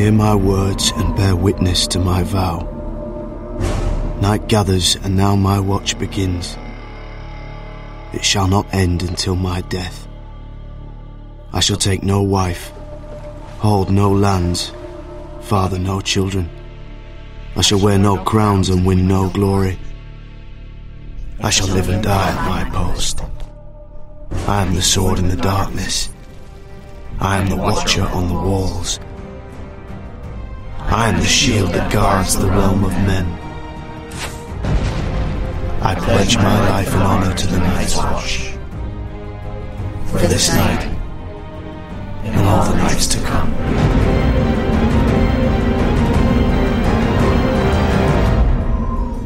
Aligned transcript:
Hear 0.00 0.12
my 0.12 0.34
words 0.34 0.92
and 0.96 1.14
bear 1.14 1.36
witness 1.36 1.86
to 1.88 1.98
my 1.98 2.22
vow. 2.22 2.60
Night 4.22 4.48
gathers, 4.48 4.96
and 4.96 5.14
now 5.14 5.36
my 5.36 5.60
watch 5.60 5.98
begins. 5.98 6.56
It 8.14 8.24
shall 8.24 8.48
not 8.48 8.72
end 8.72 9.02
until 9.02 9.36
my 9.36 9.60
death. 9.60 10.08
I 11.52 11.60
shall 11.60 11.76
take 11.76 12.02
no 12.02 12.22
wife, 12.22 12.72
hold 13.58 13.90
no 13.90 14.10
lands, 14.10 14.72
father 15.42 15.78
no 15.78 16.00
children. 16.00 16.48
I 17.54 17.60
shall 17.60 17.80
wear 17.80 17.98
no 17.98 18.24
crowns 18.24 18.70
and 18.70 18.86
win 18.86 19.06
no 19.06 19.28
glory. 19.28 19.78
I 21.42 21.50
shall 21.50 21.68
live 21.68 21.90
and 21.90 22.02
die 22.02 22.30
at 22.30 22.48
my 22.48 22.70
post. 22.70 23.20
I 24.48 24.62
am 24.62 24.74
the 24.74 24.80
sword 24.80 25.18
in 25.18 25.28
the 25.28 25.36
darkness. 25.36 26.08
I 27.18 27.36
am 27.36 27.50
the 27.50 27.56
watcher 27.56 28.04
on 28.04 28.28
the 28.28 28.34
walls. 28.48 28.98
I 30.92 31.08
am 31.08 31.20
the 31.20 31.24
shield 31.24 31.70
that 31.70 31.92
guards 31.92 32.36
the 32.36 32.48
realm 32.48 32.82
of 32.82 32.90
men. 32.90 33.24
I 35.80 35.94
pledge 35.94 36.36
my 36.36 36.68
life 36.68 36.92
and 36.92 37.02
honor 37.04 37.32
to 37.32 37.46
the 37.46 37.58
Night's 37.58 37.96
Watch. 37.96 38.50
For 40.06 40.18
this 40.26 40.52
night, 40.52 40.82
and 42.24 42.40
all 42.44 42.68
the 42.68 42.76
nights 42.76 43.06
to 43.06 43.18
come. 43.20 43.52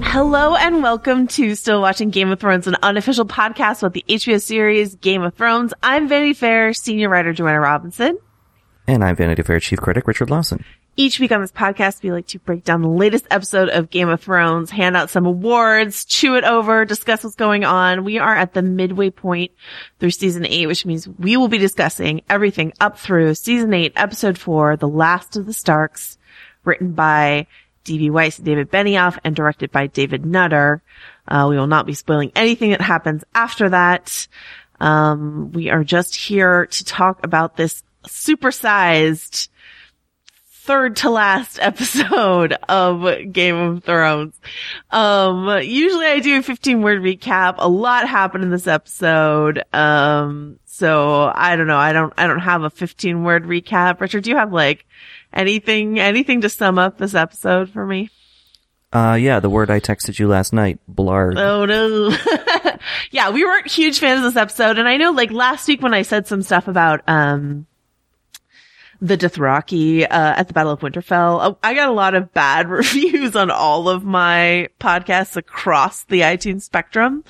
Hello 0.03 0.57
and 0.57 0.83
welcome 0.83 1.27
to 1.29 1.55
Still 1.55 1.81
Watching 1.81 2.11
Game 2.11 2.31
of 2.31 2.41
Thrones, 2.41 2.67
an 2.67 2.77
unofficial 2.83 3.25
podcast 3.25 3.79
about 3.79 3.95
the 3.95 4.05
HBO 4.07 4.39
series 4.39 4.97
Game 4.97 5.23
of 5.23 5.33
Thrones. 5.33 5.73
I'm 5.83 6.09
Vanity 6.09 6.35
Fair 6.35 6.75
senior 6.75 7.09
writer 7.09 7.33
Joanna 7.33 7.61
Robinson. 7.61 8.19
And 8.87 9.03
I'm 9.03 9.17
Vanity 9.17 9.43
Fair 9.43 9.61
chief 9.61 9.81
critic 9.81 10.07
Richard 10.07 10.29
Lawson. 10.29 10.63
Each 10.97 11.19
week 11.19 11.33
on 11.33 11.41
this 11.41 11.51
podcast, 11.51 12.05
we 12.05 12.13
like 12.13 12.29
to 12.29 12.39
break 12.39 12.63
down 12.63 12.81
the 12.81 12.89
latest 12.89 13.27
episode 13.29 13.69
of 13.69 13.91
Game 13.91 14.09
of 14.09 14.21
Thrones, 14.21 14.71
hand 14.71 14.97
out 14.97 15.11
some 15.11 15.27
awards, 15.27 16.05
chew 16.05 16.37
it 16.37 16.45
over, 16.45 16.85
discuss 16.85 17.25
what's 17.25 17.35
going 17.35 17.65
on. 17.65 18.05
We 18.05 18.19
are 18.19 18.37
at 18.37 18.55
the 18.55 18.63
midway 18.63 19.11
point 19.11 19.51
through 19.99 20.13
season 20.13 20.47
eight, 20.47 20.69
which 20.69 20.87
means 20.87 21.09
we 21.09 21.37
will 21.37 21.49
be 21.49 21.59
discussing 21.59 22.23
everything 22.31 22.73
up 22.81 22.97
through 22.97 23.35
season 23.35 23.75
eight, 23.75 23.93
episode 23.97 24.39
four, 24.39 24.77
The 24.77 24.87
Last 24.87 25.37
of 25.37 25.47
the 25.47 25.53
Starks, 25.53 26.17
written 26.63 26.93
by 26.93 27.49
D.B. 27.83 28.11
Weiss 28.11 28.39
and 28.39 28.47
David 28.47 28.71
Benioff 28.71 29.19
and 29.25 29.35
directed 29.35 29.73
by 29.73 29.89
David 29.89 30.25
Nutter. 30.25 30.81
Uh, 31.27 31.49
we 31.51 31.57
will 31.57 31.67
not 31.67 31.87
be 31.87 31.95
spoiling 31.95 32.31
anything 32.37 32.71
that 32.71 32.81
happens 32.81 33.25
after 33.35 33.69
that. 33.71 34.29
Um, 34.79 35.51
we 35.51 35.71
are 35.71 35.83
just 35.83 36.15
here 36.15 36.67
to 36.67 36.85
talk 36.85 37.25
about 37.25 37.57
this 37.57 37.83
supersized 38.05 39.49
third 40.65 40.97
to 40.97 41.11
last 41.11 41.59
episode 41.63 42.55
of 42.69 43.33
Game 43.33 43.57
of 43.57 43.85
Thrones. 43.85 44.35
Um, 44.91 45.61
usually 45.63 46.07
I 46.07 46.21
do 46.21 46.39
a 46.39 46.43
15 46.43 46.83
word 46.83 47.03
recap. 47.03 47.57
A 47.59 47.69
lot 47.69 48.09
happened 48.09 48.45
in 48.45 48.51
this 48.51 48.67
episode. 48.67 49.63
Um, 49.73 50.59
so 50.65 51.31
I 51.35 51.57
don't 51.57 51.67
know. 51.67 51.77
I 51.77 51.93
don't, 51.93 52.13
I 52.17 52.27
don't 52.27 52.41
have 52.41 52.63
a 52.63 52.71
15 52.71 53.25
word 53.25 53.45
recap. 53.45 54.01
Richard, 54.01 54.25
do 54.25 54.31
you 54.31 54.37
have 54.37 54.53
like 54.53 54.87
anything, 55.33 56.01
anything 56.01 56.41
to 56.41 56.49
sum 56.49 56.79
up 56.79 56.99
this 56.99 57.15
episode 57.15 57.71
for 57.71 57.87
me? 57.87 58.11
Uh, 58.91 59.19
yeah, 59.21 59.41
the 59.41 59.51
word 59.51 59.71
I 59.71 59.81
texted 59.81 60.19
you 60.21 60.29
last 60.29 60.53
night, 60.53 60.79
blarg. 60.91 61.37
Oh 61.37 61.65
no. 61.67 62.17
yeah, 63.11 63.31
we 63.31 63.45
weren't 63.45 63.67
huge 63.67 63.99
fans 63.99 64.25
of 64.25 64.33
this 64.33 64.41
episode. 64.41 64.79
And 64.79 64.89
I 64.89 64.97
know 64.97 65.11
like 65.11 65.33
last 65.33 65.67
week 65.69 65.83
when 65.83 65.93
I 65.93 66.03
said 66.03 66.27
some 66.27 66.43
stuff 66.43 66.69
about, 66.69 67.03
um, 67.09 67.67
the 69.05 69.19
Dothraki 69.19 70.05
uh, 70.05 70.07
at 70.11 70.49
the 70.49 70.55
Battle 70.55 70.73
of 70.73 70.81
Winterfell. 70.81 71.39
Uh, 71.39 71.55
I 71.63 71.75
got 71.75 71.91
a 71.91 71.93
lot 71.93 72.15
of 72.15 72.33
bad 72.33 72.69
reviews 72.71 73.37
on 73.37 73.51
all 73.51 73.91
of 73.91 74.03
my 74.03 74.69
podcasts 74.81 75.37
across 75.37 76.05
the 76.05 76.23
iTunes 76.23 76.63
spectrum 76.63 77.23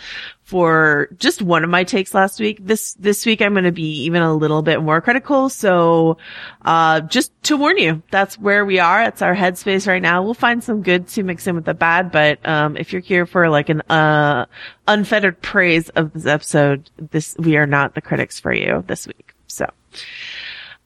for 0.44 1.08
just 1.18 1.42
one 1.42 1.64
of 1.64 1.70
my 1.70 1.82
takes 1.82 2.14
last 2.14 2.38
week. 2.38 2.58
This 2.60 2.94
this 2.94 3.26
week 3.26 3.42
I'm 3.42 3.54
going 3.54 3.64
to 3.64 3.72
be 3.72 4.04
even 4.04 4.22
a 4.22 4.32
little 4.32 4.62
bit 4.62 4.82
more 4.82 5.00
critical. 5.00 5.48
So, 5.48 6.18
uh, 6.62 7.00
just 7.00 7.32
to 7.44 7.56
warn 7.56 7.78
you, 7.78 8.04
that's 8.12 8.38
where 8.38 8.64
we 8.64 8.78
are. 8.78 9.02
It's 9.02 9.20
our 9.20 9.34
headspace 9.34 9.88
right 9.88 10.02
now. 10.02 10.22
We'll 10.22 10.34
find 10.34 10.62
some 10.62 10.80
good 10.80 11.08
to 11.08 11.24
mix 11.24 11.44
in 11.48 11.56
with 11.56 11.64
the 11.64 11.74
bad, 11.74 12.12
but 12.12 12.46
um, 12.46 12.76
if 12.76 12.92
you're 12.92 13.02
here 13.02 13.26
for 13.26 13.50
like 13.50 13.68
an 13.68 13.80
uh, 13.90 14.46
unfettered 14.86 15.42
praise 15.42 15.88
of 15.88 16.12
this 16.12 16.26
episode, 16.26 16.88
this 16.98 17.34
we 17.36 17.56
are 17.56 17.66
not 17.66 17.96
the 17.96 18.00
critics 18.00 18.38
for 18.38 18.54
you 18.54 18.84
this 18.86 19.08
week. 19.08 19.34
So. 19.48 19.68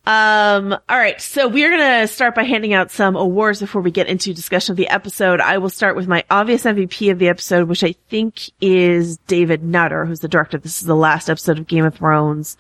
Um, 0.08 0.72
all 0.72 0.98
right. 0.98 1.20
So 1.20 1.48
we're 1.48 1.69
going 1.69 2.00
to 2.00 2.08
start 2.08 2.34
by 2.34 2.44
handing 2.44 2.72
out 2.72 2.91
some 2.91 3.14
awards 3.14 3.60
before 3.60 3.82
we 3.82 3.91
get 3.91 4.06
into 4.06 4.32
discussion 4.32 4.72
of 4.72 4.78
the 4.78 4.88
episode. 4.88 5.38
I 5.38 5.58
will 5.58 5.69
start 5.69 5.96
with 5.96 6.08
my 6.08 6.24
obvious 6.30 6.64
MVP 6.64 7.12
of 7.12 7.19
the 7.19 7.28
episode, 7.28 7.69
which 7.69 7.84
I 7.84 7.94
think 8.08 8.50
is 8.58 9.19
David 9.26 9.62
Nutter, 9.62 10.06
who's 10.06 10.20
the 10.20 10.28
director. 10.28 10.56
This 10.56 10.80
is 10.80 10.86
the 10.86 10.96
last 10.96 11.28
episode 11.28 11.58
of 11.58 11.66
Game 11.66 11.84
of 11.84 11.94
Thrones. 11.94 12.56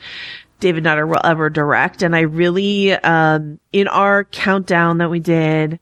David 0.60 0.84
Nutter 0.84 1.06
will 1.06 1.22
ever 1.24 1.48
direct. 1.48 2.02
And 2.02 2.14
I 2.14 2.20
really, 2.20 2.92
um, 2.92 3.58
in 3.72 3.88
our 3.88 4.24
countdown 4.24 4.98
that 4.98 5.08
we 5.08 5.18
did, 5.18 5.80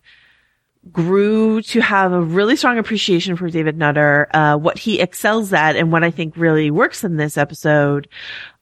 grew 0.93 1.62
to 1.62 1.81
have 1.81 2.12
a 2.12 2.22
really 2.22 2.54
strong 2.54 2.78
appreciation 2.78 3.34
for 3.34 3.50
David 3.50 3.77
Nutter, 3.77 4.28
uh, 4.33 4.56
what 4.56 4.78
he 4.78 5.00
excels 5.00 5.53
at 5.53 5.75
and 5.75 5.91
what 5.91 6.04
I 6.04 6.12
think 6.12 6.37
really 6.37 6.71
works 6.71 7.03
in 7.03 7.16
this 7.16 7.37
episode 7.37 8.06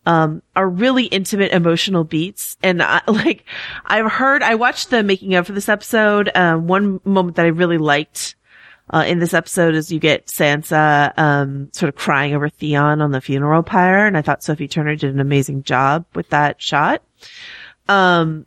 um, 0.07 0.43
are 0.55 0.69
really 0.69 1.05
intimate 1.07 1.53
emotional 1.53 2.05
beats. 2.05 2.57
And 2.63 2.83
I, 2.83 3.01
like, 3.09 3.45
I've 3.85 4.11
heard, 4.11 4.43
I 4.43 4.55
watched 4.55 4.91
the 4.91 5.03
making 5.03 5.35
of 5.35 5.47
for 5.47 5.53
this 5.53 5.69
episode. 5.69 6.31
Um, 6.35 6.67
one 6.67 7.01
moment 7.05 7.37
that 7.37 7.47
I 7.47 7.51
really 7.51 7.79
liked, 7.79 8.37
uh, 8.91 9.05
in 9.07 9.19
this 9.19 9.33
episode 9.33 9.75
is 9.75 9.91
you 9.91 9.99
get 9.99 10.27
Sansa, 10.27 11.19
um, 11.19 11.71
sort 11.73 11.89
of 11.89 11.95
crying 11.95 12.35
over 12.35 12.49
Theon 12.51 13.01
on 13.01 13.13
the 13.13 13.21
funeral 13.21 13.63
pyre. 13.63 14.07
And 14.07 14.17
I 14.17 14.23
thought 14.23 14.43
Sophie 14.43 14.69
Turner 14.69 14.95
did 14.95 15.15
an 15.15 15.21
amazing 15.21 15.63
job 15.63 16.05
with 16.15 16.29
that 16.31 16.61
shot. 16.61 17.03
Um, 17.89 18.47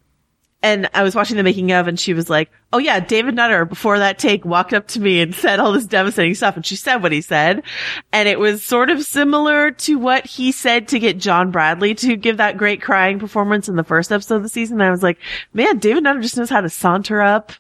and 0.63 0.89
I 0.93 1.03
was 1.03 1.15
watching 1.15 1.37
the 1.37 1.43
making 1.43 1.71
of 1.71 1.87
and 1.87 1.99
she 1.99 2.13
was 2.13 2.29
like, 2.29 2.49
Oh 2.73 2.79
yeah, 2.79 2.99
David 2.99 3.35
Nutter 3.35 3.63
before 3.63 3.99
that 3.99 4.17
take 4.17 4.43
walked 4.43 4.73
up 4.73 4.87
to 4.89 4.99
me 4.99 5.21
and 5.21 5.33
said 5.33 5.59
all 5.59 5.71
this 5.71 5.85
devastating 5.85 6.35
stuff. 6.35 6.55
And 6.55 6.65
she 6.65 6.75
said 6.75 6.97
what 6.97 7.11
he 7.11 7.21
said. 7.21 7.63
And 8.11 8.27
it 8.27 8.39
was 8.39 8.63
sort 8.63 8.89
of 8.89 9.03
similar 9.03 9.71
to 9.71 9.99
what 9.99 10.25
he 10.25 10.51
said 10.51 10.87
to 10.89 10.99
get 10.99 11.19
John 11.19 11.51
Bradley 11.51 11.93
to 11.95 12.15
give 12.15 12.37
that 12.37 12.57
great 12.57 12.81
crying 12.81 13.19
performance 13.19 13.69
in 13.69 13.75
the 13.75 13.83
first 13.83 14.11
episode 14.11 14.37
of 14.37 14.43
the 14.43 14.49
season. 14.49 14.81
And 14.81 14.87
I 14.87 14.91
was 14.91 15.03
like, 15.03 15.19
man, 15.53 15.77
David 15.77 16.03
Nutter 16.03 16.21
just 16.21 16.37
knows 16.37 16.49
how 16.49 16.61
to 16.61 16.69
saunter 16.69 17.21
up 17.21 17.51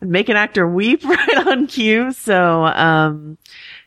and 0.00 0.10
make 0.10 0.28
an 0.28 0.36
actor 0.36 0.68
weep 0.68 1.02
right 1.04 1.46
on 1.46 1.66
cue. 1.66 2.12
So, 2.12 2.66
um, 2.66 3.38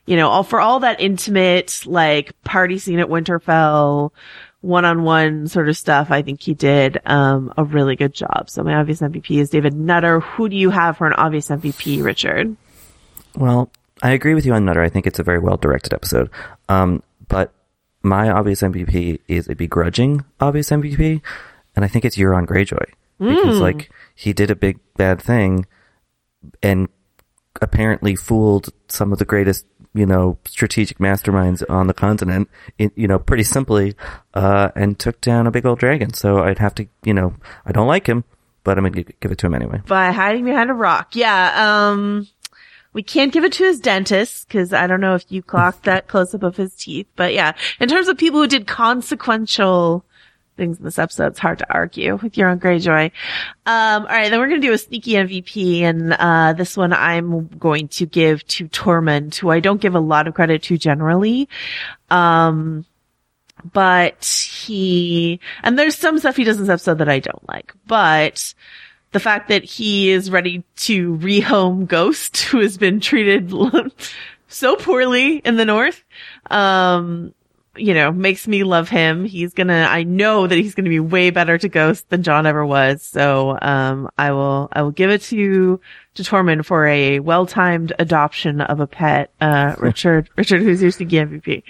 you 0.08 0.16
know, 0.16 0.30
all 0.30 0.44
for 0.44 0.60
all 0.60 0.80
that 0.82 1.00
intimate, 1.00 1.84
like 1.86 2.42
party 2.44 2.78
scene 2.78 3.00
at 3.00 3.08
Winterfell, 3.08 4.12
one-on-one 4.66 5.48
sort 5.48 5.70
of 5.70 5.78
stuff, 5.78 6.10
I 6.12 6.22
think 6.24 6.42
he 6.42 6.54
did 6.54 7.00
um, 7.06 7.54
a 7.58 7.64
really 7.64 7.96
good 7.96 8.14
job. 8.14 8.50
So 8.50 8.64
my 8.64 8.76
obvious 8.76 9.02
MVP 9.02 9.38
is 9.40 9.50
David 9.50 9.74
Nutter. 9.74 10.20
Who 10.20 10.50
do 10.50 10.56
you 10.56 10.70
have 10.72 10.98
for 10.98 11.08
an 11.08 11.14
obvious 11.14 11.50
MVP, 11.50 12.04
Richard? 12.04 12.56
Well, 13.36 13.70
I 14.02 14.12
agree 14.12 14.34
with 14.34 14.46
you 14.46 14.54
on 14.54 14.66
Nutter. 14.66 14.82
I 14.82 14.90
think 14.90 15.06
it's 15.08 15.20
a 15.20 15.24
very 15.24 15.40
well 15.40 15.58
directed 15.58 15.94
episode. 15.94 16.30
Um, 16.68 17.04
but 17.28 17.54
my 18.04 18.30
obvious 18.30 18.62
MVP 18.62 19.20
is 19.28 19.48
a 19.50 19.56
begrudging 19.56 20.26
obvious 20.40 20.70
MVP, 20.70 21.22
and 21.76 21.86
I 21.86 21.88
think 21.88 22.06
it's 22.06 22.18
Euron 22.18 22.46
Greyjoy 22.46 22.86
because 23.20 23.58
Mm. 23.58 23.62
like 23.62 23.90
he 24.14 24.34
did 24.34 24.52
a 24.52 24.56
big 24.56 24.80
bad 24.98 25.22
thing 25.22 25.66
and 26.62 26.88
apparently 27.62 28.16
fooled 28.16 28.70
some 28.88 29.12
of 29.14 29.20
the 29.20 29.26
greatest 29.26 29.66
you 29.96 30.06
know 30.06 30.38
strategic 30.46 31.00
masterminds 31.00 31.64
on 31.70 31.88
the 31.88 31.94
continent 31.94 32.50
in, 32.78 32.92
you 32.96 33.08
know 33.08 33.18
pretty 33.18 33.44
simply 33.44 33.96
uh 34.34 34.70
and 34.76 35.00
took 35.00 35.20
down 35.22 35.48
a 35.48 35.52
big 35.52 35.66
old 35.66 35.80
dragon 35.80 36.14
so 36.14 36.44
i'd 36.44 36.60
have 36.60 36.76
to 36.76 36.86
you 37.04 37.14
know 37.14 37.34
i 37.66 37.72
don't 37.72 37.88
like 37.88 38.06
him 38.06 38.24
but 38.64 38.78
i'm 38.78 38.84
gonna 38.84 39.04
give 39.22 39.32
it 39.32 39.38
to 39.38 39.48
him 39.48 39.54
anyway 39.56 39.82
By 39.88 40.12
hiding 40.12 40.46
behind 40.46 40.70
a 40.70 40.74
rock. 40.74 41.16
Yeah. 41.16 41.88
Um, 41.90 42.28
we 42.94 43.04
can't 43.04 43.34
give 43.34 43.44
it 43.44 43.52
to 43.54 43.66
his 43.66 43.82
dentist 43.82 44.48
because 44.48 44.72
I 44.72 44.88
don't 44.88 45.02
know 45.02 45.16
if 45.16 45.26
you 45.28 45.44
clocked 45.44 45.84
that 45.84 46.08
close 46.08 46.34
up 46.34 46.44
of 46.44 46.56
his 46.56 46.74
teeth. 46.76 47.08
But 47.18 47.34
yeah, 47.34 47.52
in 47.82 47.90
terms 47.90 48.08
of 48.08 48.18
people 48.18 48.40
who 48.40 48.48
did 48.48 48.68
consequential 48.68 50.05
things 50.56 50.78
in 50.78 50.84
this 50.84 51.00
episode, 51.00 51.28
it's 51.28 51.40
hard 51.40 51.60
to 51.60 51.74
argue 51.74 52.16
with 52.16 52.34
Euron 52.34 52.60
Greyjoy. 52.60 53.12
Um, 53.66 54.04
all 54.04 54.08
right, 54.08 54.30
then 54.30 54.40
we're 54.40 54.48
going 54.48 54.62
to 54.62 54.68
do 54.68 54.74
a 54.74 54.78
sneaky 54.78 55.14
MVP, 55.14 55.82
and 55.82 56.14
uh, 56.14 56.54
this 56.54 56.78
one 56.78 56.94
I'm 56.94 57.48
going 57.48 57.88
to 57.90 58.06
give 58.06 58.46
to 58.48 58.68
Tormund, 58.68 59.36
who 59.36 59.50
I 59.50 59.60
don't 59.60 59.82
give 59.82 59.96
a 59.96 60.00
lot 60.00 60.28
of 60.28 60.34
credit 60.34 60.64
to 60.64 60.78
generally. 60.78 61.50
Um, 62.10 62.86
but 63.74 64.26
he, 64.26 65.40
and 65.64 65.78
there's 65.78 65.98
some 65.98 66.20
stuff 66.20 66.36
he 66.36 66.44
does 66.44 66.58
in 66.58 66.64
this 66.64 66.70
episode 66.70 67.00
that 67.00 67.10
I 67.10 67.20
don't 67.20 67.48
like, 67.48 67.74
but 67.88 68.54
the 69.12 69.20
fact 69.20 69.50
that 69.50 69.64
he 69.64 70.10
is 70.12 70.30
ready 70.30 70.64
to 70.76 71.18
rehome 71.18 71.88
Ghost, 71.88 72.38
who 72.44 72.60
has 72.60 72.78
been 72.78 73.00
treated 73.00 73.54
so 74.48 74.76
poorly 74.76 75.38
in 75.38 75.56
the 75.56 75.66
North, 75.66 76.04
um, 76.52 77.34
you 77.78 77.94
know, 77.94 78.12
makes 78.12 78.48
me 78.48 78.64
love 78.64 78.90
him. 78.90 79.26
He's 79.26 79.54
gonna, 79.54 79.88
I 79.90 80.04
know 80.04 80.48
that 80.48 80.56
he's 80.56 80.76
gonna 80.76 80.90
be 80.90 81.00
way 81.00 81.30
better 81.30 81.58
to 81.58 81.70
Ghost 81.70 82.10
than 82.10 82.24
Jon 82.24 82.46
ever 82.46 82.66
was. 82.66 83.02
So, 83.04 83.58
um, 83.62 84.10
I 84.18 84.32
will, 84.32 84.70
I 84.72 84.82
will 84.82 84.92
give 84.92 85.10
it 85.10 85.22
to, 85.24 85.80
to 86.16 86.24
Tormund 86.24 86.66
for 86.66 86.86
a 86.88 87.20
well-timed 87.20 87.94
adoption 88.00 88.62
of 88.62 88.80
a 88.80 88.88
pet. 88.88 89.32
Uh, 89.40 89.76
Richard, 89.80 90.30
Richard, 90.38 90.62
who's 90.62 90.82
your 90.82 90.92
sneaky 90.92 91.18
MVP? 91.18 91.64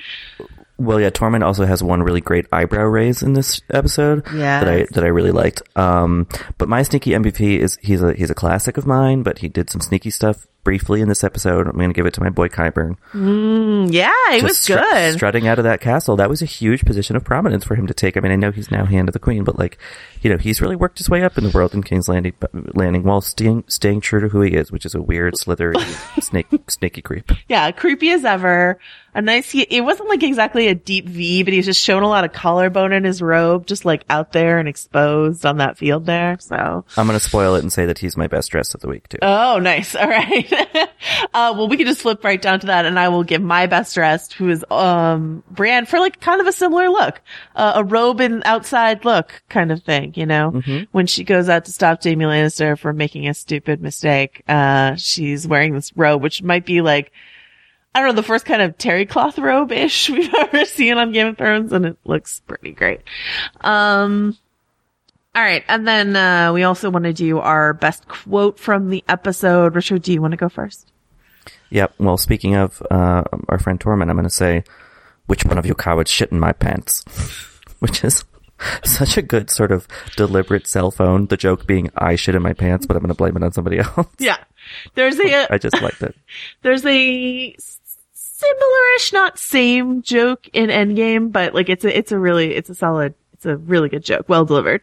Well, 0.77 0.99
yeah, 0.99 1.09
Tormund 1.09 1.43
also 1.45 1.65
has 1.65 1.81
one 1.81 2.03
really 2.03 2.21
great 2.21 2.47
eyebrow 2.51 2.83
raise 2.83 3.23
in 3.23 3.33
this 3.33 3.61
episode 3.69 4.25
that 4.25 4.67
I 4.67 4.85
that 4.91 5.05
I 5.05 5.07
really 5.07 5.31
liked. 5.31 5.61
Um, 5.77 6.27
but 6.57 6.67
my 6.67 6.83
sneaky 6.83 7.11
MVP 7.11 7.59
is 7.59 7.77
he's 7.81 8.03
a 8.03 8.13
he's 8.13 8.29
a 8.29 8.35
classic 8.35 8.75
of 8.75 8.85
mine, 8.85 9.23
but 9.23 9.39
he 9.39 9.47
did 9.47 9.69
some 9.69 9.79
sneaky 9.79 10.09
stuff 10.09 10.45
briefly 10.65 10.99
in 10.99 11.07
this 11.07 11.23
episode. 11.23 11.67
I'm 11.67 11.77
going 11.77 11.89
to 11.89 11.93
give 11.93 12.05
it 12.05 12.13
to 12.15 12.21
my 12.21 12.29
boy 12.29 12.49
Qyburn. 12.49 12.97
Mm, 13.13 13.93
yeah, 13.93 14.11
it 14.31 14.43
was 14.43 14.65
good. 14.67 15.13
strutting 15.13 15.47
out 15.47 15.59
of 15.59 15.63
that 15.63 15.79
castle. 15.79 16.17
That 16.17 16.29
was 16.29 16.41
a 16.41 16.45
huge 16.45 16.83
position 16.83 17.15
of 17.15 17.23
prominence 17.23 17.63
for 17.63 17.75
him 17.75 17.87
to 17.87 17.93
take. 17.93 18.17
I 18.17 18.19
mean, 18.19 18.33
I 18.33 18.35
know 18.35 18.51
he's 18.51 18.69
now 18.69 18.83
hand 18.83 19.07
of 19.07 19.13
the 19.13 19.19
queen, 19.19 19.45
but 19.45 19.57
like, 19.57 19.77
you 20.21 20.29
know, 20.29 20.37
he's 20.37 20.59
really 20.59 20.75
worked 20.75 20.97
his 20.97 21.09
way 21.09 21.23
up 21.23 21.37
in 21.37 21.45
the 21.45 21.51
world 21.51 21.73
in 21.73 21.83
King's 21.83 22.09
Landing, 22.09 22.33
landing 22.73 23.03
while 23.03 23.21
staying 23.21 23.63
staying 23.67 24.01
true 24.01 24.19
to 24.19 24.27
who 24.27 24.41
he 24.41 24.55
is, 24.55 24.71
which 24.71 24.85
is 24.85 24.95
a 24.95 25.01
weird, 25.01 25.37
slithery, 25.37 25.75
snake, 26.19 26.47
snaky 26.67 27.01
creep. 27.01 27.31
Yeah, 27.47 27.71
creepy 27.71 28.09
as 28.09 28.25
ever. 28.25 28.79
A 29.13 29.21
nice, 29.21 29.49
he, 29.49 29.61
it 29.61 29.79
wasn't 29.79 30.09
like 30.09 30.23
exactly 30.23 30.67
a 30.67 30.75
deep 30.75 31.07
V, 31.07 31.43
but 31.43 31.53
he 31.53 31.59
was 31.59 31.65
just 31.65 31.81
showing 31.81 32.03
a 32.03 32.07
lot 32.09 32.25
of 32.25 32.33
collarbone 32.33 32.91
in 32.91 33.05
his 33.05 33.21
robe, 33.21 33.65
just 33.65 33.85
like 33.85 34.03
out 34.09 34.33
there 34.33 34.59
and 34.59 34.67
exposed 34.67 35.45
on 35.45 35.59
that 35.59 35.77
field 35.77 36.05
there. 36.05 36.37
So, 36.41 36.83
I'm 36.97 37.07
going 37.07 37.17
to 37.17 37.23
spoil 37.23 37.55
it 37.55 37.61
and 37.61 37.71
say 37.71 37.85
that 37.85 37.99
he's 37.99 38.17
my 38.17 38.27
best 38.27 38.51
dressed 38.51 38.75
of 38.75 38.81
the 38.81 38.89
week 38.89 39.07
too. 39.07 39.19
oh, 39.21 39.59
nice. 39.59 39.95
All 40.05 40.09
right. 40.09 40.51
uh, 41.33 41.53
well, 41.55 41.67
we 41.67 41.77
can 41.77 41.85
just 41.85 42.01
flip 42.01 42.23
right 42.23 42.41
down 42.41 42.59
to 42.61 42.67
that 42.67 42.85
and 42.85 42.99
I 42.99 43.09
will 43.09 43.23
give 43.23 43.41
my 43.41 43.65
best 43.65 43.93
dressed, 43.95 44.33
who 44.33 44.49
is, 44.49 44.63
um, 44.71 45.43
Brienne 45.51 45.85
for 45.85 45.99
like 45.99 46.19
kind 46.19 46.41
of 46.41 46.47
a 46.47 46.51
similar 46.51 46.89
look, 46.89 47.21
uh, 47.55 47.73
a 47.75 47.83
robe 47.83 48.21
and 48.21 48.41
outside 48.45 49.05
look 49.05 49.43
kind 49.49 49.71
of 49.71 49.83
thing, 49.83 50.13
you 50.15 50.25
know, 50.25 50.61
when 50.91 51.07
she 51.07 51.23
goes 51.23 51.49
out 51.49 51.65
to 51.65 51.71
stop 51.71 52.03
Jaime 52.03 52.25
Lannister 52.25 52.77
for 52.77 52.93
making 52.93 53.27
a 53.27 53.33
stupid 53.33 53.81
mistake, 53.81 54.43
uh, 54.47 54.95
she's 54.95 55.47
wearing 55.47 55.73
this 55.73 55.95
robe, 55.95 56.21
which 56.21 56.43
might 56.43 56.65
be 56.65 56.81
like, 56.81 57.11
I 57.93 57.99
don't 57.99 58.09
know, 58.09 58.15
the 58.15 58.23
first 58.23 58.45
kind 58.45 58.61
of 58.61 58.77
terry 58.77 59.05
cloth 59.05 59.39
robe-ish 59.39 60.09
we've 60.11 60.33
ever 60.33 60.65
seen 60.65 60.97
on 60.97 61.13
Game 61.13 61.27
of 61.27 61.37
Thrones, 61.37 61.71
and 61.71 61.85
it 61.85 61.97
looks 62.03 62.41
pretty 62.45 62.71
great. 62.71 63.01
Um, 63.61 64.37
all 65.35 65.43
right. 65.43 65.63
And 65.67 65.87
then, 65.87 66.15
uh, 66.15 66.53
we 66.53 66.63
also 66.63 66.89
want 66.89 67.05
to 67.05 67.13
do 67.13 67.39
our 67.39 67.73
best 67.73 68.07
quote 68.07 68.59
from 68.59 68.89
the 68.89 69.03
episode. 69.07 69.75
Richard, 69.75 70.01
do 70.01 70.13
you 70.13 70.21
want 70.21 70.31
to 70.31 70.37
go 70.37 70.49
first? 70.49 70.91
Yep. 71.69 71.95
Well, 71.99 72.17
speaking 72.17 72.55
of 72.55 72.81
uh, 72.89 73.23
our 73.49 73.59
friend 73.59 73.79
Tormund, 73.79 74.09
I'm 74.09 74.15
going 74.15 74.23
to 74.23 74.29
say, 74.29 74.63
which 75.27 75.45
one 75.45 75.57
of 75.57 75.65
you 75.65 75.75
cowards 75.75 76.09
shit 76.09 76.31
in 76.31 76.39
my 76.39 76.53
pants? 76.53 77.03
which 77.79 78.03
is 78.03 78.23
such 78.83 79.17
a 79.17 79.21
good 79.21 79.49
sort 79.49 79.71
of 79.71 79.87
deliberate 80.15 80.67
cell 80.67 80.91
phone. 80.91 81.27
The 81.27 81.37
joke 81.37 81.67
being, 81.67 81.91
I 81.95 82.15
shit 82.15 82.35
in 82.35 82.41
my 82.41 82.53
pants, 82.53 82.85
but 82.85 82.95
I'm 82.95 83.01
going 83.01 83.09
to 83.09 83.15
blame 83.15 83.35
it 83.35 83.43
on 83.43 83.51
somebody 83.51 83.79
else. 83.79 84.07
Yeah. 84.19 84.37
There's 84.95 85.19
a, 85.19 85.53
I 85.53 85.59
just 85.59 85.79
liked 85.79 86.01
it. 86.01 86.15
there's 86.63 86.83
a 86.83 87.55
similar-ish, 88.13 89.13
not 89.13 89.37
same 89.37 90.01
joke 90.01 90.47
in 90.53 90.69
Endgame, 90.69 91.31
but 91.31 91.53
like 91.53 91.69
it's 91.69 91.85
a, 91.85 91.95
it's 91.95 92.11
a 92.11 92.17
really, 92.17 92.55
it's 92.55 92.71
a 92.71 92.75
solid, 92.75 93.13
a 93.45 93.57
really 93.57 93.89
good 93.89 94.03
joke, 94.03 94.27
well 94.27 94.45
delivered. 94.45 94.81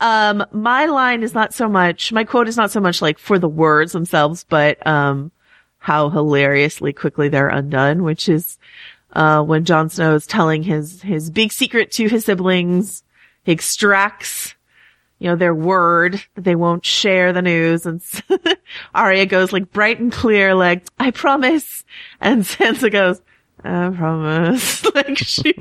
Um, 0.00 0.44
my 0.52 0.86
line 0.86 1.22
is 1.22 1.34
not 1.34 1.54
so 1.54 1.68
much, 1.68 2.12
my 2.12 2.24
quote 2.24 2.48
is 2.48 2.56
not 2.56 2.70
so 2.70 2.80
much 2.80 3.02
like 3.02 3.18
for 3.18 3.38
the 3.38 3.48
words 3.48 3.92
themselves, 3.92 4.44
but, 4.48 4.84
um, 4.86 5.30
how 5.78 6.10
hilariously 6.10 6.92
quickly 6.92 7.28
they're 7.28 7.48
undone, 7.48 8.02
which 8.02 8.28
is, 8.28 8.58
uh, 9.12 9.42
when 9.42 9.64
Jon 9.64 9.88
Snow 9.88 10.14
is 10.14 10.26
telling 10.26 10.62
his, 10.62 11.02
his 11.02 11.30
big 11.30 11.52
secret 11.52 11.92
to 11.92 12.08
his 12.08 12.24
siblings, 12.24 13.02
he 13.44 13.52
extracts 13.52 14.54
you 15.18 15.28
know, 15.28 15.36
their 15.36 15.54
word 15.54 16.22
that 16.34 16.44
they 16.44 16.54
won't 16.54 16.84
share 16.84 17.32
the 17.32 17.42
news. 17.42 17.86
And 17.86 18.02
Arya 18.94 19.26
goes 19.26 19.52
like 19.52 19.72
bright 19.72 19.98
and 19.98 20.12
clear, 20.12 20.54
like, 20.54 20.84
I 20.98 21.10
promise. 21.10 21.84
And 22.20 22.42
Sansa 22.44 22.90
goes, 22.90 23.20
I 23.64 23.90
promise. 23.90 24.84
like 24.94 25.18
she, 25.18 25.54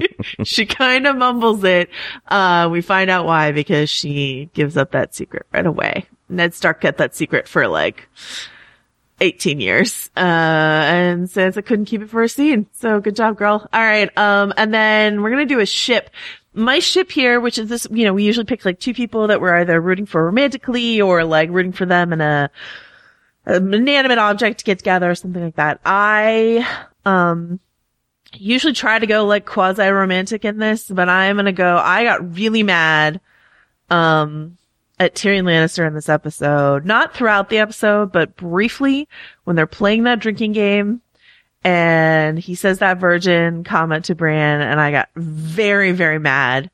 she 0.44 0.66
kind 0.66 1.08
of 1.08 1.16
mumbles 1.16 1.64
it. 1.64 1.90
Uh, 2.28 2.70
we 2.72 2.82
find 2.82 3.10
out 3.10 3.26
why 3.26 3.52
because 3.52 3.90
she 3.90 4.50
gives 4.54 4.78
up 4.78 4.92
that 4.92 5.16
secret 5.16 5.46
right 5.52 5.66
away. 5.66 6.06
Ned 6.30 6.54
Stark 6.54 6.82
kept 6.82 6.98
that 7.00 7.16
secret 7.16 7.48
for 7.48 7.68
like 7.68 8.08
18 9.20 9.60
years. 9.60 10.10
Uh, 10.16 10.20
and 10.20 11.28
Sansa 11.28 11.66
couldn't 11.66 11.86
keep 11.86 12.02
it 12.02 12.10
for 12.10 12.24
a 12.24 12.30
scene. 12.30 12.68
So 12.74 13.00
good 13.00 13.16
job, 13.16 13.38
girl. 13.38 13.68
All 13.74 13.82
right. 13.82 14.16
Um, 14.18 14.54
and 14.58 14.74
then 14.74 15.22
we're 15.22 15.32
going 15.32 15.48
to 15.48 15.54
do 15.54 15.60
a 15.60 15.66
ship. 15.66 16.10
My 16.54 16.80
ship 16.80 17.12
here, 17.12 17.40
which 17.40 17.58
is 17.58 17.70
this, 17.70 17.88
you 17.92 18.06
know, 18.06 18.14
we 18.14 18.24
usually 18.24 18.46
pick 18.46 18.66
like 18.66 18.80
two 18.80 18.94
people 18.94 19.28
that 19.28 19.42
we're 19.42 19.56
either 19.58 19.80
rooting 19.80 20.06
for 20.06 20.26
romantically 20.26 21.02
or 21.02 21.24
like 21.24 21.50
rooting 21.50 21.72
for 21.72 21.86
them 21.86 22.14
in 22.14 22.22
a, 22.22 22.50
an 23.46 23.74
inanimate 23.74 24.18
object 24.18 24.60
to 24.60 24.66
get 24.66 24.80
together 24.80 25.10
or 25.10 25.16
something 25.16 25.44
like 25.44 25.56
that. 25.56 25.80
I, 25.86 26.68
um, 27.06 27.60
usually 28.34 28.74
try 28.74 29.00
to 29.00 29.08
go 29.08 29.26
like 29.26 29.46
quasi 29.46 29.88
romantic 29.88 30.46
in 30.46 30.58
this, 30.58 30.90
but 30.90 31.10
I'm 31.10 31.36
going 31.36 31.46
to 31.46 31.52
go, 31.52 31.78
I 31.78 32.04
got 32.04 32.36
really 32.36 32.64
mad, 32.64 33.22
um, 33.90 34.58
at 35.00 35.14
Tyrion 35.14 35.44
Lannister 35.44 35.86
in 35.86 35.94
this 35.94 36.10
episode, 36.10 36.86
not 36.86 37.14
throughout 37.14 37.50
the 37.50 37.60
episode, 37.60 38.12
but 38.12 38.36
briefly 38.36 39.08
when 39.44 39.56
they're 39.56 39.68
playing 39.68 40.04
that 40.04 40.20
drinking 40.20 40.54
game 40.54 41.02
and 41.64 42.40
he 42.40 42.56
says 42.56 42.80
that 42.80 43.00
virgin 43.00 43.64
comment 43.64 44.06
to 44.06 44.16
Bran 44.16 44.62
and 44.62 44.80
I 44.80 44.92
got 44.92 45.10
very, 45.16 45.92
very 45.92 46.20
mad. 46.20 46.72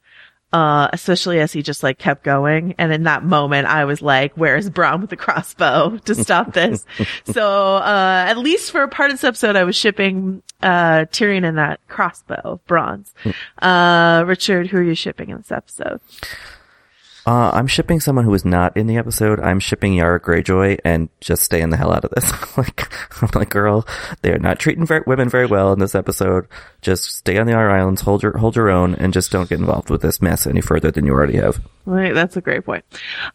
Uh, 0.53 0.88
especially 0.94 1.39
as 1.39 1.51
he 1.51 1.63
just 1.63 1.81
like 1.81 1.97
kept 1.97 2.23
going. 2.23 2.75
And 2.77 2.94
in 2.94 3.03
that 3.03 3.23
moment, 3.23 3.65
I 3.65 3.85
was 3.85 4.03
like, 4.03 4.33
where's 4.35 4.69
Bronn 4.69 5.01
with 5.01 5.09
the 5.09 5.15
crossbow 5.15 5.97
to 6.05 6.13
stop 6.13 6.53
this? 6.53 6.85
so, 7.25 7.77
uh, 7.77 8.25
at 8.27 8.38
least 8.38 8.69
for 8.69 8.83
a 8.83 8.88
part 8.88 9.09
of 9.09 9.15
this 9.15 9.23
episode, 9.23 9.55
I 9.55 9.63
was 9.63 9.75
shipping, 9.75 10.44
uh, 10.61 11.05
Tyrion 11.11 11.44
and 11.44 11.57
that 11.57 11.79
crossbow, 11.88 12.61
Bronn's. 12.67 13.15
Uh, 13.63 14.23
Richard, 14.27 14.67
who 14.67 14.77
are 14.77 14.83
you 14.83 14.94
shipping 14.94 15.31
in 15.31 15.38
this 15.38 15.51
episode? 15.51 16.00
Uh, 17.25 17.51
I'm 17.53 17.67
shipping 17.67 18.01
someone 18.01 18.25
who 18.25 18.33
is 18.33 18.43
not 18.43 18.75
in 18.75 18.87
the 18.87 18.97
episode. 18.97 19.39
I'm 19.39 19.61
shipping 19.61 19.93
Yara 19.93 20.19
Greyjoy 20.19 20.79
and 20.83 21.07
just 21.21 21.43
staying 21.43 21.69
the 21.69 21.77
hell 21.77 21.93
out 21.93 22.03
of 22.03 22.11
this. 22.11 22.31
like, 22.57 22.91
I'm 23.21 23.29
like, 23.33 23.49
girl, 23.49 23.87
they 24.21 24.33
are 24.33 24.39
not 24.39 24.59
treating 24.59 24.85
very, 24.85 25.03
women 25.07 25.29
very 25.29 25.45
well 25.45 25.71
in 25.71 25.79
this 25.79 25.95
episode. 25.95 26.47
Just 26.81 27.05
stay 27.05 27.37
on 27.37 27.47
the 27.47 27.53
Outer 27.53 27.71
Islands, 27.71 28.01
hold 28.01 28.23
your, 28.23 28.37
hold 28.37 28.57
your 28.57 28.69
own, 28.69 28.95
and 28.95 29.13
just 29.13 29.31
don't 29.31 29.47
get 29.47 29.59
involved 29.59 29.89
with 29.89 30.01
this 30.01 30.21
mess 30.21 30.45
any 30.45 30.59
further 30.59 30.91
than 30.91 31.05
you 31.05 31.13
already 31.13 31.37
have. 31.37 31.61
Right, 31.85 32.13
that's 32.13 32.38
a 32.38 32.41
great 32.41 32.63
point. 32.63 32.85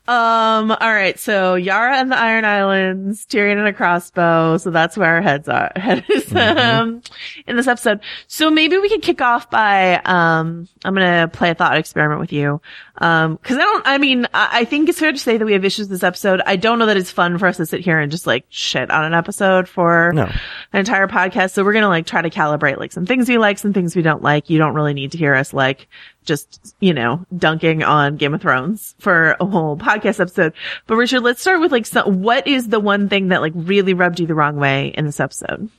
Um, 0.06 0.70
all 0.70 0.78
right, 0.80 1.18
so 1.18 1.54
Yara 1.56 1.96
and 1.98 2.10
the 2.10 2.16
Iron 2.16 2.46
Islands, 2.46 3.26
Tyrion 3.26 3.58
and 3.58 3.68
a 3.68 3.74
crossbow. 3.74 4.56
So 4.56 4.70
that's 4.70 4.96
where 4.96 5.16
our 5.16 5.20
heads 5.20 5.48
are. 5.50 5.70
Head 5.76 6.04
is, 6.08 6.34
um, 6.34 7.02
in 7.46 7.56
this 7.56 7.66
episode. 7.66 8.00
So 8.26 8.50
maybe 8.50 8.78
we 8.78 8.88
could 8.88 9.02
kick 9.02 9.20
off 9.20 9.50
by, 9.50 9.96
um, 9.96 10.66
I'm 10.82 10.94
gonna 10.94 11.28
play 11.28 11.50
a 11.50 11.54
thought 11.54 11.76
experiment 11.76 12.20
with 12.20 12.32
you. 12.32 12.62
Um, 13.00 13.36
cause 13.38 13.56
I 13.56 13.60
don't, 13.60 13.86
I 13.86 13.98
mean, 13.98 14.26
I, 14.34 14.60
I 14.60 14.64
think 14.64 14.88
it's 14.88 14.98
fair 14.98 15.12
to 15.12 15.18
say 15.18 15.36
that 15.36 15.44
we 15.44 15.52
have 15.52 15.64
issues 15.64 15.88
this 15.88 16.02
episode. 16.02 16.40
I 16.44 16.56
don't 16.56 16.78
know 16.78 16.86
that 16.86 16.96
it's 16.96 17.10
fun 17.12 17.38
for 17.38 17.46
us 17.46 17.58
to 17.58 17.66
sit 17.66 17.80
here 17.82 18.00
and 18.00 18.10
just 18.10 18.26
like 18.26 18.46
shit 18.48 18.90
on 18.90 19.04
an 19.04 19.14
episode 19.14 19.68
for 19.68 20.10
No. 20.14 20.24
an 20.24 20.32
entire 20.72 21.06
podcast. 21.06 21.52
So 21.52 21.64
we're 21.64 21.74
gonna 21.74 21.88
like 21.88 22.06
try 22.06 22.22
to 22.22 22.30
calibrate 22.30 22.78
like 22.78 22.92
some 22.92 23.04
things 23.06 23.28
we 23.28 23.36
like, 23.38 23.58
some 23.58 23.72
things 23.74 23.94
we 23.94 24.02
don't 24.02 24.22
like. 24.22 24.48
You 24.50 24.58
don't 24.58 24.74
really 24.74 24.94
need 24.94 25.12
to 25.12 25.18
hear 25.18 25.34
us 25.34 25.52
like 25.52 25.86
just, 26.24 26.74
you 26.80 26.92
know, 26.92 27.24
dunking 27.36 27.82
on 27.82 28.16
Game 28.16 28.34
of 28.34 28.42
Thrones 28.42 28.94
for 28.98 29.36
a 29.40 29.46
whole 29.46 29.76
podcast 29.76 30.20
episode. 30.20 30.52
But 30.86 30.96
Richard, 30.96 31.20
let's 31.20 31.40
start 31.40 31.60
with 31.60 31.72
like, 31.72 31.86
some, 31.86 32.22
what 32.22 32.46
is 32.46 32.68
the 32.68 32.80
one 32.80 33.08
thing 33.08 33.28
that 33.28 33.40
like 33.40 33.52
really 33.54 33.94
rubbed 33.94 34.20
you 34.20 34.26
the 34.26 34.34
wrong 34.34 34.56
way 34.56 34.88
in 34.88 35.06
this 35.06 35.20
episode? 35.20 35.70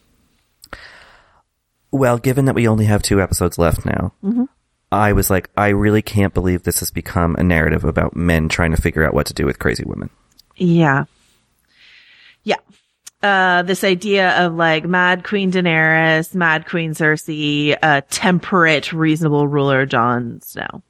Well, 1.92 2.18
given 2.18 2.46
that 2.46 2.56
we 2.56 2.68
only 2.68 2.86
have 2.86 3.02
two 3.02 3.22
episodes 3.22 3.58
left 3.58 3.86
now, 3.86 4.14
mm-hmm. 4.24 4.46
I 4.92 5.14
was 5.14 5.30
like, 5.30 5.50
I 5.56 5.70
really 5.70 6.02
can't 6.02 6.34
believe 6.34 6.64
this 6.64 6.80
has 6.80 6.92
become 6.92 7.36
a 7.36 7.44
narrative 7.44 7.84
about 7.84 8.16
men 8.16 8.50
trying 8.50 8.72
to 8.72 8.82
figure 8.82 9.06
out 9.06 9.14
what 9.14 9.28
to 9.28 9.34
do 9.34 9.46
with 9.46 9.60
crazy 9.60 9.84
women. 9.86 10.10
Yeah. 10.56 11.06
Yeah. 12.44 12.58
Uh, 13.22 13.64
this 13.64 13.84
idea 13.84 14.46
of 14.46 14.56
like 14.56 14.86
Mad 14.86 15.24
Queen 15.26 15.52
Daenerys, 15.52 16.34
Mad 16.34 16.66
Queen 16.66 16.94
Cersei, 16.94 17.78
uh, 17.82 18.02
temperate, 18.10 18.94
reasonable 18.94 19.48
ruler 19.48 19.86
Jon 19.86 20.42
Snow. 20.42 20.82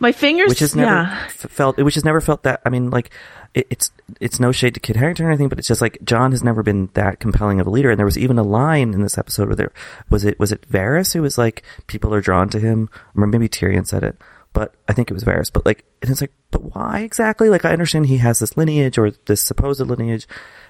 My 0.00 0.12
fingers, 0.12 0.48
which 0.48 0.58
has 0.58 0.74
never 0.74 0.90
yeah. 0.90 1.28
felt 1.28 1.78
which 1.78 1.94
has 1.94 2.04
never 2.04 2.20
felt 2.20 2.42
that 2.42 2.60
i 2.66 2.68
mean 2.68 2.90
like 2.90 3.10
it, 3.54 3.66
it's 3.70 3.90
it's 4.20 4.40
no 4.40 4.50
shade 4.50 4.74
to 4.74 4.80
Kit 4.80 4.96
Harington 4.96 5.24
or 5.24 5.30
anything 5.30 5.48
but 5.48 5.58
it's 5.58 5.68
just 5.68 5.80
like 5.80 5.98
Jon 6.04 6.32
has 6.32 6.42
never 6.42 6.62
been 6.62 6.90
that 6.94 7.20
compelling 7.20 7.60
of 7.60 7.66
a 7.66 7.70
leader 7.70 7.90
and 7.90 7.98
there 7.98 8.04
was 8.04 8.18
even 8.18 8.36
a 8.36 8.42
line 8.42 8.92
in 8.92 9.02
this 9.02 9.16
episode 9.16 9.46
where 9.46 9.56
there 9.56 9.72
was 10.10 10.24
it 10.24 10.38
was 10.38 10.52
it 10.52 10.68
Varys 10.68 11.14
who 11.14 11.22
was 11.22 11.38
like 11.38 11.62
people 11.86 12.12
are 12.12 12.20
drawn 12.20 12.48
to 12.50 12.58
him 12.58 12.90
or 13.16 13.26
maybe 13.26 13.48
Tyrion 13.48 13.86
said 13.86 14.02
it 14.02 14.18
but 14.54 14.72
I 14.88 14.94
think 14.94 15.10
it 15.10 15.14
was 15.14 15.24
Varys. 15.24 15.52
But 15.52 15.66
like, 15.66 15.84
and 16.00 16.10
it's 16.10 16.22
like, 16.22 16.32
but 16.50 16.74
why 16.74 17.00
exactly? 17.00 17.50
Like, 17.50 17.66
I 17.66 17.72
understand 17.72 18.06
he 18.06 18.18
has 18.18 18.38
this 18.38 18.56
lineage 18.56 18.96
or 18.96 19.10
this 19.10 19.42
supposed 19.42 19.80
lineage, 19.80 20.26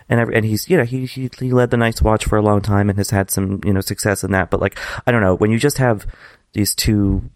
and 0.09 0.21
every, 0.21 0.35
and 0.37 0.45
he's 0.45 0.69
you 0.69 0.77
know 0.77 0.85
he, 0.85 1.07
he 1.07 1.31
he 1.39 1.51
led 1.53 1.71
the 1.71 1.77
Night's 1.77 2.03
Watch 2.03 2.25
for 2.25 2.37
a 2.37 2.43
long 2.43 2.61
time 2.61 2.89
and 2.89 2.99
has 2.99 3.11
had 3.11 3.31
some 3.31 3.61
you 3.65 3.73
know 3.73 3.81
success 3.81 4.25
in 4.25 4.33
that. 4.33 4.51
But 4.51 4.61
like, 4.61 4.79
I 5.07 5.13
don't 5.13 5.23
know 5.23 5.35
when 5.35 5.51
you 5.51 5.59
just 5.59 5.79
have 5.79 6.07
these 6.53 6.75
two 6.75 7.31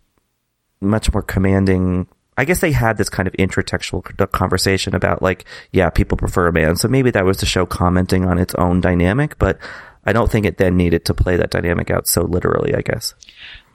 much 0.80 1.12
more 1.12 1.22
commanding. 1.22 2.06
I 2.36 2.44
guess 2.44 2.60
they 2.60 2.70
had 2.70 2.98
this 2.98 3.08
kind 3.08 3.26
of 3.26 3.34
intertextual 3.34 4.30
conversation 4.30 4.94
about 4.94 5.22
like, 5.22 5.44
yeah, 5.72 5.90
people 5.90 6.16
prefer 6.16 6.46
a 6.46 6.52
man. 6.52 6.76
So 6.76 6.86
maybe 6.86 7.10
that 7.10 7.24
was 7.24 7.38
the 7.38 7.46
show 7.46 7.66
commenting 7.66 8.26
on 8.26 8.38
its 8.38 8.54
own 8.54 8.80
dynamic, 8.80 9.36
but 9.40 9.58
I 10.04 10.12
don't 10.12 10.30
think 10.30 10.46
it 10.46 10.56
then 10.56 10.76
needed 10.76 11.04
to 11.06 11.14
play 11.14 11.36
that 11.36 11.50
dynamic 11.50 11.90
out 11.90 12.06
so 12.06 12.22
literally, 12.22 12.74
I 12.74 12.82
guess. 12.82 13.14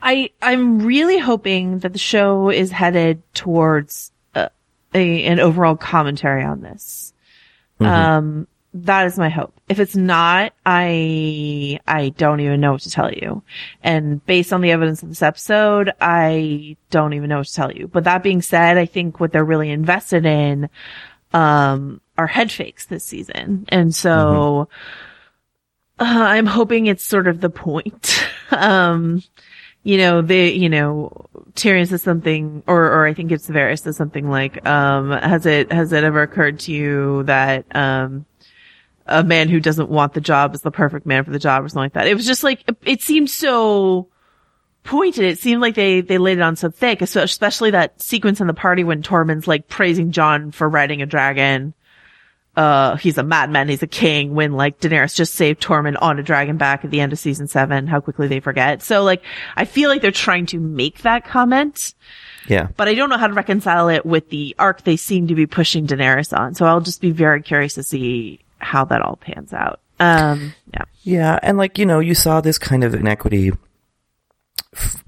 I 0.02 0.30
I'm 0.42 0.80
really 0.80 1.18
hoping 1.18 1.78
that 1.80 1.92
the 1.92 1.98
show 1.98 2.50
is 2.50 2.70
headed 2.70 3.22
towards 3.34 4.12
a, 4.34 4.50
a 4.94 5.24
an 5.24 5.40
overall 5.40 5.76
commentary 5.76 6.42
on 6.42 6.60
this. 6.60 7.12
Mm-hmm. 7.80 7.92
Um, 7.92 8.48
that 8.74 9.06
is 9.06 9.16
my 9.16 9.28
hope. 9.28 9.54
If 9.68 9.78
it's 9.78 9.94
not, 9.94 10.52
I 10.66 11.78
I 11.86 12.08
don't 12.10 12.40
even 12.40 12.60
know 12.60 12.72
what 12.72 12.82
to 12.82 12.90
tell 12.90 13.12
you. 13.12 13.42
And 13.82 14.24
based 14.26 14.52
on 14.52 14.60
the 14.60 14.72
evidence 14.72 15.02
of 15.02 15.08
this 15.08 15.22
episode, 15.22 15.92
I 16.00 16.76
don't 16.90 17.12
even 17.12 17.28
know 17.28 17.38
what 17.38 17.46
to 17.46 17.54
tell 17.54 17.72
you. 17.72 17.86
But 17.86 18.04
that 18.04 18.24
being 18.24 18.42
said, 18.42 18.76
I 18.76 18.86
think 18.86 19.20
what 19.20 19.32
they're 19.32 19.44
really 19.44 19.70
invested 19.70 20.26
in 20.26 20.68
um 21.32 22.00
are 22.18 22.26
head 22.26 22.50
fakes 22.50 22.86
this 22.86 23.04
season. 23.04 23.64
And 23.68 23.94
so 23.94 24.68
uh, 26.00 26.04
I'm 26.04 26.46
hoping 26.46 26.86
it's 26.86 27.04
sort 27.04 27.28
of 27.28 27.40
the 27.40 27.50
point. 27.50 28.28
um 28.50 29.22
you 29.84 29.98
know, 29.98 30.22
they, 30.22 30.50
you 30.50 30.70
know, 30.70 31.26
Tyrion 31.52 31.86
says 31.86 32.02
something, 32.02 32.62
or, 32.66 32.86
or 32.86 33.06
I 33.06 33.12
think 33.12 33.30
it's 33.30 33.48
Varys 33.48 33.82
says 33.82 33.98
something 33.98 34.30
like, 34.30 34.66
um, 34.66 35.10
has 35.10 35.44
it, 35.44 35.70
has 35.70 35.92
it 35.92 36.02
ever 36.02 36.22
occurred 36.22 36.58
to 36.60 36.72
you 36.72 37.22
that, 37.24 37.66
um, 37.76 38.24
a 39.06 39.22
man 39.22 39.48
who 39.48 39.60
doesn't 39.60 39.90
want 39.90 40.14
the 40.14 40.20
job 40.20 40.54
is 40.54 40.62
the 40.62 40.70
perfect 40.70 41.06
man 41.06 41.24
for 41.24 41.30
the 41.30 41.38
job 41.38 41.64
or 41.64 41.68
something 41.68 41.84
like 41.84 41.92
that? 41.94 42.06
It 42.06 42.14
was 42.14 42.26
just 42.26 42.42
like, 42.42 42.64
it 42.84 43.02
seemed 43.02 43.30
so 43.30 44.08
pointed. 44.82 45.24
It 45.24 45.38
seemed 45.38 45.60
like 45.60 45.74
they, 45.74 46.00
they 46.00 46.18
laid 46.18 46.38
it 46.38 46.42
on 46.42 46.56
so 46.56 46.70
thick, 46.70 47.02
especially 47.02 47.70
that 47.70 48.00
sequence 48.00 48.40
in 48.40 48.46
the 48.46 48.54
party 48.54 48.84
when 48.84 49.02
Tormund's 49.02 49.48
like 49.48 49.68
praising 49.68 50.10
Jon 50.10 50.50
for 50.50 50.68
riding 50.68 51.02
a 51.02 51.06
dragon 51.06 51.74
uh, 52.56 52.96
he's 52.96 53.18
a 53.18 53.22
madman, 53.22 53.68
he's 53.68 53.82
a 53.82 53.88
king, 53.88 54.34
when 54.34 54.52
like 54.52 54.78
Daenerys 54.80 55.14
just 55.14 55.34
saved 55.34 55.60
Tormund 55.60 55.96
on 56.00 56.18
a 56.18 56.22
dragon 56.22 56.56
back 56.56 56.84
at 56.84 56.90
the 56.90 57.00
end 57.00 57.12
of 57.12 57.18
season 57.18 57.48
seven, 57.48 57.86
how 57.86 58.00
quickly 58.00 58.28
they 58.28 58.40
forget. 58.40 58.82
So 58.82 59.02
like, 59.02 59.22
I 59.56 59.64
feel 59.64 59.90
like 59.90 60.02
they're 60.02 60.12
trying 60.12 60.46
to 60.46 60.60
make 60.60 61.02
that 61.02 61.24
comment. 61.24 61.94
Yeah. 62.46 62.68
But 62.76 62.88
I 62.88 62.94
don't 62.94 63.08
know 63.08 63.18
how 63.18 63.26
to 63.26 63.32
reconcile 63.32 63.88
it 63.88 64.06
with 64.06 64.28
the 64.30 64.54
arc 64.58 64.82
they 64.82 64.96
seem 64.96 65.28
to 65.28 65.34
be 65.34 65.46
pushing 65.46 65.86
Daenerys 65.86 66.36
on. 66.36 66.54
So 66.54 66.66
I'll 66.66 66.80
just 66.80 67.00
be 67.00 67.10
very 67.10 67.42
curious 67.42 67.74
to 67.74 67.82
see 67.82 68.40
how 68.64 68.84
that 68.86 69.02
all 69.02 69.16
pans 69.16 69.52
out. 69.52 69.80
Um, 70.00 70.54
yeah. 70.72 70.84
Yeah. 71.02 71.38
And 71.42 71.56
like, 71.56 71.78
you 71.78 71.86
know, 71.86 72.00
you 72.00 72.14
saw 72.14 72.40
this 72.40 72.58
kind 72.58 72.82
of 72.82 72.94
inequity 72.94 73.52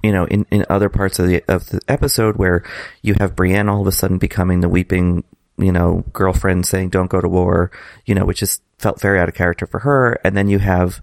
you 0.01 0.13
know, 0.13 0.27
in, 0.27 0.47
in 0.53 0.65
other 0.71 0.89
parts 0.89 1.19
of 1.19 1.27
the 1.27 1.43
of 1.49 1.71
the 1.71 1.81
episode 1.89 2.37
where 2.37 2.63
you 3.03 3.15
have 3.19 3.35
Brienne 3.35 3.69
all 3.69 3.81
of 3.81 3.87
a 3.89 3.93
sudden 3.93 4.17
becoming 4.17 4.61
the 4.61 4.69
weeping 4.69 5.25
you 5.59 5.73
know, 5.73 6.05
girlfriend 6.13 6.67
saying 6.67 6.91
don't 6.91 7.11
go 7.11 7.21
to 7.21 7.29
war, 7.29 7.71
you 8.05 8.15
know, 8.15 8.25
which 8.25 8.41
just 8.41 8.63
felt 8.79 9.01
very 9.01 9.19
out 9.19 9.29
of 9.29 9.35
character 9.35 9.67
for 9.67 9.81
her. 9.81 10.19
And 10.23 10.37
then 10.37 10.49
you 10.49 10.59
have 10.59 11.01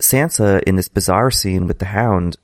Sansa 0.00 0.62
in 0.64 0.76
this 0.76 0.88
bizarre 0.88 1.30
scene 1.30 1.66
with 1.66 1.78
the 1.78 1.86
hound, 1.86 2.36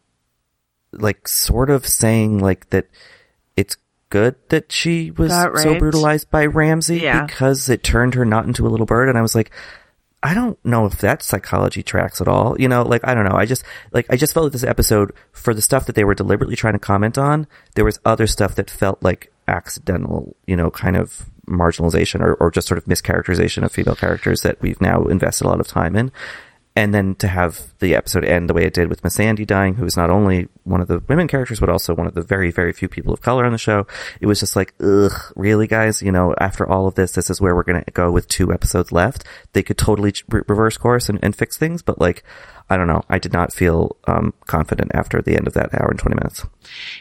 like 0.92 1.26
sort 1.26 1.70
of 1.70 1.86
saying 1.86 2.38
like 2.38 2.70
that 2.70 2.86
good 4.14 4.36
that 4.48 4.70
she 4.70 5.10
was 5.10 5.32
right. 5.32 5.58
so 5.58 5.76
brutalized 5.76 6.30
by 6.30 6.46
Ramsay 6.46 7.00
yeah. 7.00 7.26
because 7.26 7.68
it 7.68 7.82
turned 7.82 8.14
her 8.14 8.24
not 8.24 8.46
into 8.46 8.64
a 8.64 8.70
little 8.70 8.86
bird. 8.86 9.08
And 9.08 9.18
I 9.18 9.22
was 9.22 9.34
like, 9.34 9.50
I 10.22 10.34
don't 10.34 10.56
know 10.64 10.86
if 10.86 10.98
that 10.98 11.20
psychology 11.20 11.82
tracks 11.82 12.20
at 12.20 12.28
all. 12.28 12.54
You 12.56 12.68
know, 12.68 12.82
like, 12.82 13.04
I 13.04 13.12
don't 13.12 13.24
know. 13.24 13.36
I 13.36 13.44
just, 13.44 13.64
like, 13.92 14.06
I 14.08 14.16
just 14.16 14.32
felt 14.32 14.44
like 14.44 14.52
this 14.52 14.62
episode, 14.62 15.12
for 15.32 15.52
the 15.52 15.60
stuff 15.60 15.86
that 15.86 15.96
they 15.96 16.04
were 16.04 16.14
deliberately 16.14 16.54
trying 16.54 16.74
to 16.74 16.78
comment 16.78 17.18
on, 17.18 17.48
there 17.74 17.84
was 17.84 17.98
other 18.04 18.28
stuff 18.28 18.54
that 18.54 18.70
felt 18.70 19.02
like 19.02 19.32
accidental, 19.48 20.36
you 20.46 20.54
know, 20.54 20.70
kind 20.70 20.96
of 20.96 21.28
marginalization 21.48 22.20
or, 22.20 22.34
or 22.34 22.52
just 22.52 22.68
sort 22.68 22.78
of 22.78 22.84
mischaracterization 22.84 23.64
of 23.64 23.72
female 23.72 23.96
characters 23.96 24.42
that 24.42 24.62
we've 24.62 24.80
now 24.80 25.02
invested 25.06 25.44
a 25.44 25.48
lot 25.48 25.58
of 25.58 25.66
time 25.66 25.96
in. 25.96 26.12
And 26.76 26.92
then 26.92 27.14
to 27.16 27.28
have 27.28 27.72
the 27.78 27.94
episode 27.94 28.24
end 28.24 28.48
the 28.48 28.54
way 28.54 28.64
it 28.64 28.74
did 28.74 28.88
with 28.88 29.02
Missandei 29.02 29.46
dying, 29.46 29.74
who 29.74 29.84
is 29.84 29.96
not 29.96 30.10
only 30.10 30.48
one 30.64 30.80
of 30.80 30.88
the 30.88 30.98
women 31.08 31.28
characters, 31.28 31.60
but 31.60 31.68
also 31.68 31.94
one 31.94 32.08
of 32.08 32.14
the 32.14 32.22
very, 32.22 32.50
very 32.50 32.72
few 32.72 32.88
people 32.88 33.12
of 33.12 33.20
color 33.20 33.44
on 33.44 33.52
the 33.52 33.58
show. 33.58 33.86
It 34.20 34.26
was 34.26 34.40
just 34.40 34.56
like, 34.56 34.74
ugh, 34.80 35.12
really 35.36 35.68
guys? 35.68 36.02
You 36.02 36.10
know, 36.10 36.34
after 36.40 36.68
all 36.68 36.88
of 36.88 36.96
this, 36.96 37.12
this 37.12 37.30
is 37.30 37.40
where 37.40 37.54
we're 37.54 37.62
going 37.62 37.84
to 37.84 37.90
go 37.92 38.10
with 38.10 38.26
two 38.26 38.52
episodes 38.52 38.90
left. 38.90 39.22
They 39.52 39.62
could 39.62 39.78
totally 39.78 40.14
re- 40.28 40.42
reverse 40.48 40.76
course 40.76 41.08
and, 41.08 41.20
and 41.22 41.36
fix 41.36 41.56
things, 41.56 41.80
but 41.80 42.00
like, 42.00 42.24
I 42.68 42.76
don't 42.76 42.88
know. 42.88 43.02
I 43.08 43.18
did 43.20 43.32
not 43.32 43.52
feel 43.52 43.96
um, 44.08 44.34
confident 44.46 44.90
after 44.94 45.22
the 45.22 45.36
end 45.36 45.46
of 45.46 45.54
that 45.54 45.74
hour 45.74 45.90
and 45.90 45.98
20 45.98 46.16
minutes. 46.16 46.44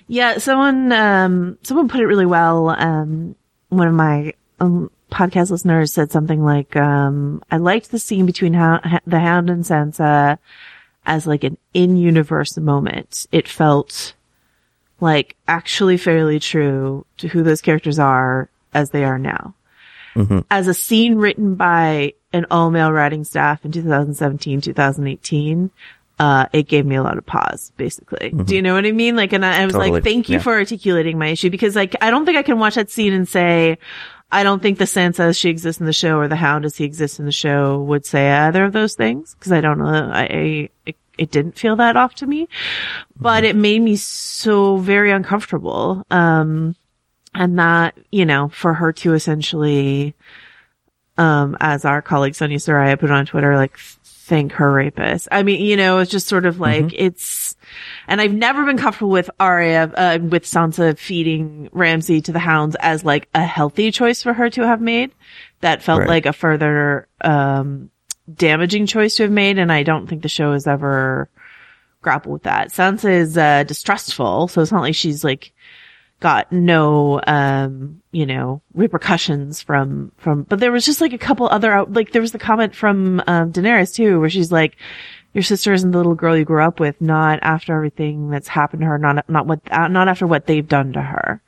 Yeah, 0.08 0.38
someone 0.38 0.92
um, 0.92 1.58
someone 1.64 1.88
put 1.88 2.02
it 2.02 2.06
really 2.06 2.26
well. 2.26 2.70
Um, 2.70 3.36
one 3.70 3.88
of 3.88 3.94
my 3.94 4.34
um, 4.60 4.92
podcast 5.14 5.52
listeners 5.52 5.94
said 5.94 6.12
something 6.12 6.44
like, 6.44 6.76
um, 6.76 7.44
"I 7.52 7.58
liked 7.58 7.92
the 7.92 8.00
scene 8.00 8.26
between 8.26 8.54
ha- 8.54 9.00
the 9.06 9.20
Hound 9.20 9.50
and 9.50 9.64
Sansa 9.64 10.38
as 11.06 11.28
like 11.28 11.44
an 11.44 11.58
in-universe 11.74 12.58
moment. 12.58 13.28
It 13.32 13.48
felt 13.48 14.14
like 15.00 15.36
actually 15.48 15.98
fairly 15.98 16.40
true 16.40 17.06
to 17.18 17.28
who 17.28 17.44
those 17.44 17.62
characters 17.62 18.00
are 18.00 18.50
as 18.74 18.90
they 18.90 19.04
are 19.04 19.20
now." 19.20 19.56
Mm-hmm. 20.16 20.40
As 20.52 20.68
a 20.68 20.74
scene 20.74 21.16
written 21.16 21.56
by 21.56 22.14
an 22.34 22.46
all 22.52 22.72
male 22.72 22.92
writing 22.92 23.24
staff 23.24 23.66
in 23.66 23.72
2017, 23.72 24.62
2018, 24.62 25.72
uh, 26.20 26.46
it 26.54 26.68
gave 26.68 26.86
me 26.86 26.96
a 26.96 27.04
lot 27.04 27.18
of 27.18 27.26
pause, 27.26 27.72
basically. 27.78 28.30
Mm-hmm. 28.30 28.44
Do 28.44 28.56
you 28.56 28.62
know 28.62 28.76
what 28.76 28.86
I 28.86 28.92
mean? 28.92 29.16
Like, 29.16 29.34
and 29.34 29.46
I, 29.46 29.62
I 29.62 29.66
was 29.66 29.74
totally. 29.74 29.92
like, 29.92 30.04
thank 30.04 30.30
you 30.30 30.38
yeah. 30.38 30.44
for 30.44 30.54
articulating 30.54 31.18
my 31.18 31.28
issue 31.28 31.50
because 31.50 31.76
like, 31.76 31.96
I 32.02 32.12
don't 32.12 32.26
think 32.26 32.38
I 32.38 32.44
can 32.44 32.60
watch 32.60 32.76
that 32.76 32.90
scene 32.90 33.14
and 33.14 33.28
say, 33.28 33.78
I 34.34 34.42
don't 34.42 34.64
think 34.64 34.80
the 34.80 34.86
Sansa 34.86 35.20
as 35.20 35.38
she 35.38 35.50
exists 35.50 35.80
in 35.80 35.86
the 35.86 35.94
show 35.94 36.18
or 36.18 36.28
the 36.28 36.36
Hound 36.36 36.66
as 36.66 36.76
he 36.76 36.86
exists 36.86 37.20
in 37.20 37.26
the 37.26 37.32
show 37.32 37.80
would 37.84 38.04
say 38.04 38.32
either 38.32 38.66
of 38.66 38.74
those 38.74 38.96
things 38.96 39.36
because 39.36 39.52
I 39.52 39.62
don't 39.62 39.78
know. 39.78 39.86
I, 39.86 40.70
I 40.88 40.94
it, 41.20 41.30
didn't 41.30 41.56
feel 41.56 41.76
that 41.76 41.96
off 41.96 42.16
to 42.16 42.26
me, 42.26 42.50
but 43.16 43.44
it 43.44 43.56
made 43.56 43.80
me 43.80 43.96
so 43.96 44.78
very 44.78 45.12
uncomfortable. 45.12 46.04
Um, 46.10 46.76
and 47.36 47.60
that, 47.60 47.96
you 48.12 48.26
know, 48.26 48.50
for 48.50 48.74
her 48.74 48.92
to 48.94 49.14
essentially, 49.14 50.16
um, 51.20 51.56
as 51.60 51.86
our 51.86 52.02
colleague 52.02 52.34
Sonia 52.34 52.58
Saraiya 52.58 53.00
put 53.00 53.12
on 53.12 53.28
Twitter, 53.28 53.56
like, 53.56 53.78
thank 54.26 54.54
her 54.54 54.72
rapist. 54.72 55.28
I 55.32 55.44
mean, 55.44 55.62
you 55.62 55.76
know, 55.76 56.00
it's 56.00 56.10
just 56.10 56.28
sort 56.28 56.46
of 56.46 56.60
like, 56.60 56.86
mm-hmm. 56.86 56.96
it's, 56.98 57.58
and 58.08 58.22
I've 58.22 58.34
never 58.34 58.66
been 58.66 58.78
comfortable 58.78 59.12
with 59.12 59.30
Arya, 59.38 59.92
uh, 59.94 60.20
with 60.22 60.46
Sansa 60.46 60.98
feeding 60.98 61.68
Ramsay 61.74 62.22
to 62.22 62.32
the 62.32 62.40
hounds 62.40 62.78
as 62.80 63.04
like 63.04 63.28
a 63.36 63.44
healthy 63.44 63.92
choice 63.92 64.24
for 64.24 64.34
her 64.34 64.50
to 64.52 64.66
have 64.66 64.80
made. 64.80 65.12
That 65.60 65.84
felt 65.84 66.00
right. 66.00 66.10
like 66.10 66.26
a 66.26 66.32
further, 66.32 67.10
um, 67.22 67.90
damaging 68.34 68.86
choice 68.86 69.18
to 69.18 69.24
have 69.24 69.32
made. 69.32 69.60
And 69.60 69.72
I 69.72 69.84
don't 69.84 70.08
think 70.08 70.22
the 70.22 70.30
show 70.30 70.54
has 70.54 70.68
ever 70.68 71.30
grappled 72.02 72.34
with 72.34 72.44
that. 72.44 72.70
Sansa 72.70 73.10
is, 73.10 73.38
uh, 73.38 73.64
distrustful. 73.64 74.48
So 74.48 74.62
it's 74.62 74.72
not 74.72 74.82
like 74.82 74.96
she's 74.96 75.26
like, 75.26 75.52
got 76.24 76.52
no, 76.54 77.20
um, 77.28 78.02
you 78.14 78.26
know, 78.26 78.62
repercussions 78.74 79.62
from, 79.62 80.14
from, 80.18 80.44
but 80.44 80.62
there 80.62 80.72
was 80.72 80.86
just 80.86 81.02
like 81.02 81.12
a 81.12 81.18
couple 81.18 81.48
other, 81.48 81.84
like 81.84 82.14
there 82.14 82.22
was 82.22 82.32
the 82.32 82.40
comment 82.40 82.74
from, 82.74 83.22
um, 83.28 83.52
Daenerys 83.52 83.94
too, 83.94 84.22
where 84.22 84.30
she's 84.30 84.50
like, 84.50 84.78
your 85.34 85.44
sister 85.44 85.74
isn't 85.74 85.92
the 85.92 85.98
little 85.98 86.16
girl 86.16 86.38
you 86.38 86.46
grew 86.46 86.64
up 86.64 86.80
with, 86.80 87.02
not 87.02 87.40
after 87.42 87.76
everything 87.76 88.30
that's 88.30 88.48
happened 88.48 88.80
to 88.84 88.88
her, 88.88 88.98
not, 88.98 89.28
not 89.30 89.48
what, 89.48 89.60
not 89.70 90.08
after 90.08 90.26
what 90.26 90.48
they've 90.48 90.68
done 90.68 90.94
to 90.94 91.02
her. 91.02 91.42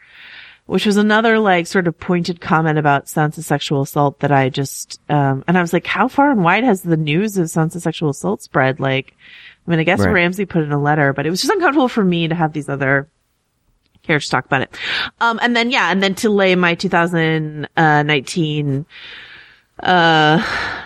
Which 0.65 0.85
was 0.85 0.97
another 0.97 1.39
like 1.39 1.67
sort 1.67 1.87
of 1.87 1.97
pointed 1.97 2.41
comment 2.41 2.77
about 2.77 3.05
Sansa's 3.05 3.45
sexual 3.45 3.83
assault 3.83 4.19
that 4.19 4.31
I 4.31 4.49
just, 4.49 4.99
um, 5.09 5.43
and 5.47 5.57
I 5.57 5.61
was 5.61 5.71
like, 5.71 5.85
how 5.85 6.09
far 6.09 6.31
and 6.31 6.43
wide 6.43 6.65
has 6.65 6.81
the 6.81 6.97
news 6.97 7.37
of 7.37 7.45
Sansa's 7.47 7.83
sexual 7.83 8.09
assault 8.09 8.41
spread? 8.41 8.79
Like, 8.79 9.13
I 9.65 9.71
mean, 9.71 9.79
I 9.79 9.83
guess 9.83 9.99
Right. 9.99 10.11
Ramsay 10.11 10.45
put 10.47 10.63
in 10.63 10.71
a 10.71 10.81
letter, 10.81 11.13
but 11.13 11.25
it 11.25 11.29
was 11.29 11.39
just 11.39 11.53
uncomfortable 11.53 11.87
for 11.87 12.03
me 12.03 12.27
to 12.27 12.35
have 12.35 12.51
these 12.51 12.67
other 12.67 13.07
characters 14.05 14.29
talk 14.29 14.45
about 14.45 14.61
it. 14.61 14.73
Um, 15.19 15.39
and 15.41 15.55
then, 15.55 15.71
yeah, 15.71 15.91
and 15.91 16.01
then 16.01 16.15
to 16.15 16.29
lay 16.29 16.55
my 16.55 16.75
2019, 16.75 18.85
uh, 19.79 20.43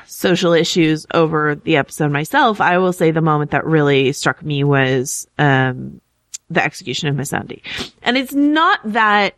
social 0.07 0.53
issues 0.53 1.05
over 1.13 1.55
the 1.55 1.77
episode 1.77 2.11
myself, 2.11 2.59
I 2.59 2.77
will 2.77 2.93
say 2.93 3.11
the 3.11 3.21
moment 3.21 3.51
that 3.51 3.65
really 3.65 4.11
struck 4.11 4.43
me 4.43 4.63
was, 4.63 5.27
um, 5.38 6.01
the 6.49 6.63
execution 6.63 7.09
of 7.09 7.15
Missandei. 7.15 7.61
And 8.01 8.17
it's 8.17 8.33
not 8.33 8.79
that, 8.85 9.35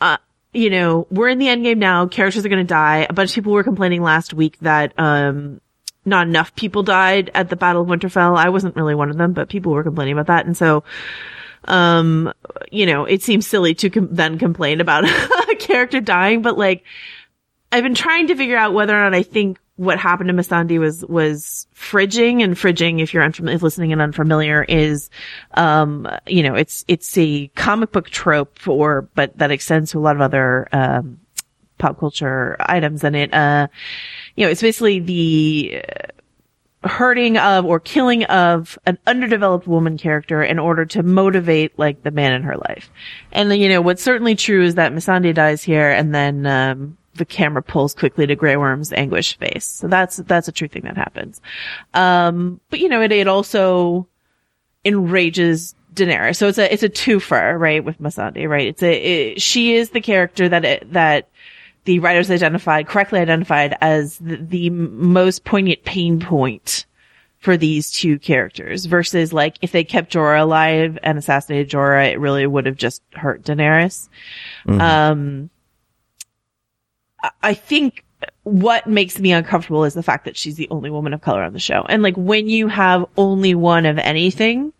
uh, 0.00 0.16
you 0.52 0.70
know, 0.70 1.06
we're 1.10 1.28
in 1.28 1.38
the 1.38 1.48
end 1.48 1.64
game 1.64 1.78
now. 1.78 2.06
Characters 2.06 2.44
are 2.44 2.48
going 2.48 2.66
to 2.66 2.68
die. 2.68 3.06
A 3.08 3.12
bunch 3.12 3.30
of 3.30 3.34
people 3.36 3.52
were 3.52 3.62
complaining 3.62 4.02
last 4.02 4.34
week 4.34 4.58
that, 4.60 4.92
um, 4.98 5.60
not 6.04 6.26
enough 6.26 6.54
people 6.56 6.82
died 6.82 7.30
at 7.34 7.48
the 7.48 7.56
Battle 7.56 7.82
of 7.82 7.88
Winterfell. 7.88 8.36
I 8.36 8.48
wasn't 8.48 8.76
really 8.76 8.94
one 8.94 9.08
of 9.08 9.16
them, 9.16 9.32
but 9.32 9.48
people 9.48 9.72
were 9.72 9.84
complaining 9.84 10.14
about 10.14 10.26
that. 10.26 10.46
And 10.46 10.56
so, 10.56 10.82
Um, 11.64 12.32
you 12.70 12.86
know, 12.86 13.04
it 13.04 13.22
seems 13.22 13.46
silly 13.46 13.74
to 13.76 13.90
com- 13.90 14.08
then 14.10 14.38
complain 14.38 14.80
about 14.80 15.04
a 15.50 15.56
character 15.56 16.00
dying, 16.00 16.42
but 16.42 16.58
like, 16.58 16.84
I've 17.70 17.82
been 17.82 17.94
trying 17.94 18.26
to 18.28 18.36
figure 18.36 18.56
out 18.56 18.74
whether 18.74 18.94
or 18.94 19.02
not 19.02 19.14
I 19.14 19.22
think 19.22 19.58
what 19.76 19.98
happened 19.98 20.28
to 20.28 20.34
Missandei 20.34 20.78
was, 20.78 21.04
was 21.06 21.66
fridging 21.74 22.42
and 22.42 22.54
fridging, 22.54 23.00
if 23.00 23.14
you're 23.14 23.22
unfamiliar, 23.22 23.56
if 23.56 23.62
listening 23.62 23.92
and 23.92 24.02
unfamiliar 24.02 24.62
is, 24.64 25.08
um, 25.54 26.06
you 26.26 26.42
know, 26.42 26.54
it's, 26.54 26.84
it's 26.88 27.16
a 27.16 27.48
comic 27.48 27.90
book 27.90 28.10
trope 28.10 28.68
or, 28.68 29.08
but 29.14 29.36
that 29.38 29.50
extends 29.50 29.92
to 29.92 29.98
a 29.98 30.00
lot 30.00 30.14
of 30.14 30.22
other, 30.22 30.68
um, 30.72 31.18
pop 31.78 31.98
culture 31.98 32.56
items 32.60 33.02
and 33.02 33.16
it, 33.16 33.32
uh, 33.32 33.66
you 34.36 34.44
know, 34.44 34.50
it's 34.50 34.60
basically 34.60 35.00
the, 35.00 35.82
hurting 36.84 37.38
of 37.38 37.64
or 37.64 37.78
killing 37.78 38.24
of 38.24 38.78
an 38.86 38.98
underdeveloped 39.06 39.66
woman 39.66 39.96
character 39.96 40.42
in 40.42 40.58
order 40.58 40.84
to 40.84 41.02
motivate 41.02 41.78
like 41.78 42.02
the 42.02 42.10
man 42.10 42.32
in 42.32 42.42
her 42.42 42.56
life. 42.56 42.90
And 43.30 43.52
you 43.54 43.68
know, 43.68 43.80
what's 43.80 44.02
certainly 44.02 44.34
true 44.34 44.64
is 44.64 44.74
that 44.74 44.92
Missandei 44.92 45.34
dies 45.34 45.62
here 45.62 45.90
and 45.90 46.14
then, 46.14 46.46
um, 46.46 46.98
the 47.14 47.24
camera 47.26 47.62
pulls 47.62 47.94
quickly 47.94 48.26
to 48.26 48.34
Grey 48.34 48.56
Worm's 48.56 48.92
anguished 48.92 49.38
face. 49.38 49.66
So 49.66 49.86
that's, 49.86 50.16
that's 50.16 50.48
a 50.48 50.52
true 50.52 50.68
thing 50.68 50.82
that 50.84 50.96
happens. 50.96 51.42
Um, 51.92 52.58
but 52.70 52.80
you 52.80 52.88
know, 52.88 53.02
it, 53.02 53.12
it 53.12 53.28
also 53.28 54.08
enrages 54.84 55.74
Daenerys. 55.94 56.36
So 56.36 56.48
it's 56.48 56.56
a, 56.58 56.72
it's 56.72 56.82
a 56.82 56.88
twofer, 56.88 57.58
right, 57.60 57.84
with 57.84 58.00
Missandei, 58.00 58.48
right? 58.48 58.66
It's 58.66 58.82
a, 58.82 58.92
it, 59.32 59.42
she 59.42 59.74
is 59.74 59.90
the 59.90 60.00
character 60.00 60.48
that, 60.48 60.64
it, 60.64 60.92
that 60.94 61.28
the 61.84 61.98
writers 61.98 62.30
identified, 62.30 62.86
correctly 62.86 63.18
identified 63.20 63.76
as 63.80 64.18
the, 64.18 64.36
the 64.36 64.70
most 64.70 65.44
poignant 65.44 65.84
pain 65.84 66.20
point 66.20 66.86
for 67.38 67.56
these 67.56 67.90
two 67.90 68.20
characters 68.20 68.84
versus 68.84 69.32
like 69.32 69.56
if 69.62 69.72
they 69.72 69.82
kept 69.82 70.12
Jorah 70.12 70.42
alive 70.42 70.96
and 71.02 71.18
assassinated 71.18 71.68
Jorah, 71.70 72.12
it 72.12 72.20
really 72.20 72.46
would 72.46 72.66
have 72.66 72.76
just 72.76 73.02
hurt 73.14 73.42
Daenerys. 73.42 74.08
Mm-hmm. 74.66 74.80
Um, 74.80 75.50
I 77.42 77.54
think 77.54 78.04
what 78.44 78.86
makes 78.86 79.18
me 79.18 79.32
uncomfortable 79.32 79.84
is 79.84 79.94
the 79.94 80.02
fact 80.02 80.24
that 80.24 80.36
she's 80.36 80.54
the 80.54 80.68
only 80.70 80.90
woman 80.90 81.12
of 81.12 81.20
color 81.20 81.42
on 81.42 81.52
the 81.52 81.58
show. 81.58 81.84
And 81.88 82.02
like 82.02 82.16
when 82.16 82.48
you 82.48 82.68
have 82.68 83.06
only 83.16 83.56
one 83.56 83.86
of 83.86 83.98
anything, 83.98 84.72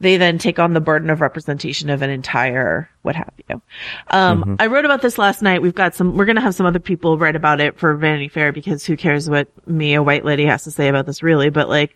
they 0.00 0.16
then 0.16 0.38
take 0.38 0.58
on 0.58 0.72
the 0.72 0.80
burden 0.80 1.08
of 1.10 1.20
representation 1.20 1.88
of 1.88 2.02
an 2.02 2.10
entire 2.10 2.90
what 3.02 3.16
have 3.16 3.32
you. 3.48 3.62
Um, 4.08 4.40
mm-hmm. 4.40 4.54
I 4.58 4.66
wrote 4.66 4.84
about 4.84 5.02
this 5.02 5.18
last 5.18 5.42
night. 5.42 5.62
We've 5.62 5.74
got 5.74 5.94
some, 5.94 6.16
we're 6.16 6.24
going 6.24 6.36
to 6.36 6.42
have 6.42 6.54
some 6.54 6.66
other 6.66 6.78
people 6.78 7.18
write 7.18 7.36
about 7.36 7.60
it 7.60 7.78
for 7.78 7.94
Vanity 7.96 8.28
Fair 8.28 8.52
because 8.52 8.84
who 8.84 8.96
cares 8.96 9.28
what 9.28 9.48
me, 9.66 9.94
a 9.94 10.02
white 10.02 10.24
lady, 10.24 10.46
has 10.46 10.64
to 10.64 10.70
say 10.70 10.88
about 10.88 11.06
this 11.06 11.22
really, 11.22 11.50
but 11.50 11.68
like, 11.68 11.94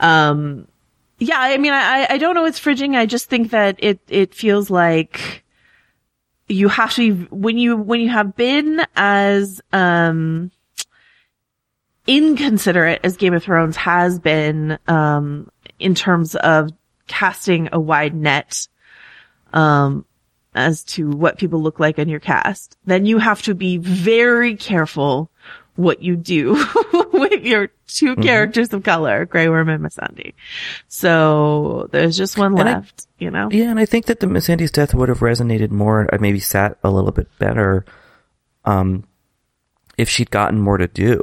um, 0.00 0.66
yeah, 1.18 1.38
I 1.38 1.58
mean, 1.58 1.72
I, 1.72 2.06
I 2.10 2.18
don't 2.18 2.34
know 2.34 2.44
it's 2.44 2.60
fridging. 2.60 2.96
I 2.96 3.06
just 3.06 3.28
think 3.28 3.50
that 3.50 3.76
it, 3.78 4.00
it 4.08 4.34
feels 4.34 4.70
like 4.70 5.44
you 6.48 6.68
have 6.68 6.92
to, 6.94 7.12
when 7.30 7.58
you, 7.58 7.76
when 7.76 8.00
you 8.00 8.08
have 8.08 8.36
been 8.36 8.84
as, 8.96 9.60
um, 9.72 10.50
inconsiderate 12.06 13.00
as 13.02 13.16
Game 13.16 13.34
of 13.34 13.42
Thrones 13.42 13.76
has 13.76 14.18
been, 14.18 14.78
um, 14.88 15.50
in 15.78 15.94
terms 15.94 16.34
of 16.36 16.70
casting 17.06 17.68
a 17.72 17.80
wide 17.80 18.14
net, 18.14 18.68
um, 19.52 20.04
as 20.54 20.84
to 20.84 21.10
what 21.10 21.38
people 21.38 21.60
look 21.60 21.80
like 21.80 21.98
in 21.98 22.08
your 22.08 22.20
cast, 22.20 22.76
then 22.84 23.06
you 23.06 23.18
have 23.18 23.42
to 23.42 23.54
be 23.54 23.76
very 23.78 24.56
careful 24.56 25.30
what 25.76 26.02
you 26.02 26.14
do 26.14 26.52
with 27.12 27.42
your 27.42 27.68
2 27.88 28.12
mm-hmm. 28.12 28.22
characters 28.22 28.72
of 28.72 28.84
color, 28.84 29.24
Grey 29.24 29.48
Worm 29.48 29.68
and 29.68 29.82
Missandei. 29.82 30.34
So 30.86 31.88
there's 31.90 32.16
just 32.16 32.38
one 32.38 32.56
and 32.58 32.64
left, 32.64 33.06
I, 33.08 33.24
you 33.24 33.30
know? 33.30 33.48
Yeah, 33.50 33.70
and 33.70 33.80
I 33.80 33.84
think 33.84 34.06
that 34.06 34.20
the 34.20 34.26
Missandei's 34.26 34.70
death 34.70 34.94
would 34.94 35.08
have 35.08 35.18
resonated 35.18 35.70
more, 35.70 36.08
I 36.12 36.18
maybe 36.18 36.38
sat 36.38 36.78
a 36.84 36.90
little 36.90 37.10
bit 37.10 37.28
better, 37.38 37.84
um, 38.64 39.04
if 39.98 40.08
she'd 40.08 40.30
gotten 40.30 40.60
more 40.60 40.78
to 40.78 40.86
do 40.86 41.20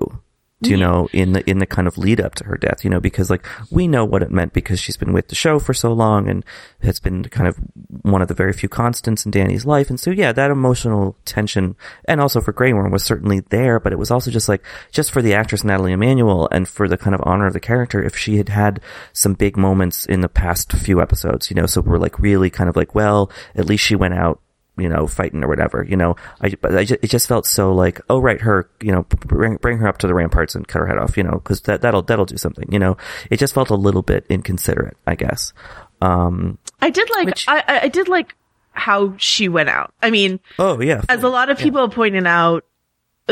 you 0.61 0.71
mm-hmm. 0.71 0.81
know, 0.81 1.09
in 1.11 1.33
the, 1.33 1.49
in 1.49 1.57
the 1.57 1.65
kind 1.65 1.87
of 1.87 1.97
lead 1.97 2.21
up 2.21 2.35
to 2.35 2.45
her 2.45 2.57
death, 2.57 2.83
you 2.83 2.89
know, 2.89 2.99
because 2.99 3.29
like 3.29 3.45
we 3.71 3.87
know 3.87 4.05
what 4.05 4.21
it 4.21 4.31
meant 4.31 4.53
because 4.53 4.79
she's 4.79 4.97
been 4.97 5.13
with 5.13 5.27
the 5.27 5.35
show 5.35 5.59
for 5.59 5.73
so 5.73 5.91
long 5.91 6.29
and 6.29 6.45
has 6.83 6.99
been 6.99 7.23
kind 7.25 7.47
of 7.47 7.57
one 8.01 8.21
of 8.21 8.27
the 8.27 8.33
very 8.33 8.53
few 8.53 8.69
constants 8.69 9.25
in 9.25 9.31
Danny's 9.31 9.65
life. 9.65 9.89
And 9.89 9.99
so, 9.99 10.11
yeah, 10.11 10.31
that 10.31 10.51
emotional 10.51 11.15
tension 11.25 11.75
and 12.05 12.21
also 12.21 12.41
for 12.41 12.51
Grey 12.51 12.73
Worm 12.73 12.91
was 12.91 13.03
certainly 13.03 13.39
there, 13.49 13.79
but 13.79 13.91
it 13.91 13.99
was 13.99 14.11
also 14.11 14.29
just 14.29 14.47
like, 14.47 14.63
just 14.91 15.11
for 15.11 15.21
the 15.21 15.33
actress 15.33 15.63
Nathalie 15.63 15.93
Emmanuel 15.93 16.47
and 16.51 16.67
for 16.67 16.87
the 16.87 16.97
kind 16.97 17.15
of 17.15 17.21
honor 17.23 17.47
of 17.47 17.53
the 17.53 17.59
character, 17.59 18.03
if 18.03 18.15
she 18.15 18.37
had 18.37 18.49
had 18.49 18.81
some 19.13 19.33
big 19.33 19.57
moments 19.57 20.05
in 20.05 20.21
the 20.21 20.29
past 20.29 20.71
few 20.73 21.01
episodes, 21.01 21.49
you 21.49 21.55
know, 21.55 21.65
so 21.65 21.81
we're 21.81 21.97
like 21.97 22.19
really 22.19 22.49
kind 22.49 22.69
of 22.69 22.75
like, 22.75 22.93
well, 22.93 23.31
at 23.55 23.65
least 23.65 23.83
she 23.83 23.95
went 23.95 24.13
out 24.13 24.39
you 24.77 24.89
know, 24.89 25.07
fighting 25.07 25.43
or 25.43 25.47
whatever, 25.47 25.85
you 25.87 25.97
know, 25.97 26.15
I, 26.39 26.55
but 26.61 26.75
I 26.75 26.85
just, 26.85 27.03
it 27.03 27.09
just 27.09 27.27
felt 27.27 27.45
so 27.45 27.73
like, 27.73 28.01
oh, 28.09 28.19
right, 28.19 28.41
her, 28.41 28.69
you 28.81 28.91
know, 28.91 29.03
bring, 29.03 29.57
bring 29.57 29.77
her 29.79 29.87
up 29.87 29.97
to 29.99 30.07
the 30.07 30.13
ramparts 30.13 30.55
and 30.55 30.67
cut 30.67 30.79
her 30.79 30.87
head 30.87 30.97
off, 30.97 31.17
you 31.17 31.23
know, 31.23 31.39
cause 31.43 31.61
that, 31.61 31.81
that'll, 31.81 32.01
that'll 32.01 32.25
do 32.25 32.37
something, 32.37 32.71
you 32.71 32.79
know, 32.79 32.97
it 33.29 33.37
just 33.37 33.53
felt 33.53 33.69
a 33.69 33.75
little 33.75 34.01
bit 34.01 34.25
inconsiderate, 34.29 34.97
I 35.05 35.15
guess. 35.15 35.53
Um, 36.01 36.57
I 36.81 36.89
did 36.89 37.09
like, 37.11 37.25
which, 37.27 37.45
I, 37.47 37.81
I 37.83 37.87
did 37.89 38.07
like 38.07 38.35
how 38.71 39.15
she 39.17 39.49
went 39.49 39.69
out. 39.69 39.93
I 40.01 40.09
mean, 40.09 40.39
oh 40.57 40.81
yeah, 40.81 41.03
as 41.09 41.23
a 41.23 41.29
lot 41.29 41.49
of 41.49 41.57
people 41.57 41.87
yeah. 41.87 41.93
pointed 41.93 42.25
out, 42.25 42.65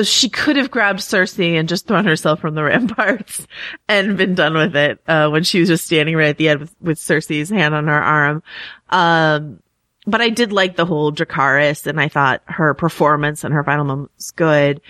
she 0.04 0.30
could 0.30 0.56
have 0.58 0.71
grabbed 0.71 0.99
Cersei 0.99 1.60
and 1.60 1.67
just 1.67 1.88
thrown 1.88 2.06
herself 2.06 2.39
from 2.39 2.56
the 2.56 2.63
ramparts 2.65 3.47
and 3.88 4.17
been 4.17 4.36
done 4.36 4.54
with 4.54 4.75
it, 4.75 5.02
uh, 5.08 5.30
when 5.30 5.43
she 5.43 5.60
was 5.60 5.69
just 5.69 5.86
standing 5.86 6.15
right 6.15 6.30
at 6.30 6.38
the 6.38 6.49
end 6.49 6.60
with, 6.60 6.75
with 6.82 6.99
Cersei's 6.99 7.49
hand 7.49 7.73
on 7.73 7.88
her 7.88 8.02
arm. 8.02 8.43
Um, 8.89 9.62
but 10.10 10.22
I 10.22 10.30
did 10.30 10.52
like 10.52 10.76
the 10.76 10.86
whole 10.86 11.12
Dracarys 11.12 11.88
and 11.88 12.00
I 12.00 12.08
thought 12.08 12.41
her 12.45 12.74
performance 12.74 13.43
and 13.43 13.54
her 13.54 13.63
final 13.63 13.86
moment 13.86 14.12
was 14.15 14.32
good. 14.32 14.82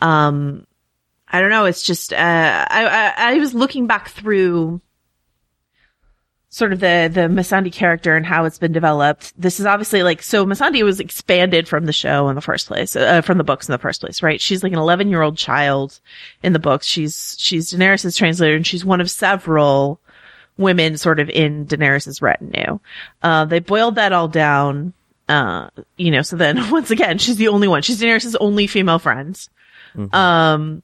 Um, 0.00 0.66
I 1.28 1.40
don't 1.40 1.50
know. 1.50 1.64
It's 1.64 1.82
just, 1.82 2.12
uh, 2.12 2.16
I, 2.16 2.86
I, 2.86 3.32
I, 3.32 3.34
was 3.38 3.54
looking 3.54 3.86
back 3.86 4.10
through 4.10 4.80
sort 6.48 6.72
of 6.72 6.80
the, 6.80 7.10
the 7.12 7.22
Missandei 7.22 7.72
character 7.72 8.14
and 8.14 8.24
how 8.24 8.44
it's 8.44 8.58
been 8.58 8.72
developed. 8.72 9.32
This 9.40 9.58
is 9.58 9.66
obviously 9.66 10.02
like, 10.02 10.22
so 10.22 10.46
Missandei 10.46 10.84
was 10.84 11.00
expanded 11.00 11.66
from 11.66 11.86
the 11.86 11.92
show 11.92 12.28
in 12.28 12.34
the 12.34 12.40
first 12.40 12.68
place, 12.68 12.94
uh, 12.94 13.22
from 13.22 13.38
the 13.38 13.44
books 13.44 13.68
in 13.68 13.72
the 13.72 13.78
first 13.78 14.00
place, 14.00 14.22
right? 14.22 14.40
She's 14.40 14.62
like 14.62 14.72
an 14.72 14.78
11 14.78 15.08
year 15.08 15.22
old 15.22 15.36
child 15.36 16.00
in 16.42 16.52
the 16.52 16.58
books. 16.58 16.86
She's, 16.86 17.36
she's 17.38 17.72
Daenerys' 17.72 18.16
translator 18.16 18.54
and 18.54 18.66
she's 18.66 18.84
one 18.84 19.00
of 19.00 19.10
several 19.10 20.00
women 20.58 20.96
sort 20.96 21.20
of 21.20 21.28
in 21.28 21.66
Daenerys's 21.66 22.22
retinue. 22.22 22.78
Uh, 23.22 23.44
they 23.44 23.58
boiled 23.60 23.96
that 23.96 24.12
all 24.12 24.28
down. 24.28 24.92
Uh, 25.28 25.68
you 25.96 26.10
know, 26.10 26.22
so 26.22 26.36
then 26.36 26.70
once 26.70 26.90
again, 26.90 27.18
she's 27.18 27.36
the 27.36 27.48
only 27.48 27.68
one. 27.68 27.82
She's 27.82 28.00
Daenerys's 28.00 28.36
only 28.36 28.66
female 28.66 28.98
friend. 28.98 29.34
Mm-hmm. 29.94 30.14
Um, 30.14 30.82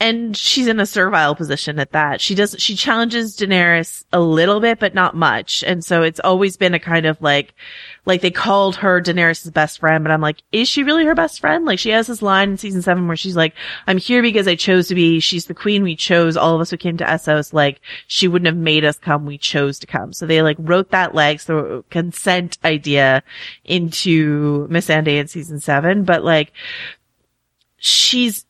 and 0.00 0.34
she's 0.34 0.66
in 0.66 0.80
a 0.80 0.86
servile 0.86 1.34
position 1.34 1.78
at 1.78 1.92
that. 1.92 2.22
She 2.22 2.34
does, 2.34 2.56
she 2.58 2.74
challenges 2.74 3.36
Daenerys 3.36 4.02
a 4.14 4.20
little 4.20 4.58
bit, 4.58 4.80
but 4.80 4.94
not 4.94 5.14
much. 5.14 5.62
And 5.62 5.84
so 5.84 6.02
it's 6.02 6.20
always 6.20 6.56
been 6.56 6.72
a 6.72 6.80
kind 6.80 7.04
of 7.04 7.20
like, 7.20 7.54
like 8.06 8.22
they 8.22 8.30
called 8.30 8.76
her 8.76 9.02
Daenerys' 9.02 9.52
best 9.52 9.78
friend, 9.78 10.02
but 10.02 10.10
I'm 10.10 10.22
like, 10.22 10.38
is 10.52 10.68
she 10.68 10.84
really 10.84 11.04
her 11.04 11.14
best 11.14 11.38
friend? 11.38 11.66
Like 11.66 11.78
she 11.78 11.90
has 11.90 12.06
this 12.06 12.22
line 12.22 12.52
in 12.52 12.56
season 12.56 12.80
seven 12.80 13.06
where 13.06 13.16
she's 13.16 13.36
like, 13.36 13.54
I'm 13.86 13.98
here 13.98 14.22
because 14.22 14.48
I 14.48 14.54
chose 14.54 14.88
to 14.88 14.94
be, 14.94 15.20
she's 15.20 15.44
the 15.44 15.54
queen 15.54 15.82
we 15.82 15.96
chose, 15.96 16.34
all 16.34 16.54
of 16.54 16.62
us 16.62 16.70
who 16.70 16.78
came 16.78 16.96
to 16.96 17.04
Essos, 17.04 17.52
like 17.52 17.82
she 18.06 18.26
wouldn't 18.26 18.46
have 18.46 18.56
made 18.56 18.86
us 18.86 18.98
come, 18.98 19.26
we 19.26 19.36
chose 19.36 19.78
to 19.80 19.86
come. 19.86 20.14
So 20.14 20.24
they 20.24 20.40
like 20.40 20.56
wrote 20.58 20.92
that 20.92 21.14
like, 21.14 21.40
so 21.40 21.84
consent 21.90 22.56
idea 22.64 23.22
into 23.66 24.66
Missandei 24.68 25.20
in 25.20 25.28
season 25.28 25.60
seven, 25.60 26.04
but 26.04 26.24
like, 26.24 26.52
she's, 27.76 28.46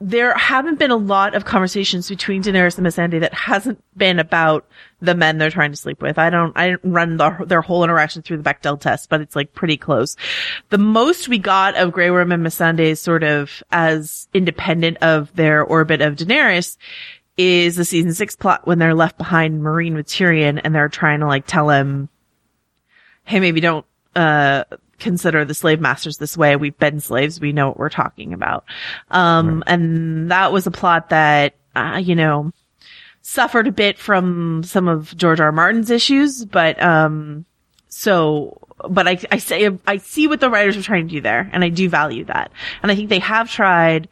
there 0.00 0.32
haven't 0.34 0.78
been 0.78 0.92
a 0.92 0.96
lot 0.96 1.34
of 1.34 1.44
conversations 1.44 2.08
between 2.08 2.42
Daenerys 2.42 2.78
and 2.78 2.86
Missandei 2.86 3.20
that 3.20 3.34
hasn't 3.34 3.82
been 3.96 4.20
about 4.20 4.64
the 5.00 5.14
men 5.14 5.38
they're 5.38 5.50
trying 5.50 5.72
to 5.72 5.76
sleep 5.76 6.00
with. 6.00 6.18
I 6.18 6.30
don't, 6.30 6.56
I 6.56 6.70
didn't 6.70 6.92
run 6.92 7.16
the, 7.16 7.44
their 7.46 7.62
whole 7.62 7.82
interaction 7.82 8.22
through 8.22 8.36
the 8.36 8.42
Bechdel 8.48 8.80
test, 8.80 9.08
but 9.08 9.20
it's 9.20 9.34
like 9.34 9.54
pretty 9.54 9.76
close. 9.76 10.16
The 10.70 10.78
most 10.78 11.28
we 11.28 11.38
got 11.38 11.76
of 11.76 11.92
Grey 11.92 12.10
Worm 12.10 12.30
and 12.30 12.46
Missandei 12.46 12.96
sort 12.96 13.24
of 13.24 13.62
as 13.72 14.28
independent 14.32 14.98
of 14.98 15.34
their 15.34 15.64
orbit 15.64 16.00
of 16.00 16.14
Daenerys 16.14 16.76
is 17.36 17.74
the 17.74 17.84
season 17.84 18.14
six 18.14 18.36
plot 18.36 18.66
when 18.66 18.78
they're 18.78 18.94
left 18.94 19.18
behind 19.18 19.62
Meereen 19.62 19.94
with 19.94 20.06
Tyrion 20.06 20.60
and 20.62 20.74
they're 20.74 20.88
trying 20.88 21.20
to 21.20 21.26
like 21.26 21.46
tell 21.46 21.70
him, 21.70 22.08
hey, 23.24 23.40
maybe 23.40 23.60
don't, 23.60 23.86
uh, 24.14 24.62
consider 24.98 25.44
the 25.44 25.54
slave 25.54 25.80
masters 25.80 26.18
this 26.18 26.36
way. 26.36 26.56
We've 26.56 26.78
been 26.78 27.00
slaves. 27.00 27.40
We 27.40 27.52
know 27.52 27.68
what 27.68 27.78
we're 27.78 27.88
talking 27.88 28.32
about. 28.32 28.64
Um, 29.10 29.58
right. 29.58 29.64
and 29.66 30.30
that 30.30 30.52
was 30.52 30.66
a 30.66 30.70
plot 30.70 31.10
that, 31.10 31.54
uh, 31.76 32.00
you 32.02 32.14
know, 32.14 32.52
suffered 33.22 33.66
a 33.66 33.72
bit 33.72 33.98
from 33.98 34.62
some 34.64 34.88
of 34.88 35.16
George 35.16 35.40
R. 35.40 35.46
R. 35.46 35.52
Martin's 35.52 35.90
issues, 35.90 36.44
but, 36.44 36.82
um, 36.82 37.44
so, 37.88 38.58
but 38.88 39.08
I, 39.08 39.18
I 39.30 39.38
say, 39.38 39.68
I 39.86 39.96
see 39.98 40.26
what 40.26 40.40
the 40.40 40.50
writers 40.50 40.76
are 40.76 40.82
trying 40.82 41.08
to 41.08 41.14
do 41.14 41.20
there, 41.20 41.48
and 41.52 41.64
I 41.64 41.68
do 41.68 41.88
value 41.88 42.24
that. 42.24 42.52
And 42.82 42.92
I 42.92 42.94
think 42.94 43.08
they 43.08 43.18
have 43.18 43.50
tried 43.50 44.08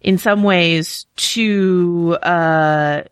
in 0.00 0.18
some 0.18 0.42
ways 0.42 1.06
to, 1.16 2.18
uh, 2.22 3.02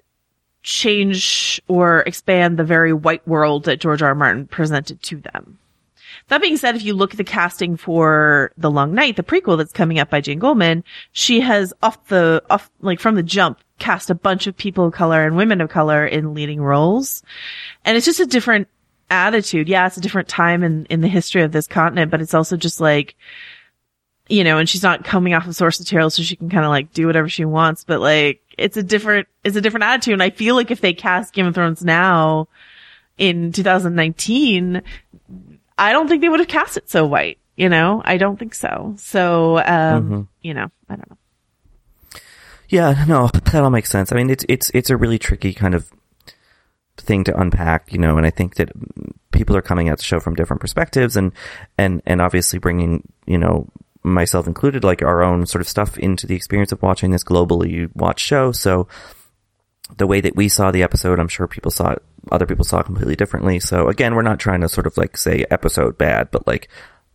change 0.63 1.61
or 1.67 2.01
expand 2.01 2.57
the 2.57 2.65
very 2.65 2.93
white 2.93 3.27
world 3.27 3.65
that 3.65 3.81
George 3.81 4.03
R. 4.03 4.11
R. 4.11 4.15
Martin 4.15 4.47
presented 4.47 5.03
to 5.03 5.17
them. 5.17 5.59
That 6.29 6.41
being 6.41 6.57
said, 6.57 6.77
if 6.77 6.83
you 6.83 6.95
look 6.95 7.13
at 7.13 7.19
the 7.19 7.25
casting 7.25 7.77
for 7.77 8.53
The 8.57 8.71
Long 8.71 8.95
Night, 8.95 9.17
the 9.17 9.23
prequel 9.23 9.59
that's 9.59 9.73
coming 9.73 9.99
up 9.99 10.11
by 10.11 10.21
Jane 10.21 10.39
Goldman, 10.39 10.85
she 11.13 11.41
has 11.41 11.75
off 11.83 12.07
the, 12.09 12.43
off, 12.49 12.71
like 12.81 13.01
from 13.01 13.15
the 13.15 13.23
jump, 13.23 13.59
cast 13.79 14.11
a 14.11 14.15
bunch 14.15 14.47
of 14.47 14.57
people 14.57 14.87
of 14.87 14.93
color 14.93 15.27
and 15.27 15.37
women 15.37 15.61
of 15.61 15.69
color 15.69 16.07
in 16.07 16.35
leading 16.35 16.63
roles. 16.63 17.23
And 17.85 17.97
it's 17.97 18.07
just 18.07 18.21
a 18.21 18.27
different 18.27 18.69
attitude. 19.11 19.69
Yeah, 19.69 19.87
it's 19.87 19.97
a 19.97 20.01
different 20.01 20.29
time 20.29 20.63
in, 20.63 20.87
in 20.87 21.01
the 21.01 21.09
history 21.09 21.43
of 21.43 21.53
this 21.53 21.67
continent, 21.67 22.11
but 22.11 22.23
it's 22.23 22.35
also 22.35 22.57
just 22.57 22.81
like, 22.81 23.17
you 24.29 24.45
know, 24.45 24.59
and 24.59 24.69
she's 24.69 24.83
not 24.83 25.05
coming 25.05 25.35
off 25.35 25.47
of 25.47 25.55
source 25.55 25.79
material 25.79 26.09
so 26.09 26.23
she 26.23 26.37
can 26.37 26.49
kind 26.49 26.65
of 26.65 26.71
like 26.71 26.93
do 26.93 27.07
whatever 27.07 27.29
she 27.29 27.45
wants, 27.45 27.85
but 27.85 28.01
like, 28.01 28.41
it's 28.57 28.77
a 28.77 28.83
different, 28.83 29.29
it's 29.45 29.57
a 29.57 29.61
different 29.61 29.85
attitude. 29.85 30.15
And 30.15 30.23
I 30.23 30.31
feel 30.31 30.55
like 30.55 30.71
if 30.71 30.81
they 30.81 30.95
cast 30.95 31.35
Game 31.35 31.47
of 31.47 31.55
Thrones 31.55 31.85
now 31.85 32.49
in 33.19 33.53
2019, 33.53 34.83
I 35.79 35.93
don't 35.93 36.09
think 36.09 36.21
they 36.23 36.29
would 36.29 36.41
have 36.41 36.49
cast 36.49 36.77
it 36.77 36.89
so 36.91 37.07
white. 37.07 37.39
You 37.57 37.69
know, 37.69 38.01
I 38.05 38.17
don't 38.17 38.39
think 38.39 38.55
so. 38.55 38.95
So, 38.99 39.59
um, 39.59 39.65
Mm-hmm. 39.65 40.21
you 40.41 40.55
know, 40.55 40.71
I 40.89 40.97
don't 40.97 41.11
know. 41.11 41.17
Yeah, 42.69 43.05
no, 43.07 43.29
that 43.29 43.55
all 43.63 43.71
makes 43.71 43.91
sense. 43.91 44.13
I 44.13 44.17
mean, 44.17 44.31
it's 44.31 44.45
it's 44.49 44.71
it's 44.73 44.89
a 44.91 44.97
really 44.97 45.19
tricky 45.19 45.53
kind 45.53 45.75
of 45.75 45.91
thing 46.97 47.25
to 47.25 47.39
unpack, 47.39 47.93
you 47.93 47.99
know, 47.99 48.17
and 48.17 48.27
I 48.27 48.31
think 48.31 48.55
that 48.57 48.71
people 49.33 49.57
are 49.57 49.63
coming 49.63 49.89
at 49.89 49.99
the 49.99 50.05
show 50.05 50.21
from 50.21 50.35
different 50.35 50.61
perspectives 50.61 51.17
and 51.17 51.33
and 51.77 52.01
and 52.07 52.21
obviously 52.23 52.59
bringing, 52.59 53.07
you 53.27 53.37
know, 53.39 53.69
myself 54.03 54.47
included 54.47 54.85
like 54.85 55.03
our 55.03 55.23
own 55.23 55.45
sort 55.47 55.61
of 55.61 55.69
stuff 55.69 55.99
into 55.99 56.27
the 56.27 56.35
experience 56.35 56.73
of 56.73 56.81
watching 56.83 57.11
this 57.11 57.25
globally 57.25 57.95
watched 57.95 58.25
show. 58.27 58.53
So 58.53 58.89
the 59.99 60.07
way 60.07 60.21
that 60.23 60.35
we 60.37 60.49
saw 60.49 60.71
the 60.71 60.83
episode, 60.83 61.19
I'm 61.19 61.29
sure 61.29 61.47
people 61.47 61.71
saw 61.71 61.91
it, 61.93 62.03
other 62.31 62.47
people 62.47 62.65
saw 62.65 62.81
it 62.81 62.87
completely 62.87 63.17
differently. 63.17 63.59
So 63.61 63.89
again, 63.89 64.15
we're 64.15 64.23
not 64.23 64.39
trying 64.39 64.61
to 64.61 64.69
sort 64.69 64.87
of 64.87 64.97
like 64.97 65.17
say 65.17 65.45
episode 65.51 65.99
bad, 65.99 66.31
but 66.31 66.47
like 66.47 66.69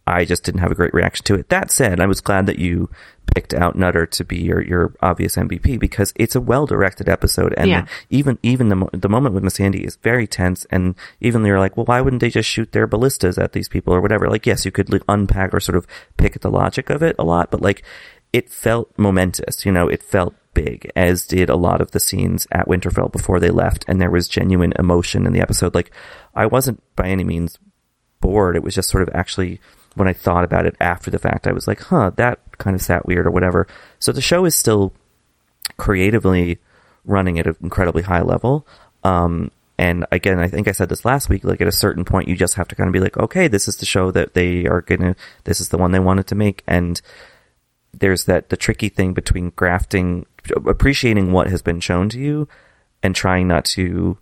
I 0.06 0.24
just 0.24 0.44
didn't 0.46 0.62
have 0.62 0.72
a 0.72 0.76
great 0.76 0.94
reaction 0.94 1.26
to 1.26 1.36
it. 1.36 1.50
That 1.50 1.70
said, 1.70 2.00
I 2.00 2.06
was 2.06 2.22
glad 2.22 2.46
that 2.46 2.60
you 2.60 2.90
picked 3.36 3.54
out 3.54 3.76
Nutter 3.76 4.06
to 4.06 4.24
be 4.24 4.38
your, 4.38 4.62
your 4.62 4.94
obvious 5.02 5.36
MVP 5.36 5.78
because 5.78 6.14
it's 6.16 6.34
a 6.34 6.40
well 6.40 6.66
directed 6.66 7.10
episode. 7.10 7.54
And 7.58 7.70
Yeah. 7.70 7.86
even, 8.10 8.40
even 8.42 8.70
the, 8.70 8.88
the 8.94 9.10
moment 9.10 9.36
with 9.36 9.44
Missandei 9.44 9.84
is 9.84 9.98
very 9.98 10.26
tense. 10.26 10.66
And 10.72 10.96
even 11.20 11.44
they're 11.44 11.60
like, 11.60 11.76
well, 11.76 11.86
why 11.86 12.00
wouldn't 12.00 12.22
they 12.22 12.30
just 12.30 12.48
shoot 12.48 12.72
their 12.72 12.88
ballistas 12.88 13.38
at 13.38 13.52
these 13.52 13.68
people 13.68 13.94
or 13.94 14.00
whatever? 14.00 14.30
Like, 14.30 14.46
yes, 14.46 14.64
you 14.64 14.72
could 14.72 15.04
unpack 15.10 15.54
or 15.54 15.60
sort 15.60 15.76
of 15.76 15.86
pick 16.16 16.38
at 16.38 16.42
the 16.42 16.50
logic 16.52 16.90
of 16.90 17.04
it 17.04 17.18
a 17.20 17.26
lot, 17.26 17.52
but 17.52 17.62
like, 17.62 17.84
it 18.34 18.50
felt 18.50 18.92
momentous, 18.98 19.66
you 19.66 19.72
know, 19.72 19.88
it 19.88 20.04
felt 20.04 20.36
big, 20.54 20.92
as 20.96 21.26
did 21.26 21.50
a 21.50 21.56
lot 21.56 21.82
of 21.82 21.92
the 21.92 22.00
scenes 22.00 22.48
at 22.52 22.68
Winterfell 22.68 23.12
before 23.12 23.40
they 23.40 23.50
left, 23.50 23.86
and 23.88 24.02
there 24.02 24.12
was 24.12 24.28
genuine 24.28 24.74
emotion 24.78 25.26
in 25.26 25.34
the 25.34 25.42
episode. 25.42 25.76
Like, 25.76 25.92
I 26.36 26.46
wasn't 26.46 26.82
by 26.96 27.08
any 27.08 27.24
means 27.24 27.58
bored. 28.20 28.56
It 28.56 28.64
was 28.64 28.76
just 28.76 28.90
sort 28.90 29.08
of 29.08 29.14
actually 29.14 29.60
when 29.98 30.08
I 30.08 30.14
thought 30.14 30.44
about 30.44 30.66
it 30.66 30.76
after 30.80 31.10
the 31.10 31.20
fact, 31.20 31.48
I 31.48 31.54
was 31.54 31.68
like, 31.68 31.82
huh, 31.82 32.12
that 32.18 32.40
kind 32.60 32.76
of 32.76 32.82
sat 32.82 33.08
weird 33.08 33.26
or 33.26 33.32
whatever. 33.32 33.68
So 34.00 34.12
the 34.12 34.22
show 34.22 34.46
is 34.46 34.56
still 34.56 34.94
creatively 35.78 36.60
running 37.04 37.40
at 37.40 37.48
an 37.48 37.56
incredibly 37.62 38.04
high 38.04 38.22
level. 38.22 38.68
Um, 39.04 39.50
and 39.80 40.06
again, 40.12 40.40
I 40.40 40.48
think 40.48 40.68
I 40.68 40.72
said 40.72 40.90
this 40.90 41.06
last 41.06 41.30
week, 41.30 41.44
like 41.44 41.62
at 41.62 41.68
a 41.68 41.72
certain 41.72 42.06
point, 42.06 42.28
you 42.28 42.36
just 42.36 42.56
have 42.56 42.68
to 42.68 42.76
kind 42.76 42.88
of 42.88 42.94
be 42.94 43.00
like, 43.00 43.18
okay, 43.18 43.48
this 43.48 43.68
is 43.68 43.78
the 43.78 43.86
show 43.86 44.12
that 44.12 44.34
they 44.34 44.66
are 44.66 44.82
gonna, 44.82 45.16
this 45.46 45.60
is 45.60 45.70
the 45.70 45.78
one 45.78 45.92
they 45.92 46.00
wanted 46.00 46.28
to 46.28 46.36
make. 46.36 46.64
And 46.68 47.02
there's 47.94 48.26
that, 48.26 48.50
the 48.50 48.58
tricky 48.58 48.90
thing 48.90 49.14
between 49.14 49.52
grafting, 49.52 50.26
appreciating 50.66 51.32
what 51.32 51.48
has 51.50 51.62
been 51.62 51.80
shown 51.80 52.10
to 52.10 52.20
you 52.20 52.48
and 53.04 53.16
trying 53.16 53.48
not 53.48 53.66
to 53.66 54.18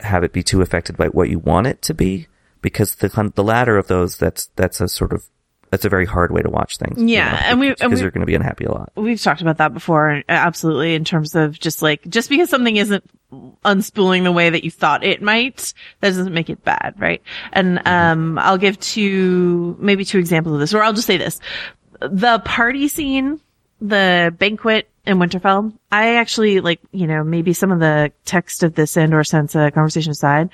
have 0.00 0.24
it 0.24 0.32
be 0.32 0.42
too 0.42 0.60
affected 0.62 0.96
by 0.96 1.08
what 1.08 1.28
you 1.30 1.38
want 1.38 1.66
it 1.66 1.80
to 1.82 1.94
be. 1.94 2.26
Because 2.62 2.94
the, 2.96 3.08
the 3.34 3.44
latter 3.44 3.76
of 3.76 3.88
those, 3.88 4.16
that's, 4.16 4.46
that's 4.56 4.80
a 4.80 4.88
sort 4.88 5.12
of, 5.12 5.24
that's 5.70 5.84
a 5.84 5.88
very 5.90 6.06
hard 6.06 6.30
way 6.30 6.40
to 6.40 6.48
watch 6.48 6.78
things. 6.78 6.98
you 6.98 7.08
Yeah, 7.08 7.30
know, 7.32 7.36
and 7.42 7.60
we- 7.60 7.70
because 7.70 8.00
you're 8.00 8.10
going 8.10 8.20
to 8.20 8.26
be 8.26 8.34
unhappy 8.34 8.64
a 8.64 8.70
lot. 8.72 8.92
We've 8.96 9.20
talked 9.20 9.40
about 9.42 9.58
that 9.58 9.74
before, 9.74 10.22
absolutely, 10.28 10.94
in 10.94 11.04
terms 11.04 11.34
of 11.34 11.58
just 11.58 11.82
like, 11.82 12.02
just 12.08 12.28
because 12.30 12.48
something 12.48 12.76
isn't 12.76 13.04
unspooling 13.64 14.22
the 14.22 14.30
way 14.32 14.48
that 14.50 14.62
you 14.64 14.70
thought 14.70 15.02
it 15.04 15.20
might, 15.20 15.74
that 16.00 16.10
doesn't 16.10 16.32
make 16.32 16.48
it 16.48 16.62
bad, 16.64 16.94
right? 16.98 17.22
And, 17.52 17.82
um, 17.86 18.38
I'll 18.38 18.56
give 18.58 18.78
two, 18.78 19.76
maybe 19.80 20.04
two 20.04 20.18
examples 20.18 20.54
of 20.54 20.60
this, 20.60 20.72
or 20.74 20.82
I'll 20.82 20.92
just 20.92 21.06
say 21.08 21.16
this. 21.16 21.40
The 22.00 22.40
party 22.44 22.88
scene, 22.88 23.40
the 23.80 24.34
banquet 24.38 24.88
in 25.06 25.18
Winterfell, 25.18 25.72
I 25.92 26.16
actually 26.16 26.60
like, 26.60 26.80
you 26.92 27.06
know, 27.06 27.22
maybe 27.22 27.52
some 27.52 27.70
of 27.70 27.80
the 27.80 28.12
text 28.24 28.62
of 28.62 28.74
this 28.74 28.96
and 28.96 29.12
or 29.12 29.24
sense 29.24 29.54
a 29.54 29.70
conversation 29.70 30.12
aside, 30.12 30.48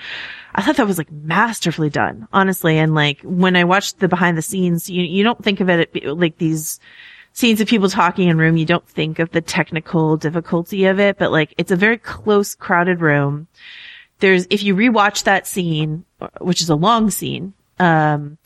I 0.54 0.62
thought 0.62 0.76
that 0.76 0.86
was 0.86 0.98
like 0.98 1.10
masterfully 1.12 1.90
done, 1.90 2.26
honestly. 2.32 2.78
And 2.78 2.94
like 2.94 3.20
when 3.22 3.56
I 3.56 3.64
watched 3.64 4.00
the 4.00 4.08
behind 4.08 4.36
the 4.36 4.42
scenes, 4.42 4.90
you, 4.90 5.02
you 5.02 5.22
don't 5.22 5.42
think 5.42 5.60
of 5.60 5.68
it 5.68 6.04
like 6.04 6.38
these 6.38 6.80
scenes 7.32 7.60
of 7.60 7.68
people 7.68 7.88
talking 7.88 8.28
in 8.28 8.38
room. 8.38 8.56
You 8.56 8.66
don't 8.66 8.88
think 8.88 9.18
of 9.18 9.30
the 9.30 9.40
technical 9.40 10.16
difficulty 10.16 10.86
of 10.86 10.98
it, 10.98 11.18
but 11.18 11.30
like 11.30 11.54
it's 11.56 11.70
a 11.70 11.76
very 11.76 11.98
close, 11.98 12.54
crowded 12.54 13.00
room. 13.00 13.46
There's, 14.18 14.46
if 14.50 14.62
you 14.62 14.74
rewatch 14.74 15.24
that 15.24 15.46
scene, 15.46 16.04
which 16.40 16.60
is 16.60 16.68
a 16.68 16.74
long 16.74 17.10
scene, 17.10 17.54
um, 17.78 18.36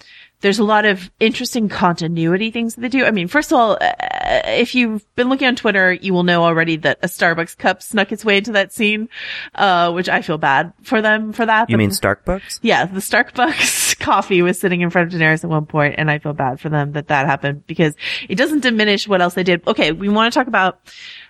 there's 0.45 0.59
a 0.59 0.65
lot 0.65 0.85
of 0.85 1.11
interesting 1.21 1.71
continuity 1.71 2.51
things 2.51 2.75
that 2.75 2.83
they 2.83 2.89
do. 2.91 3.07
I 3.07 3.13
mean, 3.13 3.29
first 3.29 3.51
of 3.51 3.57
all, 3.57 3.79
uh, 3.81 4.43
if 4.45 4.75
you've 4.75 5.03
been 5.17 5.31
looking 5.31 5.49
on 5.49 5.57
Twitter, 5.57 5.91
you 5.91 6.13
will 6.13 6.23
know 6.23 6.45
already 6.45 6.77
that 6.77 6.99
a 7.03 7.07
Starbucks 7.07 7.57
cup 7.57 7.83
snuck 7.83 8.13
its 8.13 8.27
way 8.27 8.37
into 8.37 8.53
that 8.53 8.71
scene, 8.71 9.09
uh, 9.55 9.91
which 9.93 10.07
I 10.07 10.21
feel 10.21 10.37
bad 10.37 10.75
for 10.83 11.01
them 11.01 11.33
for 11.33 11.47
that. 11.47 11.71
You 11.71 11.79
mean 11.79 11.89
Starbucks? 11.89 12.59
yeah, 12.61 12.85
the 12.85 13.01
Starbucks 13.01 13.99
coffee 14.01 14.43
was 14.43 14.61
sitting 14.61 14.83
in 14.83 14.91
front 14.91 15.15
of 15.15 15.19
Daenerys 15.19 15.45
at 15.45 15.49
one 15.49 15.65
point, 15.65 15.95
and 15.97 16.11
I 16.11 16.19
feel 16.19 16.35
bad 16.35 16.61
for 16.61 16.69
them 16.69 16.93
that 16.93 17.09
that 17.09 17.25
happened 17.25 17.67
because 17.67 17.95
it 18.29 18.35
doesn't 18.35 18.61
diminish 18.61 19.09
what 19.09 19.23
else 19.23 19.33
they 19.33 19.45
did. 19.45 19.67
Okay, 19.67 19.93
we 19.93 20.11
want 20.11 20.31
to 20.31 20.39
talk 20.39 20.47
about 20.47 20.79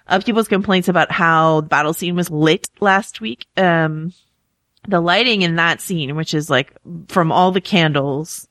uh, 0.09 0.19
people's 0.19 0.49
complaints 0.49 0.89
about 0.89 1.13
how 1.13 1.61
the 1.61 1.69
battle 1.69 1.95
scene 1.95 2.17
was 2.17 2.33
lit 2.33 2.69
last 2.81 3.21
week. 3.21 3.47
Um, 3.57 4.13
the 4.89 5.01
lighting 5.01 5.43
in 5.43 5.55
that 5.55 5.81
scene, 5.81 6.17
which 6.17 6.35
is 6.35 6.51
like 6.51 6.73
from 7.07 7.31
all 7.31 7.53
the 7.53 7.61
candles 7.61 8.49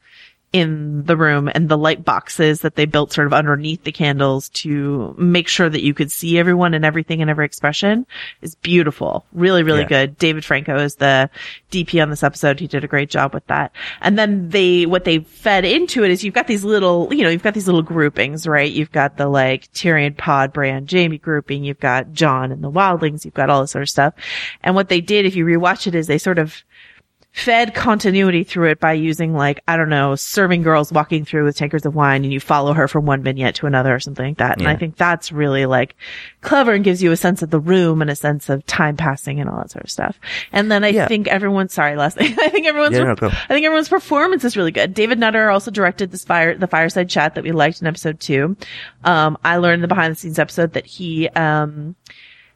in 0.54 1.04
the 1.06 1.18
room 1.18 1.50
and 1.54 1.68
the 1.68 1.78
light 1.78 2.06
boxes 2.06 2.62
that 2.62 2.76
they 2.76 2.86
built 2.86 3.12
sort 3.12 3.26
of 3.26 3.34
underneath 3.34 3.84
the 3.84 3.92
candles 3.92 4.50
to 4.50 5.16
make 5.18 5.48
sure 5.48 5.68
that 5.68 5.82
you 5.84 5.96
could 5.96 6.12
see 6.12 6.38
everyone 6.38 6.76
and 6.76 6.86
everything 6.86 7.22
and 7.22 7.30
every 7.30 7.44
expression 7.46 8.06
is 8.44 8.54
beautiful. 8.56 9.26
Really, 9.34 9.64
really 9.64 9.82
Yeah. 9.82 9.88
good. 9.88 10.18
David 10.20 10.46
Franco 10.46 10.78
is 10.78 10.96
the 10.98 11.28
DP 11.72 12.00
on 12.04 12.12
this 12.12 12.22
episode. 12.22 12.60
He 12.60 12.68
did 12.68 12.84
a 12.84 12.88
great 12.88 13.10
job 13.10 13.34
with 13.34 13.46
that. 13.48 13.72
And 14.00 14.18
then 14.18 14.50
they, 14.50 14.86
what 14.86 15.06
they 15.06 15.20
fed 15.20 15.66
into 15.66 16.04
it 16.04 16.12
is 16.12 16.24
you've 16.24 16.36
got 16.36 16.46
these 16.46 16.64
little, 16.64 17.12
you 17.12 17.24
know, 17.24 17.30
you've 17.30 17.42
got 17.42 17.56
these 17.56 17.68
little 17.68 17.82
groupings, 17.82 18.46
right? 18.48 18.72
You've 18.72 18.92
got 18.92 19.18
the 19.18 19.28
like 19.28 19.74
Tyrion 19.74 20.16
Pod 20.16 20.54
Bran 20.54 20.86
Jaime 20.90 21.18
grouping. 21.18 21.64
You've 21.64 21.80
got 21.80 22.14
Jon 22.14 22.52
and 22.52 22.64
the 22.64 22.72
Wildlings. 22.72 23.26
You've 23.26 23.34
got 23.34 23.50
all 23.50 23.62
this 23.62 23.72
sort 23.72 23.82
of 23.82 23.90
stuff. 23.90 24.14
And 24.62 24.76
what 24.76 24.90
they 24.90 25.02
did, 25.02 25.26
if 25.26 25.36
you 25.36 25.46
rewatch 25.46 25.88
it, 25.88 25.96
is 25.96 26.06
they 26.06 26.20
sort 26.20 26.38
of 26.38 26.64
fed 27.34 27.74
continuity 27.74 28.44
through 28.44 28.70
it 28.70 28.80
by 28.80 28.94
using 28.94 29.34
like, 29.34 29.60
I 29.68 29.76
don't 29.76 29.90
know, 29.90 30.14
serving 30.16 30.62
girls 30.62 30.92
walking 30.94 31.26
through 31.26 31.46
with 31.46 31.58
tankers 31.58 31.84
of 31.84 31.96
wine 31.96 32.24
and 32.24 32.32
you 32.32 32.40
follow 32.40 32.74
her 32.74 32.88
from 32.88 33.08
one 33.08 33.24
vignette 33.24 33.56
to 33.56 33.66
another 33.66 33.96
or 33.96 34.00
something 34.00 34.24
like 34.28 34.38
that. 34.38 34.60
And 34.60 34.68
I 34.68 34.76
think 34.76 34.98
that's 34.98 35.32
really 35.32 35.66
like 35.66 35.96
clever 36.42 36.74
and 36.74 36.84
gives 36.84 37.02
you 37.02 37.12
a 37.12 37.18
sense 37.18 37.42
of 37.42 37.50
the 37.50 37.60
room 37.60 38.04
and 38.04 38.12
a 38.12 38.16
sense 38.16 38.50
of 38.50 38.64
time 38.68 38.96
passing 38.98 39.40
and 39.42 39.50
all 39.50 39.58
that 39.58 39.72
sort 39.72 39.84
of 39.84 39.90
stuff. 39.90 40.20
And 40.52 40.72
then 40.72 40.84
I 40.84 40.90
Yeah. 40.90 41.08
think 41.08 41.28
everyone, 41.28 41.70
sorry, 41.70 41.96
last 41.96 42.18
thing, 42.20 42.36
I 42.40 42.50
think 42.50 42.68
everyone's, 42.68 42.96
Yeah, 42.96 43.06
no, 43.06 43.16
go. 43.16 43.28
I 43.30 43.48
think 43.48 43.66
everyone's 43.66 43.90
performance 43.90 44.44
is 44.44 44.56
really 44.56 44.72
good. 44.72 44.94
David 44.94 45.18
Nutter 45.18 45.50
also 45.50 45.72
directed 45.72 46.12
this 46.12 46.24
fire, 46.24 46.56
the 46.56 46.68
fireside 46.68 47.10
chat 47.10 47.34
that 47.34 47.44
we 47.44 47.52
liked 47.52 47.82
in 47.82 47.88
episode 47.88 48.20
two. 48.20 48.56
Um, 49.06 49.40
I 49.44 49.58
learned 49.58 49.76
in 49.76 49.82
the 49.82 49.88
behind 49.88 50.12
the 50.12 50.20
scenes 50.20 50.38
episode 50.38 50.74
that 50.74 50.86
he, 50.86 51.30
um, 51.30 51.96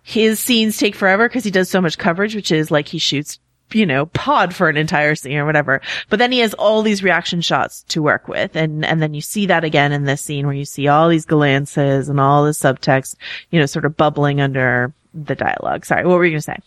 his 0.03 0.39
scenes 0.39 0.77
take 0.77 0.93
forever 0.95 1.27
because 1.27 1.43
he 1.43 1.51
does 1.51 1.67
so 1.67 1.81
much 1.81 1.97
coverage, 1.97 2.35
which 2.35 2.51
is 2.51 2.69
like 2.69 2.87
he 2.87 2.99
shoots, 2.99 3.39
you 3.71 3.85
know, 3.85 4.05
pod 4.07 4.55
for 4.55 4.69
an 4.69 4.77
entire 4.77 5.15
scene 5.15 5.37
or 5.37 5.45
whatever. 5.45 5.81
But 6.09 6.19
then 6.19 6.31
he 6.31 6.39
has 6.39 6.53
all 6.53 6.81
these 6.81 7.03
reaction 7.03 7.41
shots 7.41 7.83
to 7.89 8.01
work 8.01 8.27
with. 8.27 8.55
And, 8.55 8.85
and 8.85 9.01
then 9.01 9.13
you 9.13 9.21
see 9.21 9.47
that 9.47 9.63
again 9.63 9.91
in 9.91 10.05
this 10.05 10.21
scene 10.21 10.45
where 10.45 10.55
you 10.55 10.65
see 10.65 10.87
all 10.87 11.09
these 11.09 11.25
glances 11.25 12.09
and 12.09 12.19
all 12.19 12.45
the 12.45 12.51
subtext, 12.51 13.15
you 13.51 13.59
know, 13.59 13.65
sort 13.65 13.85
of 13.85 13.97
bubbling 13.97 14.41
under 14.41 14.93
the 15.13 15.35
dialogue. 15.35 15.85
Sorry, 15.85 16.05
what 16.05 16.17
were 16.17 16.25
you 16.25 16.31
going 16.31 16.39
to 16.39 16.41
say? 16.41 16.57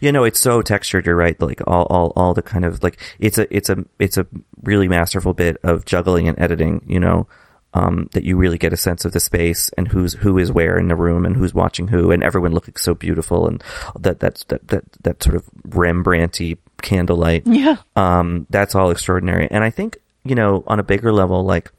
You 0.00 0.10
know, 0.10 0.24
it's 0.24 0.40
so 0.40 0.60
textured. 0.62 1.06
You're 1.06 1.16
right. 1.16 1.40
Like 1.40 1.60
all, 1.66 1.84
all, 1.84 2.12
all 2.16 2.34
the 2.34 2.42
kind 2.42 2.64
of 2.64 2.82
like 2.82 2.98
it's 3.18 3.38
a, 3.38 3.54
it's 3.56 3.70
a, 3.70 3.84
it's 3.98 4.16
a 4.16 4.26
really 4.62 4.88
masterful 4.88 5.34
bit 5.34 5.56
of 5.62 5.84
juggling 5.84 6.28
and 6.28 6.38
editing. 6.38 6.82
You 6.86 7.00
know, 7.00 7.28
um, 7.74 8.08
that 8.12 8.24
you 8.24 8.36
really 8.36 8.58
get 8.58 8.72
a 8.72 8.76
sense 8.76 9.04
of 9.04 9.12
the 9.12 9.20
space 9.20 9.70
and 9.76 9.88
who's 9.88 10.14
who 10.14 10.38
is 10.38 10.50
where 10.50 10.78
in 10.78 10.88
the 10.88 10.96
room 10.96 11.24
and 11.24 11.36
who's 11.36 11.54
watching 11.54 11.88
who, 11.88 12.10
and 12.10 12.22
everyone 12.22 12.52
looking 12.52 12.76
so 12.76 12.94
beautiful 12.94 13.46
and 13.46 13.62
that 13.98 14.20
that's 14.20 14.44
that 14.44 14.66
that 14.68 14.84
that 15.02 15.22
sort 15.22 15.36
of 15.36 15.44
Rembrandty 15.68 16.58
candlelight. 16.80 17.46
Yeah. 17.46 17.76
Um, 17.96 18.46
that's 18.50 18.74
all 18.74 18.90
extraordinary. 18.90 19.48
And 19.50 19.62
I 19.62 19.70
think 19.70 19.98
you 20.24 20.34
know 20.34 20.64
on 20.66 20.80
a 20.80 20.82
bigger 20.82 21.12
level, 21.12 21.44
like 21.44 21.70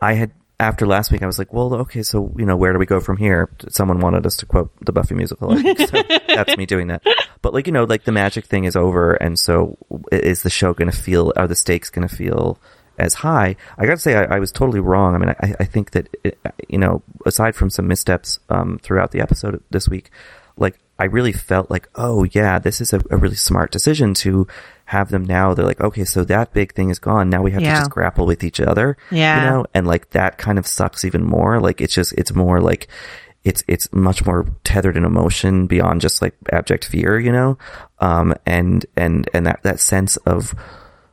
I 0.00 0.14
had 0.14 0.32
after 0.60 0.86
last 0.86 1.10
week, 1.10 1.22
I 1.22 1.26
was 1.26 1.38
like, 1.38 1.54
well, 1.54 1.74
okay, 1.74 2.02
so, 2.02 2.34
you 2.36 2.44
know, 2.44 2.54
where 2.54 2.74
do 2.74 2.78
we 2.78 2.84
go 2.84 3.00
from 3.00 3.16
here? 3.16 3.48
Someone 3.70 3.98
wanted 3.98 4.26
us 4.26 4.36
to 4.36 4.46
quote 4.46 4.70
the 4.84 4.92
Buffy 4.92 5.14
musical. 5.14 5.56
Think, 5.56 5.78
so 5.78 6.02
that's 6.28 6.54
me 6.58 6.66
doing 6.66 6.88
that. 6.88 7.02
But 7.40 7.54
like, 7.54 7.66
you 7.66 7.72
know, 7.72 7.84
like 7.84 8.04
the 8.04 8.12
magic 8.12 8.44
thing 8.44 8.64
is 8.64 8.76
over. 8.76 9.14
And 9.14 9.38
so 9.38 9.78
is 10.12 10.42
the 10.42 10.50
show 10.50 10.74
going 10.74 10.90
to 10.90 10.96
feel, 10.96 11.32
are 11.34 11.48
the 11.48 11.56
stakes 11.56 11.88
going 11.88 12.06
to 12.06 12.14
feel 12.14 12.60
as 13.00 13.14
high? 13.14 13.56
I 13.78 13.86
got 13.86 13.94
to 13.94 14.00
say, 14.00 14.14
I, 14.14 14.36
I, 14.36 14.38
was 14.38 14.52
totally 14.52 14.80
wrong. 14.80 15.14
I 15.14 15.18
mean, 15.18 15.30
I, 15.30 15.54
I 15.60 15.64
think 15.64 15.92
that, 15.92 16.08
it, 16.22 16.38
you 16.68 16.78
know, 16.78 17.02
aside 17.26 17.56
from 17.56 17.70
some 17.70 17.88
missteps, 17.88 18.38
um, 18.48 18.78
throughout 18.82 19.10
the 19.10 19.20
episode 19.20 19.62
this 19.70 19.88
week, 19.88 20.10
like, 20.56 20.78
I 20.98 21.04
really 21.06 21.32
felt 21.32 21.70
like, 21.70 21.88
oh 21.94 22.24
yeah, 22.32 22.58
this 22.58 22.82
is 22.82 22.92
a, 22.92 23.00
a 23.10 23.16
really 23.16 23.34
smart 23.34 23.72
decision 23.72 24.12
to 24.14 24.46
have 24.84 25.10
them 25.10 25.24
now. 25.24 25.54
They're 25.54 25.64
like, 25.64 25.80
okay, 25.80 26.04
so 26.04 26.24
that 26.24 26.52
big 26.52 26.74
thing 26.74 26.90
is 26.90 26.98
gone. 26.98 27.30
Now 27.30 27.42
we 27.42 27.52
have 27.52 27.62
yeah. 27.62 27.74
to 27.74 27.80
just 27.80 27.90
grapple 27.90 28.26
with 28.26 28.44
each 28.44 28.60
other. 28.60 28.98
Yeah. 29.10 29.36
You 29.36 29.50
know, 29.50 29.66
and 29.72 29.86
like 29.86 30.10
that 30.10 30.36
kind 30.36 30.58
of 30.58 30.66
sucks 30.66 31.06
even 31.06 31.24
more. 31.24 31.58
Like 31.58 31.80
it's 31.80 31.94
just, 31.94 32.12
it's 32.18 32.34
more 32.34 32.60
like, 32.60 32.88
it's, 33.44 33.64
it's 33.66 33.90
much 33.94 34.26
more 34.26 34.44
tethered 34.62 34.98
in 34.98 35.06
emotion 35.06 35.66
beyond 35.66 36.02
just 36.02 36.20
like 36.20 36.34
abject 36.52 36.84
fear, 36.84 37.18
you 37.18 37.32
know? 37.32 37.56
Um, 38.00 38.34
and, 38.44 38.84
and, 38.94 39.26
and 39.32 39.46
that, 39.46 39.62
that 39.62 39.80
sense 39.80 40.18
of, 40.18 40.54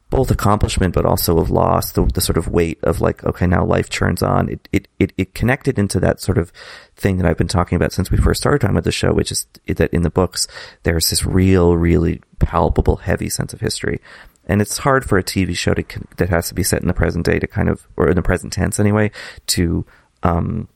both 0.10 0.32
accomplishment 0.32 0.94
but 0.94 1.06
also 1.06 1.38
of 1.38 1.50
loss, 1.50 1.92
the, 1.92 2.06
the 2.06 2.22
sort 2.22 2.38
of 2.38 2.48
weight 2.48 2.80
of 2.84 3.02
like, 3.02 3.24
okay, 3.26 3.46
now 3.46 3.66
life 3.66 3.90
turns 3.90 4.24
on. 4.24 4.50
It, 4.50 4.70
it, 4.72 4.88
it, 5.00 5.14
it 5.18 5.34
connected 5.34 5.78
into 5.78 6.00
that 6.00 6.22
sort 6.22 6.38
of 6.38 6.52
thing 6.96 7.18
that 7.18 7.26
I've 7.26 7.38
been 7.38 7.48
talking 7.48 7.76
about 7.76 7.92
since 7.92 8.10
we 8.10 8.18
first 8.18 8.40
started 8.40 8.62
talking 8.62 8.76
about 8.76 8.86
the 8.86 8.92
show, 8.92 9.12
which 9.12 9.32
is 9.32 9.48
that 9.68 9.94
in 9.94 10.04
the 10.04 10.10
books, 10.10 10.48
there's 10.84 11.10
this 11.10 11.26
real, 11.26 11.76
really 11.76 12.22
palpable, 12.40 12.98
heavy 12.98 13.30
sense 13.30 13.54
of 13.54 13.60
history. 13.60 14.00
And 14.46 14.62
it's 14.62 14.78
hard 14.78 15.04
for 15.04 15.18
a 15.18 15.24
TV 15.24 15.58
show 15.58 15.74
to, 15.74 15.84
that 16.16 16.30
has 16.30 16.48
to 16.48 16.56
be 16.56 16.64
set 16.64 16.82
in 16.82 16.88
the 16.88 16.94
present 16.94 17.26
day 17.26 17.38
to 17.40 17.48
kind 17.48 17.68
of, 17.68 17.86
or 17.98 18.08
in 18.10 18.16
the 18.16 18.22
present 18.22 18.54
tense 18.54 18.80
anyway, 18.80 19.12
to, 19.48 19.86
um, 20.24 20.70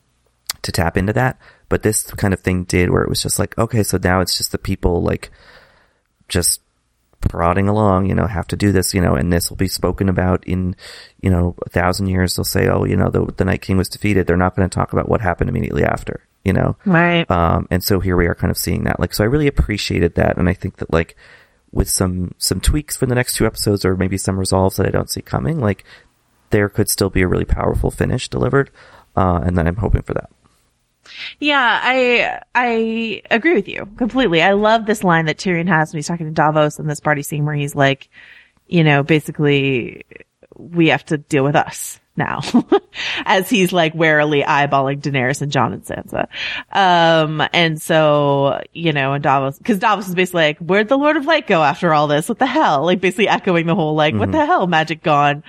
to 0.60 0.72
tap 0.72 0.98
into 0.98 1.14
that. 1.14 1.38
But 1.70 1.82
this 1.82 2.02
kind 2.02 2.34
of 2.34 2.40
thing 2.40 2.64
did 2.64 2.90
where 2.90 3.02
it 3.02 3.08
was 3.08 3.22
just 3.22 3.38
like, 3.38 3.56
okay, 3.56 3.82
so 3.82 3.98
now 4.02 4.20
it's 4.20 4.36
just 4.36 4.52
the 4.52 4.58
people 4.58 5.02
like, 5.02 5.30
just 6.28 6.61
prodding 7.22 7.68
along, 7.68 8.06
you 8.06 8.14
know, 8.14 8.26
have 8.26 8.46
to 8.48 8.56
do 8.56 8.72
this, 8.72 8.92
you 8.92 9.00
know, 9.00 9.14
and 9.14 9.32
this 9.32 9.48
will 9.48 9.56
be 9.56 9.68
spoken 9.68 10.08
about 10.08 10.44
in, 10.46 10.76
you 11.20 11.30
know, 11.30 11.54
a 11.64 11.70
thousand 11.70 12.08
years. 12.08 12.36
They'll 12.36 12.44
say, 12.44 12.68
oh, 12.68 12.84
you 12.84 12.96
know, 12.96 13.08
the, 13.10 13.24
the 13.36 13.44
Night 13.44 13.62
King 13.62 13.78
was 13.78 13.88
defeated. 13.88 14.26
They're 14.26 14.36
not 14.36 14.54
going 14.54 14.68
to 14.68 14.74
talk 14.74 14.92
about 14.92 15.08
what 15.08 15.20
happened 15.20 15.48
immediately 15.48 15.84
after, 15.84 16.26
you 16.44 16.52
know? 16.52 16.76
Right. 16.84 17.28
Um, 17.30 17.66
and 17.70 17.82
so 17.82 18.00
here 18.00 18.16
we 18.16 18.26
are 18.26 18.34
kind 18.34 18.50
of 18.50 18.58
seeing 18.58 18.84
that. 18.84 19.00
Like, 19.00 19.14
so 19.14 19.24
I 19.24 19.28
really 19.28 19.46
appreciated 19.46 20.16
that. 20.16 20.36
And 20.36 20.48
I 20.48 20.54
think 20.54 20.76
that 20.76 20.92
like 20.92 21.16
with 21.70 21.88
some, 21.88 22.34
some 22.38 22.60
tweaks 22.60 22.96
for 22.96 23.06
the 23.06 23.14
next 23.14 23.34
two 23.34 23.46
episodes 23.46 23.84
or 23.84 23.96
maybe 23.96 24.18
some 24.18 24.38
resolves 24.38 24.76
that 24.76 24.86
I 24.86 24.90
don't 24.90 25.10
see 25.10 25.22
coming, 25.22 25.58
like 25.58 25.84
there 26.50 26.68
could 26.68 26.90
still 26.90 27.10
be 27.10 27.22
a 27.22 27.28
really 27.28 27.46
powerful 27.46 27.90
finish 27.90 28.28
delivered. 28.28 28.70
Uh, 29.16 29.40
and 29.44 29.56
then 29.56 29.66
I'm 29.66 29.76
hoping 29.76 30.02
for 30.02 30.14
that. 30.14 30.30
Yeah, 31.40 31.80
I 31.82 32.40
I 32.54 33.22
agree 33.30 33.54
with 33.54 33.68
you 33.68 33.86
completely. 33.96 34.42
I 34.42 34.52
love 34.52 34.86
this 34.86 35.02
line 35.04 35.26
that 35.26 35.38
Tyrion 35.38 35.68
has 35.68 35.92
when 35.92 35.98
he's 35.98 36.06
talking 36.06 36.26
to 36.26 36.32
Davos 36.32 36.78
in 36.78 36.86
this 36.86 37.00
party 37.00 37.22
scene 37.22 37.44
where 37.44 37.54
he's 37.54 37.74
like, 37.74 38.08
you 38.66 38.84
know, 38.84 39.02
basically 39.02 40.04
we 40.56 40.88
have 40.88 41.04
to 41.06 41.18
deal 41.18 41.44
with 41.44 41.56
us 41.56 42.00
now 42.16 42.40
as 43.24 43.48
he's 43.48 43.72
like 43.72 43.94
warily 43.94 44.42
eyeballing 44.42 45.00
Daenerys 45.00 45.40
and 45.40 45.50
Jon 45.50 45.72
and 45.72 45.84
Sansa. 45.84 46.28
Um, 46.70 47.42
and 47.52 47.80
so, 47.80 48.60
you 48.72 48.92
know, 48.92 49.14
and 49.14 49.22
Davos, 49.22 49.58
cause 49.64 49.78
Davos 49.78 50.08
is 50.08 50.14
basically 50.14 50.42
like, 50.42 50.58
where'd 50.58 50.88
the 50.88 50.98
Lord 50.98 51.16
of 51.16 51.24
Light 51.24 51.46
go 51.46 51.62
after 51.62 51.94
all 51.94 52.06
this? 52.06 52.28
What 52.28 52.38
the 52.38 52.46
hell? 52.46 52.84
Like 52.84 53.00
basically 53.00 53.28
echoing 53.28 53.66
the 53.66 53.74
whole, 53.74 53.94
like, 53.94 54.12
mm-hmm. 54.12 54.20
what 54.20 54.32
the 54.32 54.44
hell? 54.44 54.66
Magic 54.66 55.02
gone. 55.02 55.42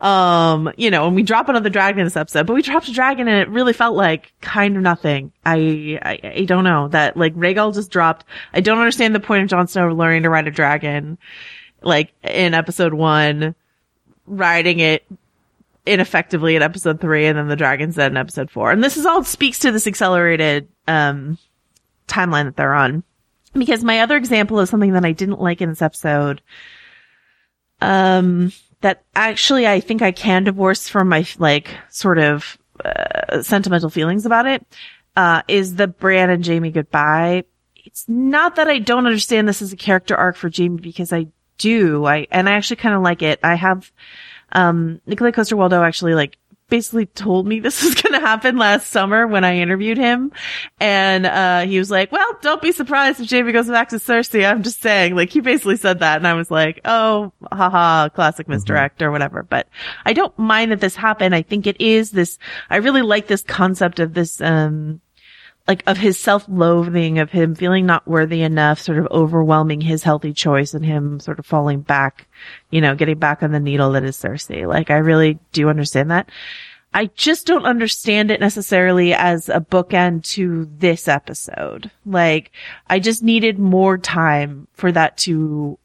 Um, 0.00 0.72
you 0.76 0.90
know, 0.90 1.06
and 1.06 1.14
we 1.14 1.22
drop 1.22 1.48
another 1.48 1.70
dragon 1.70 2.00
in 2.00 2.06
this 2.06 2.16
episode, 2.16 2.46
but 2.46 2.54
we 2.54 2.62
dropped 2.62 2.88
a 2.88 2.92
dragon 2.92 3.28
and 3.28 3.40
it 3.40 3.48
really 3.48 3.72
felt 3.72 3.96
like 3.96 4.32
kind 4.40 4.76
of 4.76 4.82
nothing. 4.82 5.32
I, 5.46 5.98
I, 6.02 6.20
I 6.40 6.44
don't 6.44 6.64
know 6.64 6.88
that 6.88 7.16
like 7.16 7.34
Rhaegal 7.34 7.74
just 7.74 7.90
dropped. 7.90 8.26
I 8.52 8.60
don't 8.60 8.78
understand 8.78 9.14
the 9.14 9.20
point 9.20 9.44
of 9.44 9.48
Jon 9.48 9.66
Snow 9.68 9.88
learning 9.88 10.24
to 10.24 10.30
ride 10.30 10.46
a 10.46 10.50
dragon, 10.50 11.18
like 11.82 12.12
in 12.22 12.52
episode 12.52 12.92
one 12.92 13.54
riding 14.26 14.80
it 14.80 15.04
ineffectively 15.84 16.56
in 16.56 16.62
episode 16.62 17.00
three 17.00 17.26
and 17.26 17.36
then 17.38 17.48
the 17.48 17.56
dragon's 17.56 17.96
dead 17.96 18.12
in 18.12 18.16
episode 18.16 18.50
four. 18.50 18.70
And 18.70 18.82
this 18.82 18.96
is 18.96 19.06
all 19.06 19.24
speaks 19.24 19.58
to 19.60 19.72
this 19.72 19.86
accelerated, 19.86 20.68
um, 20.86 21.38
timeline 22.06 22.44
that 22.44 22.56
they're 22.56 22.74
on. 22.74 23.02
Because 23.52 23.84
my 23.84 24.00
other 24.00 24.16
example 24.16 24.60
is 24.60 24.70
something 24.70 24.92
that 24.92 25.04
I 25.04 25.12
didn't 25.12 25.40
like 25.40 25.60
in 25.60 25.68
this 25.68 25.82
episode. 25.82 26.40
Um, 27.80 28.52
that 28.80 29.04
actually 29.14 29.66
I 29.66 29.80
think 29.80 30.02
I 30.02 30.12
can 30.12 30.44
divorce 30.44 30.88
from 30.88 31.08
my, 31.08 31.26
like, 31.38 31.68
sort 31.90 32.18
of, 32.18 32.58
uh, 32.84 33.42
sentimental 33.42 33.90
feelings 33.90 34.24
about 34.24 34.46
it, 34.46 34.64
uh, 35.16 35.42
is 35.48 35.74
the 35.74 35.88
Brienne 35.88 36.30
and 36.30 36.46
Jaime 36.46 36.70
goodbye. 36.70 37.44
It's 37.84 38.04
not 38.08 38.56
that 38.56 38.68
I 38.68 38.78
don't 38.78 39.06
understand 39.06 39.48
this 39.48 39.60
as 39.60 39.72
a 39.72 39.76
character 39.76 40.16
arc 40.16 40.36
for 40.36 40.50
Jaime 40.54 40.80
because 40.80 41.12
I 41.12 41.26
do. 41.58 42.06
I, 42.06 42.26
and 42.30 42.48
I 42.48 42.52
actually 42.52 42.76
kind 42.76 42.94
of 42.94 43.02
like 43.02 43.22
it. 43.22 43.40
I 43.42 43.56
have, 43.56 43.92
um, 44.52 45.00
Nikolaj 45.08 45.34
Coster-Waldau 45.34 45.86
actually 45.86 46.14
like 46.14 46.38
basically 46.72 47.04
told 47.04 47.46
me 47.46 47.60
this 47.60 47.84
was 47.84 47.94
going 47.94 48.14
to 48.14 48.26
happen 48.26 48.56
last 48.56 48.88
summer 48.88 49.26
when 49.26 49.44
I 49.44 49.58
interviewed 49.58 49.98
him. 49.98 50.32
And, 50.80 51.26
uh, 51.26 51.66
he 51.66 51.78
was 51.78 51.90
like, 51.90 52.10
well, 52.10 52.38
don't 52.40 52.62
be 52.62 52.72
surprised 52.72 53.20
if 53.20 53.28
Jaime 53.28 53.52
goes 53.52 53.68
back 53.68 53.90
to 53.90 53.96
Cersei. 53.96 54.50
I'm 54.50 54.62
just 54.62 54.80
saying, 54.80 55.14
like, 55.14 55.28
he 55.28 55.40
basically 55.40 55.76
said 55.76 55.98
that. 55.98 56.16
And 56.16 56.26
I 56.26 56.32
was 56.32 56.50
like, 56.50 56.80
oh, 56.86 57.30
haha, 57.52 58.08
classic 58.08 58.46
mm-hmm. 58.46 58.54
misdirect 58.54 58.98
mm-hmm. 58.98 59.08
or 59.08 59.10
whatever. 59.10 59.42
But 59.42 59.68
I 60.06 60.14
don't 60.14 60.36
mind 60.38 60.72
that 60.72 60.80
this 60.80 60.96
happened. 60.96 61.34
I 61.34 61.42
think 61.42 61.66
it 61.66 61.78
is 61.78 62.10
this, 62.10 62.38
I 62.70 62.76
really 62.76 63.02
like 63.02 63.26
this 63.26 63.42
concept 63.42 64.00
of 64.00 64.14
this, 64.14 64.40
um, 64.40 65.02
like 65.68 65.82
of 65.86 65.96
his 65.96 66.18
self-loathing, 66.18 67.18
of 67.18 67.30
him 67.30 67.54
feeling 67.54 67.86
not 67.86 68.06
worthy 68.06 68.42
enough, 68.42 68.80
sort 68.80 68.98
of 68.98 69.06
overwhelming 69.10 69.80
his 69.80 70.02
healthy 70.02 70.32
choice 70.32 70.74
and 70.74 70.84
him 70.84 71.20
sort 71.20 71.38
of 71.38 71.46
falling 71.46 71.80
back, 71.80 72.26
you 72.70 72.80
know, 72.80 72.94
getting 72.94 73.18
back 73.18 73.42
on 73.42 73.52
the 73.52 73.60
needle 73.60 73.92
that 73.92 74.04
is 74.04 74.16
Cersei. 74.16 74.66
Like 74.66 74.90
I 74.90 74.96
really 74.96 75.38
do 75.52 75.68
understand 75.68 76.10
that. 76.10 76.28
I 76.94 77.06
just 77.14 77.46
don't 77.46 77.64
understand 77.64 78.30
it 78.30 78.40
necessarily 78.40 79.14
as 79.14 79.48
a 79.48 79.60
bookend 79.60 80.24
to 80.34 80.68
this 80.78 81.08
episode. 81.08 81.90
Like 82.04 82.50
I 82.88 82.98
just 82.98 83.22
needed 83.22 83.58
more 83.58 83.96
time 83.96 84.66
for 84.74 84.90
that 84.92 85.16
to, 85.18 85.78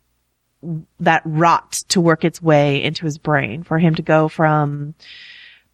that 0.99 1.21
rot 1.23 1.83
to 1.89 2.01
work 2.01 2.25
its 2.25 2.41
way 2.41 2.83
into 2.83 3.05
his 3.05 3.19
brain 3.19 3.63
for 3.63 3.77
him 3.77 3.95
to 3.95 4.01
go 4.01 4.27
from 4.27 4.95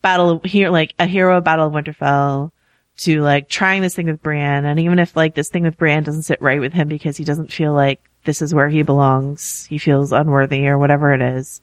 battle 0.02 0.42
here, 0.44 0.70
like 0.70 0.94
a 1.00 1.08
hero 1.08 1.38
of 1.38 1.46
Battle 1.46 1.68
of 1.68 1.74
Winterfell 1.74 2.52
to 2.98 3.22
like 3.22 3.50
trying 3.50 3.82
this 3.82 3.96
thing 3.96 4.08
with 4.08 4.22
Brienne. 4.22 4.66
And 4.66 4.80
even 4.80 5.00
if 5.00 5.16
like 5.16 5.36
this 5.36 5.50
thing 5.50 5.64
with 5.64 5.78
Brienne 5.78 6.04
doesn't 6.04 6.24
sit 6.24 6.42
right 6.42 6.60
with 6.60 6.74
him 6.74 6.88
because 6.88 7.18
he 7.18 7.24
doesn't 7.24 7.52
feel 7.52 7.74
like 7.74 8.02
this 8.26 8.42
is 8.42 8.54
where 8.54 8.70
he 8.70 8.84
belongs, 8.84 9.66
he 9.66 9.78
feels 9.78 10.12
unworthy 10.12 10.68
or 10.68 10.78
whatever 10.78 11.14
it 11.14 11.22
is. 11.22 11.62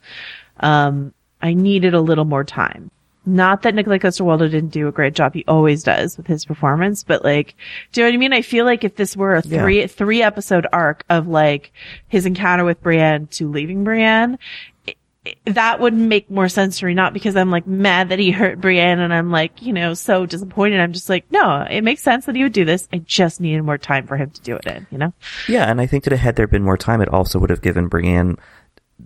Um, 0.60 1.14
I 1.40 1.54
needed 1.54 1.94
a 1.94 2.00
little 2.00 2.24
more 2.24 2.44
time. 2.44 2.90
Not 3.26 3.62
that 3.62 3.74
Nikolaj 3.74 4.00
Coster-Waldau 4.00 4.50
didn't 4.50 4.70
do 4.70 4.88
a 4.88 4.92
great 4.92 5.14
job. 5.14 5.34
He 5.34 5.44
always 5.46 5.82
does 5.82 6.16
with 6.16 6.26
his 6.26 6.46
performance, 6.46 7.04
but 7.04 7.22
like, 7.22 7.54
do 7.92 8.00
you 8.00 8.06
know 8.06 8.10
what 8.10 8.14
I 8.14 8.18
mean? 8.18 8.32
I 8.32 8.40
feel 8.40 8.64
like 8.64 8.82
if 8.82 8.96
this 8.96 9.14
were 9.14 9.36
a 9.36 9.42
three, 9.42 9.80
yeah. 9.80 9.86
three 9.86 10.22
episode 10.22 10.66
arc 10.72 11.04
of 11.10 11.28
like 11.28 11.70
his 12.08 12.24
encounter 12.24 12.64
with 12.64 12.82
Brienne 12.82 13.26
to 13.28 13.48
leaving 13.48 13.84
Brienne, 13.84 14.38
that 15.46 15.80
would 15.80 15.94
make 15.94 16.30
more 16.30 16.48
sense 16.48 16.78
to 16.78 16.86
me, 16.86 16.94
not 16.94 17.12
because 17.12 17.36
I'm 17.36 17.50
like 17.50 17.66
mad 17.66 18.10
that 18.10 18.18
he 18.18 18.30
hurt 18.30 18.60
Brienne 18.60 19.00
and 19.00 19.12
I'm 19.12 19.30
like, 19.30 19.62
you 19.62 19.72
know, 19.72 19.94
so 19.94 20.26
disappointed. 20.26 20.80
I'm 20.80 20.92
just 20.92 21.08
like, 21.08 21.30
no, 21.30 21.66
it 21.68 21.82
makes 21.82 22.02
sense 22.02 22.26
that 22.26 22.36
he 22.36 22.42
would 22.42 22.52
do 22.52 22.64
this. 22.64 22.88
I 22.92 22.98
just 22.98 23.40
needed 23.40 23.62
more 23.62 23.78
time 23.78 24.06
for 24.06 24.16
him 24.16 24.30
to 24.30 24.40
do 24.40 24.56
it 24.56 24.66
in, 24.66 24.86
you 24.90 24.98
know? 24.98 25.12
Yeah. 25.48 25.70
And 25.70 25.80
I 25.80 25.86
think 25.86 26.04
that 26.04 26.16
had 26.16 26.36
there 26.36 26.46
been 26.46 26.62
more 26.62 26.76
time, 26.76 27.00
it 27.00 27.08
also 27.08 27.38
would 27.38 27.50
have 27.50 27.62
given 27.62 27.88
Brienne, 27.88 28.36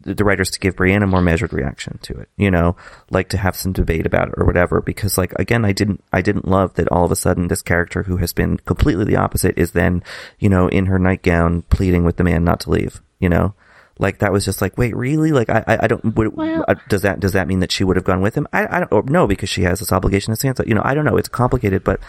the 0.02 0.24
writers 0.24 0.50
to 0.50 0.58
give 0.58 0.76
Brienne 0.76 1.02
a 1.02 1.06
more 1.06 1.22
measured 1.22 1.52
reaction 1.52 1.98
to 2.02 2.18
it, 2.18 2.28
you 2.37 2.50
know, 2.50 2.76
like 3.10 3.28
to 3.28 3.38
have 3.38 3.56
some 3.56 3.72
debate 3.72 4.06
about 4.06 4.28
it 4.28 4.34
or 4.37 4.44
whatever. 4.44 4.80
Because 4.80 5.16
like, 5.16 5.32
again, 5.34 5.64
I 5.64 5.72
didn't, 5.72 6.02
I 6.12 6.20
didn't 6.20 6.48
love 6.48 6.74
that 6.74 6.88
all 6.88 7.04
of 7.04 7.12
a 7.12 7.16
sudden 7.16 7.48
this 7.48 7.62
character 7.62 8.02
who 8.02 8.16
has 8.16 8.32
been 8.32 8.56
completely 8.58 9.04
the 9.04 9.16
opposite 9.16 9.56
is 9.56 9.72
then, 9.72 10.02
you 10.38 10.48
know, 10.48 10.68
in 10.68 10.87
her 10.87 10.98
nightgown 10.98 11.62
pleading 11.62 12.04
with 12.04 12.16
the 12.16 12.24
man 12.24 12.44
not 12.44 12.60
to 12.60 12.70
leave, 12.70 13.00
you 13.20 13.28
know? 13.28 13.54
Like 13.98 14.18
that 14.18 14.33
was 14.33 14.44
just 14.44 14.61
like, 14.61 14.76
wait, 14.76 14.94
really? 14.96 15.30
Like 15.30 15.48
I, 15.48 15.62
I, 15.66 15.78
I 15.83 15.87
don't. 15.87 16.16
Would, 16.16 16.35
well, 16.35 16.64
uh, 16.66 16.74
does 16.88 17.02
that 17.02 17.20
does 17.20 17.33
that 17.33 17.46
mean 17.46 17.61
that 17.61 17.70
she 17.70 17.85
would 17.85 17.96
have 17.96 18.04
gone 18.04 18.20
with 18.20 18.35
him? 18.35 18.48
I, 18.52 18.78
I 18.78 18.85
don't 18.85 19.09
know 19.09 19.26
because 19.26 19.48
she 19.48 19.62
has 19.62 19.78
this 19.78 19.92
obligation 19.92 20.35
to 20.35 20.40
Sansa. 20.40 20.66
You 20.66 20.74
know, 20.74 20.83
I 20.85 20.94
don't 20.94 21.04
know. 21.04 21.16
It's 21.16 21.28
complicated, 21.28 21.85
but 21.85 22.00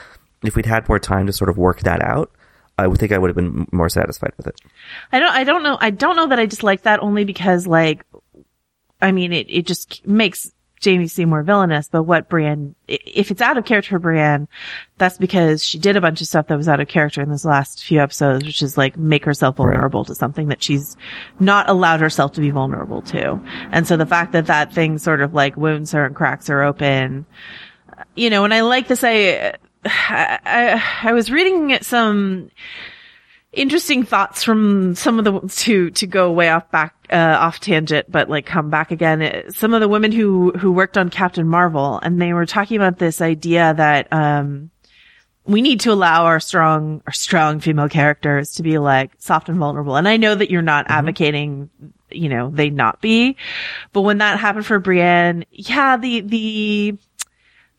if 0.44 0.56
we'd 0.56 0.66
had 0.66 0.90
more 0.90 1.00
time 1.00 1.28
to 1.28 1.34
sort 1.34 1.50
of 1.50 1.58
work 1.58 1.82
that 1.82 2.02
out, 2.02 2.32
I 2.78 2.88
would 2.88 3.00
think 3.00 3.12
I 3.12 3.20
would 3.20 3.30
have 3.30 3.36
been 3.36 3.68
more 3.72 3.90
satisfied 3.90 4.34
with 4.38 4.48
it. 4.48 4.60
I 5.12 5.20
don't. 5.20 5.32
I 5.32 5.44
don't 5.44 5.62
know. 5.62 5.78
I 5.80 5.92
don't 5.92 6.16
know 6.16 6.28
that 6.28 6.40
I 6.40 6.48
just 6.48 6.64
like 6.64 6.84
that 6.84 7.02
only 7.04 7.24
because 7.24 7.68
like, 7.68 8.04
I 9.00 9.12
mean, 9.12 9.32
it 9.32 9.46
it 9.50 9.68
just 9.68 10.06
makes 10.08 10.52
Jaime 10.84 11.08
seem 11.08 11.30
more 11.30 11.44
villainous, 11.44 11.88
but 11.90 12.04
what 12.04 12.30
Brienne, 12.30 12.76
if 12.88 13.32
it's 13.32 13.42
out 13.42 13.58
of 13.58 13.66
character 13.66 13.92
for 13.92 14.00
Brienne, 14.00 14.48
that's 14.98 15.18
because 15.18 15.64
she 15.64 15.80
did 15.80 15.96
a 15.96 16.02
bunch 16.02 16.22
of 16.22 16.28
stuff 16.28 16.48
that 16.48 16.58
was 16.58 16.68
out 16.68 16.80
of 16.80 16.88
character 16.88 17.22
in 17.22 17.30
this 17.30 17.46
last 17.46 17.84
few 17.84 18.02
episodes, 18.02 18.46
which 18.46 18.62
is 18.62 18.78
like 18.78 18.98
make 18.98 19.26
herself 19.26 19.58
vulnerable 19.58 20.02
right. 20.02 20.08
to 20.08 20.16
something 20.16 20.48
that 20.50 20.62
she's 20.62 20.96
not 21.40 21.70
allowed 21.70 22.02
herself 22.02 22.34
to 22.34 22.42
be 22.42 22.52
vulnerable 22.52 23.02
to. 23.04 23.40
And 23.72 23.88
so 23.88 23.98
the 23.98 24.06
fact 24.06 24.34
that 24.34 24.48
that 24.48 24.74
thing 24.74 24.98
sort 24.98 25.22
of 25.22 25.34
like 25.34 25.58
wounds 25.58 25.92
her 25.94 26.06
and 26.06 26.16
cracks 26.16 26.48
her 26.48 26.64
open, 26.64 27.26
you 28.16 28.30
know, 28.30 28.44
and 28.44 28.54
I 28.54 28.62
like 28.62 28.88
this. 28.88 29.04
I, 29.04 29.54
I, 29.86 30.84
I 31.04 31.14
was 31.14 31.32
reading 31.32 31.78
some 31.82 32.52
interesting 33.56 34.04
thoughts 34.04 34.44
from 34.44 34.96
some 34.96 35.20
of 35.20 35.26
the 35.26 35.56
to 35.62 35.90
to 35.92 36.08
go 36.08 36.32
way 36.32 36.50
off 36.50 36.70
back 36.72 36.94
uh, 37.12 37.38
off 37.40 37.60
tangent, 37.60 38.12
but 38.12 38.30
like 38.30 38.46
come 38.46 38.70
back 38.70 38.92
again. 38.92 39.22
Uh, 39.22 39.50
some 39.50 39.74
of 39.74 39.82
the 39.82 39.88
women 39.88 40.12
who 40.12 40.52
who 40.52 40.72
worked 40.72 40.98
on 40.98 41.10
Captain 41.10 41.48
Marvel, 41.48 42.00
and 42.04 42.22
they 42.22 42.34
were 42.34 42.46
talking 42.46 42.78
about 42.78 43.00
this 43.00 43.22
idea 43.22 43.74
that 43.76 44.12
um 44.12 44.70
we 45.46 45.62
need 45.62 45.80
to 45.82 45.92
allow 45.92 46.26
our 46.26 46.40
strong 46.40 47.02
our 47.08 47.14
strong 47.14 47.60
female 47.60 47.90
characters 47.90 48.56
to 48.56 48.64
be 48.64 48.78
like 48.78 49.12
soft 49.18 49.50
and 49.50 49.58
vulnerable. 49.58 49.96
And 49.96 50.08
I 50.08 50.18
know 50.18 50.36
that 50.36 50.52
you're 50.52 50.62
not 50.62 50.86
advocating, 50.90 51.70
you 52.12 52.30
know, 52.30 52.50
they 52.50 52.70
not 52.70 53.02
be, 53.02 53.38
but 53.94 54.02
when 54.02 54.18
that 54.20 54.40
happened 54.40 54.66
for 54.66 54.80
Brienne, 54.80 55.46
yeah, 55.52 55.98
the 55.98 56.22
the 56.22 56.98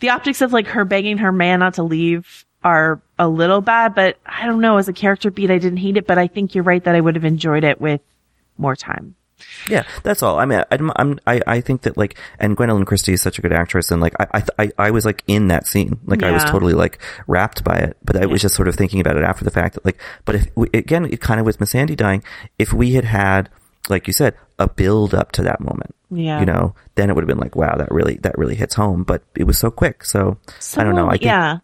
the 0.01 0.09
optics 0.11 0.41
of 0.41 0.53
like 0.53 0.69
her 0.69 0.85
begging 0.85 1.19
her 1.19 1.33
man 1.33 1.61
not 1.61 1.75
to 1.75 1.83
leave 1.83 2.46
are 2.67 3.01
a 3.17 3.29
little 3.29 3.61
bad, 3.61 3.95
but 3.95 4.19
I 4.27 4.45
don't 4.45 4.61
know. 4.61 4.77
As 4.77 4.89
a 4.89 4.93
character 4.93 5.31
beat, 5.31 5.51
I 5.53 5.59
didn't 5.59 5.79
hate 5.79 5.97
it, 5.97 6.07
but 6.07 6.19
I 6.19 6.27
think 6.27 6.55
you're 6.55 6.65
right 6.65 6.83
that 6.83 6.97
I 6.97 7.01
would 7.01 7.15
have 7.15 7.25
enjoyed 7.25 7.63
it 7.63 7.81
with 7.81 8.01
more 8.59 8.75
time. 8.75 9.15
Yeah, 9.69 9.85
that's 10.03 10.23
all. 10.23 10.39
I 10.39 10.47
mean, 10.47 10.65
I'm, 10.71 10.91
I'm, 10.97 11.21
I, 11.27 11.41
I 11.47 11.61
think 11.61 11.83
that 11.83 11.97
like, 11.97 12.19
and 12.41 12.57
Gwendoline 12.57 12.87
Christie 12.87 13.13
is 13.13 13.23
such 13.23 13.39
a 13.39 13.43
good 13.43 13.53
actress, 13.53 13.91
and 13.91 14.01
like, 14.01 14.15
I, 14.19 14.43
I, 14.59 14.71
I 14.79 14.91
was 14.91 15.05
like 15.05 15.23
in 15.29 15.49
that 15.49 15.67
scene, 15.67 16.01
like 16.07 16.23
I 16.25 16.33
was 16.33 16.43
totally 16.45 16.73
like 16.73 16.99
wrapped 17.29 17.63
by 17.63 17.77
it. 17.77 17.97
But 18.05 18.17
I 18.17 18.27
was 18.27 18.43
just 18.43 18.55
sort 18.57 18.67
of 18.67 18.75
thinking 18.75 18.99
about 19.01 19.17
it 19.17 19.23
after 19.23 19.45
the 19.45 19.51
fact 19.51 19.75
that 19.75 19.85
like, 19.85 20.01
but 20.25 20.35
if 20.35 20.47
we, 20.57 20.69
again, 20.75 21.05
it 21.05 21.21
kind 21.21 21.39
of 21.39 21.47
with 21.47 21.59
Missandei 21.59 21.97
dying, 21.97 22.25
if 22.59 22.73
we 22.73 22.95
had 22.95 23.05
had, 23.05 23.49
like 23.89 24.07
you 24.09 24.13
said, 24.13 24.35
a 24.59 24.69
build 24.69 25.15
up 25.15 25.31
to 25.33 25.43
that 25.43 25.61
moment, 25.61 25.95
Yeah. 26.11 26.41
you 26.41 26.47
know, 26.47 26.75
then 26.97 27.11
it 27.11 27.15
would 27.15 27.23
have 27.23 27.29
been 27.29 27.39
like, 27.39 27.55
wow, 27.55 27.77
that 27.77 27.93
really, 27.93 28.17
that 28.23 28.37
really 28.39 28.57
hits 28.57 28.75
home. 28.75 29.05
But 29.05 29.23
it 29.37 29.45
was 29.45 29.59
so 29.59 29.71
quick, 29.71 30.03
so 30.05 30.39
I 30.77 30.83
don't 30.83 30.97
know. 30.97 31.07
I 31.09 31.13
think, 31.13 31.25
yeah. 31.25 31.59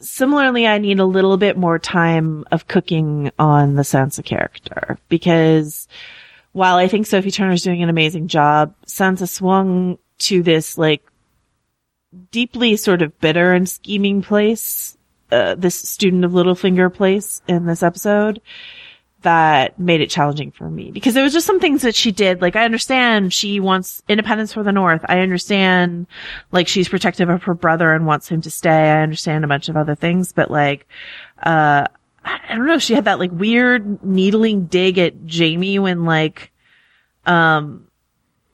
Similarly, 0.00 0.66
I 0.66 0.78
need 0.78 1.00
a 1.00 1.04
little 1.04 1.36
bit 1.36 1.56
more 1.56 1.78
time 1.78 2.44
of 2.52 2.68
cooking 2.68 3.32
on 3.38 3.74
the 3.74 3.82
Sansa 3.82 4.24
character 4.24 4.98
because 5.08 5.88
while 6.52 6.76
I 6.76 6.88
think 6.88 7.06
Sophie 7.06 7.30
Turner's 7.30 7.62
doing 7.62 7.82
an 7.82 7.88
amazing 7.88 8.28
job, 8.28 8.74
Sansa 8.86 9.28
swung 9.28 9.98
to 10.18 10.42
this 10.42 10.78
like 10.78 11.02
deeply 12.30 12.76
sort 12.76 13.02
of 13.02 13.18
bitter 13.20 13.52
and 13.52 13.68
scheming 13.68 14.22
place, 14.22 14.96
uh, 15.32 15.54
this 15.56 15.74
student 15.74 16.24
of 16.24 16.32
Littlefinger 16.32 16.92
place 16.92 17.42
in 17.48 17.66
this 17.66 17.82
episode 17.82 18.40
that 19.22 19.78
made 19.78 20.00
it 20.00 20.10
challenging 20.10 20.52
for 20.52 20.70
me 20.70 20.92
because 20.92 21.14
there 21.14 21.24
was 21.24 21.32
just 21.32 21.46
some 21.46 21.58
things 21.58 21.82
that 21.82 21.94
she 21.94 22.12
did. 22.12 22.40
Like 22.40 22.54
I 22.54 22.64
understand 22.64 23.32
she 23.34 23.58
wants 23.58 24.02
independence 24.08 24.52
for 24.52 24.62
the 24.62 24.72
North. 24.72 25.04
I 25.08 25.20
understand 25.20 26.06
like 26.52 26.68
she's 26.68 26.88
protective 26.88 27.28
of 27.28 27.42
her 27.44 27.54
brother 27.54 27.92
and 27.92 28.06
wants 28.06 28.28
him 28.28 28.40
to 28.42 28.50
stay. 28.50 28.90
I 28.90 29.02
understand 29.02 29.44
a 29.44 29.48
bunch 29.48 29.68
of 29.68 29.76
other 29.76 29.96
things, 29.96 30.32
but 30.32 30.50
like, 30.50 30.86
uh, 31.42 31.86
I 32.24 32.54
don't 32.54 32.66
know. 32.66 32.78
She 32.78 32.94
had 32.94 33.06
that 33.06 33.18
like 33.18 33.32
weird 33.32 34.04
needling 34.04 34.66
dig 34.66 34.98
at 34.98 35.14
Jaime 35.28 35.78
when 35.78 36.04
like, 36.04 36.52
um, 37.26 37.88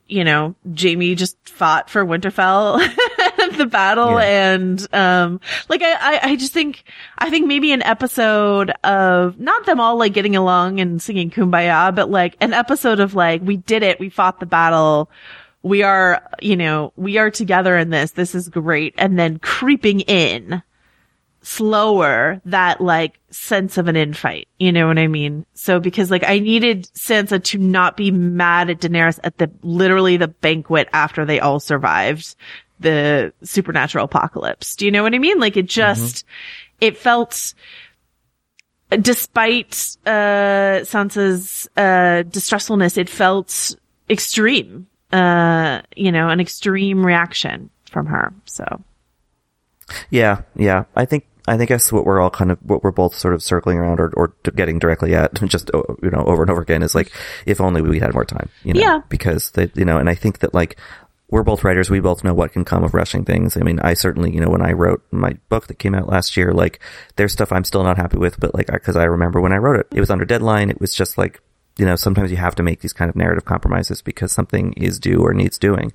you 0.07 0.23
know, 0.23 0.55
Jaime 0.79 1.15
just 1.15 1.37
fought 1.47 1.89
for 1.89 2.05
Winterfell 2.05 2.79
the 3.57 3.65
battle 3.65 4.19
Yeah. 4.19 4.53
and, 4.53 4.93
um, 4.93 5.39
like 5.69 5.81
I, 5.81 5.93
I, 5.93 6.19
I 6.31 6.35
just 6.35 6.53
think, 6.53 6.83
I 7.17 7.29
think 7.29 7.47
maybe 7.47 7.71
an 7.71 7.81
episode 7.83 8.71
of, 8.83 9.39
not 9.39 9.65
them 9.65 9.79
all 9.79 9.97
like 9.97 10.13
getting 10.13 10.35
along 10.35 10.79
and 10.79 11.01
singing 11.01 11.29
Kumbaya, 11.29 11.93
but 11.95 12.09
like 12.09 12.35
an 12.41 12.53
episode 12.53 12.99
of 12.99 13.13
like, 13.15 13.41
we 13.41 13.57
did 13.57 13.83
it, 13.83 13.99
we 13.99 14.09
fought 14.09 14.39
the 14.39 14.45
battle, 14.45 15.09
we 15.63 15.83
are, 15.83 16.21
you 16.41 16.55
know, 16.55 16.93
we 16.95 17.17
are 17.17 17.31
together 17.31 17.77
in 17.77 17.89
this, 17.89 18.11
this 18.11 18.35
is 18.35 18.49
great, 18.49 18.93
and 18.97 19.17
then 19.17 19.39
creeping 19.39 20.01
in 20.01 20.61
slower 21.41 22.41
that 22.45 22.81
like 22.81 23.19
sense 23.29 23.77
of 23.77 23.87
an 23.87 23.95
infight. 23.95 24.47
You 24.57 24.71
know 24.71 24.87
what 24.87 24.97
I 24.97 25.05
mean? 25.07 25.45
So 25.53 25.79
because 25.79 26.09
like 26.09 26.23
I 26.23 26.39
needed 26.39 26.89
Sansa 26.95 27.43
to 27.43 27.57
not 27.59 27.95
be 27.95 28.09
mad 28.09 28.71
at 28.71 28.79
Daenerys 28.79 29.19
at 29.23 29.37
the 29.37 29.51
literally 29.61 30.17
the 30.17 30.27
banquet 30.27 30.89
after 30.91 31.23
they 31.23 31.39
all 31.39 31.59
survived 31.59 32.35
the 32.79 33.33
supernatural 33.43 34.05
apocalypse. 34.05 34.75
Do 34.75 34.85
you 34.85 34.91
know 34.91 35.03
what 35.03 35.13
I 35.13 35.19
mean? 35.19 35.39
Like 35.39 35.57
it 35.57 35.67
just 35.67 36.25
it 36.81 36.97
felt 36.97 37.53
despite 39.01 39.97
uh 40.05 40.81
Sansa's 40.83 41.67
uh 41.77 42.23
distressfulness, 42.29 42.97
it 42.97 43.09
felt 43.09 43.75
extreme. 44.09 44.87
Uh 45.11 45.81
you 45.95 46.11
know, 46.11 46.29
an 46.29 46.39
extreme 46.39 47.05
reaction 47.05 47.69
from 47.89 48.07
her. 48.07 48.33
So 48.45 48.65
Yeah, 50.09 50.41
yeah. 50.55 50.85
I 50.95 51.05
think 51.05 51.25
I 51.47 51.57
think 51.57 51.69
that's 51.69 51.91
what 51.91 52.05
we're 52.05 52.19
all 52.19 52.31
kind 52.31 52.51
of 52.51 52.57
what 52.63 52.83
we're 52.83 52.91
both 52.91 53.15
sort 53.15 53.33
of 53.35 53.43
circling 53.43 53.77
around 53.77 53.99
or 53.99 54.11
or 54.15 54.33
getting 54.55 54.79
directly 54.79 55.13
at, 55.15 55.33
just 55.45 55.69
oh, 55.73 55.97
you 56.01 56.09
know 56.09 56.23
over 56.25 56.41
and 56.41 56.51
over 56.51 56.61
again 56.61 56.83
is 56.83 56.95
like 56.95 57.11
if 57.45 57.61
only 57.61 57.81
we 57.81 57.99
had 57.99 58.13
more 58.13 58.25
time, 58.25 58.49
you 58.63 58.73
know, 58.73 58.79
Yeah. 58.81 59.01
because 59.09 59.51
they 59.51 59.71
you 59.75 59.85
know, 59.85 59.97
and 59.97 60.09
I 60.09 60.15
think 60.15 60.39
that 60.39 60.53
like 60.53 60.77
we're 61.29 61.43
both 61.43 61.63
writers, 61.63 61.89
we 61.89 61.99
both 61.99 62.23
know 62.23 62.33
what 62.33 62.53
can 62.53 62.65
come 62.65 62.83
of 62.83 62.93
rushing 62.93 63.25
things. 63.25 63.57
I 63.57 63.61
mean, 63.61 63.79
I 63.79 63.93
certainly 63.93 64.33
you 64.33 64.41
know 64.41 64.49
when 64.49 64.61
I 64.61 64.73
wrote 64.73 65.03
my 65.11 65.33
book 65.49 65.67
that 65.67 65.79
came 65.79 65.95
out 65.95 66.09
last 66.09 66.37
year, 66.37 66.53
like 66.53 66.79
there's 67.15 67.33
stuff 67.33 67.51
I'm 67.51 67.63
still 67.63 67.83
not 67.83 67.97
happy 67.97 68.17
with, 68.17 68.39
but 68.39 68.53
like 68.53 68.67
because 68.67 68.95
I 68.95 69.05
remember 69.05 69.41
when 69.41 69.53
I 69.53 69.57
wrote 69.57 69.79
it, 69.79 69.87
it 69.91 69.99
was 69.99 70.09
under 70.09 70.25
deadline. 70.25 70.69
It 70.69 70.79
was 70.79 70.93
just 70.93 71.17
like 71.17 71.41
you 71.77 71.85
know 71.85 71.95
sometimes 71.95 72.31
you 72.31 72.37
have 72.37 72.55
to 72.55 72.63
make 72.63 72.81
these 72.81 72.93
kind 72.93 73.09
of 73.09 73.15
narrative 73.15 73.45
compromises 73.45 74.01
because 74.01 74.31
something 74.31 74.73
is 74.73 74.99
due 74.99 75.21
or 75.21 75.33
needs 75.33 75.57
doing. 75.57 75.93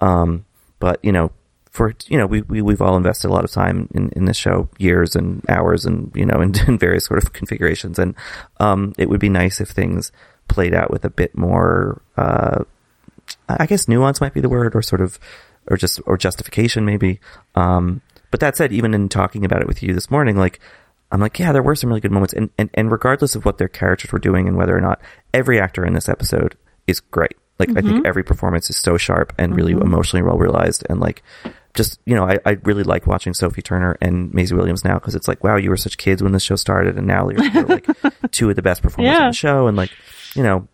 Um, 0.00 0.44
but 0.78 1.00
you 1.02 1.12
know, 1.12 1.32
for 1.70 1.94
you 2.06 2.18
know, 2.18 2.26
we, 2.26 2.42
we 2.42 2.60
we've 2.62 2.82
all 2.82 2.96
invested 2.96 3.28
a 3.28 3.32
lot 3.32 3.44
of 3.44 3.50
time 3.50 3.88
in, 3.94 4.10
in 4.10 4.24
this 4.24 4.36
show, 4.36 4.68
years 4.78 5.14
and 5.14 5.48
hours, 5.48 5.86
and 5.86 6.10
you 6.14 6.26
know, 6.26 6.40
in, 6.40 6.52
in 6.66 6.78
various 6.78 7.04
sort 7.04 7.22
of 7.22 7.32
configurations. 7.32 7.98
And 7.98 8.14
um, 8.58 8.92
it 8.98 9.08
would 9.08 9.20
be 9.20 9.28
nice 9.28 9.60
if 9.60 9.70
things 9.70 10.12
played 10.48 10.74
out 10.74 10.90
with 10.90 11.04
a 11.04 11.10
bit 11.10 11.36
more, 11.36 12.02
uh, 12.16 12.64
I 13.48 13.66
guess, 13.66 13.88
nuance 13.88 14.20
might 14.20 14.34
be 14.34 14.40
the 14.40 14.48
word, 14.48 14.74
or 14.76 14.82
sort 14.82 15.00
of, 15.00 15.18
or 15.68 15.76
just 15.76 16.00
or 16.06 16.16
justification 16.16 16.84
maybe. 16.84 17.20
Um, 17.54 18.00
but 18.30 18.40
that 18.40 18.56
said, 18.56 18.72
even 18.72 18.94
in 18.94 19.08
talking 19.08 19.44
about 19.44 19.60
it 19.62 19.66
with 19.66 19.82
you 19.82 19.94
this 19.94 20.10
morning, 20.10 20.36
like. 20.36 20.60
I'm 21.10 21.22
like, 21.22 21.38
yeah, 21.38 21.52
there 21.52 21.62
were 21.62 21.74
some 21.74 21.88
really 21.88 22.02
good 22.02 22.12
moments, 22.12 22.34
and, 22.34 22.50
and, 22.58 22.68
and 22.74 22.90
regardless 22.92 23.34
of 23.34 23.46
what 23.46 23.56
their 23.56 23.66
characters 23.66 24.12
were 24.12 24.18
doing 24.18 24.46
and 24.46 24.58
whether 24.58 24.76
or 24.76 24.80
not 24.82 25.00
every 25.32 25.58
actor 25.58 25.82
in 25.86 25.94
this 25.94 26.06
episode 26.06 26.54
is 26.86 27.00
great. 27.00 27.32
Like, 27.58 27.70
I 27.70 27.80
think 27.80 28.06
every 28.06 28.22
performance 28.22 28.68
is 28.68 28.76
so 28.76 28.98
sharp 28.98 29.32
and 29.38 29.56
really 29.56 29.72
emotionally 29.72 30.22
well 30.22 30.36
realized, 30.36 30.84
and 30.90 31.00
like, 31.00 31.22
just 31.72 31.98
you 32.04 32.14
know, 32.14 32.24
I, 32.28 32.38
I 32.44 32.50
really 32.64 32.82
like 32.82 33.06
watching 33.06 33.32
Sophie 33.32 33.62
Turner 33.62 33.96
and 34.02 34.34
Maisie 34.34 34.54
Williams 34.54 34.84
now 34.84 34.98
because 34.98 35.14
it's 35.14 35.28
like, 35.28 35.42
wow, 35.42 35.56
you 35.56 35.70
were 35.70 35.78
such 35.78 35.96
kids 35.96 36.22
when 36.22 36.32
this 36.32 36.42
show 36.42 36.56
started, 36.56 36.98
and 36.98 37.06
now 37.06 37.30
you're, 37.30 37.42
you're 37.42 37.64
like 37.64 37.86
two 38.30 38.50
of 38.50 38.56
the 38.56 38.60
best 38.62 38.82
performers 38.82 39.10
Yeah. 39.10 39.22
on 39.22 39.30
the 39.30 39.32
show, 39.34 39.66
and 39.66 39.78
like, 39.78 39.90
you 40.34 40.42
know, 40.42 40.68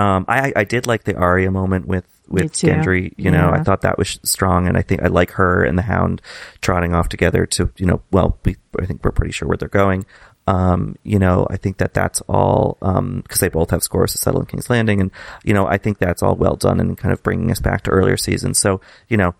um, 0.00 0.24
I 0.28 0.52
I 0.56 0.64
did 0.64 0.86
like 0.86 1.04
the 1.04 1.16
Arya 1.16 1.50
moment 1.50 1.86
with 1.86 2.04
with. 2.28 2.52
Gendry. 2.52 3.12
You 3.16 3.30
know, 3.30 3.48
Yeah. 3.48 3.60
I 3.60 3.62
thought 3.62 3.82
that 3.82 3.98
was 3.98 4.18
strong, 4.22 4.66
and 4.68 4.76
I 4.76 4.82
think 4.82 5.02
I 5.02 5.08
like 5.08 5.32
her 5.32 5.62
and 5.64 5.76
the 5.76 5.82
Hound 5.82 6.22
trotting 6.60 6.94
off 6.94 7.08
together 7.08 7.44
to 7.46 7.70
you 7.76 7.86
know, 7.86 8.00
well, 8.10 8.38
we 8.44 8.56
I 8.80 8.86
think 8.86 9.04
we're 9.04 9.10
pretty 9.12 9.32
sure 9.32 9.48
where 9.48 9.56
they're 9.58 9.68
going. 9.68 10.06
Um, 10.46 10.96
you 11.04 11.18
know, 11.18 11.46
I 11.50 11.56
think 11.56 11.76
that 11.78 11.92
that's 11.94 12.20
all 12.22 12.78
um 12.82 13.20
because 13.22 13.40
they 13.40 13.48
both 13.50 13.70
have 13.70 13.82
scores 13.82 14.12
to 14.12 14.18
settle 14.18 14.40
in 14.40 14.46
King's 14.46 14.70
Landing, 14.70 15.00
and 15.00 15.10
you 15.44 15.54
know, 15.54 15.66
I 15.66 15.76
think 15.78 15.98
that's 15.98 16.22
all 16.22 16.34
well 16.34 16.56
done 16.56 16.80
and 16.80 16.96
kind 16.96 17.12
of 17.12 17.22
bringing 17.22 17.50
us 17.50 17.60
back 17.60 17.82
to 17.84 17.90
earlier 17.90 18.16
seasons. 18.16 18.58
So 18.58 18.80
you 19.08 19.16
know. 19.16 19.34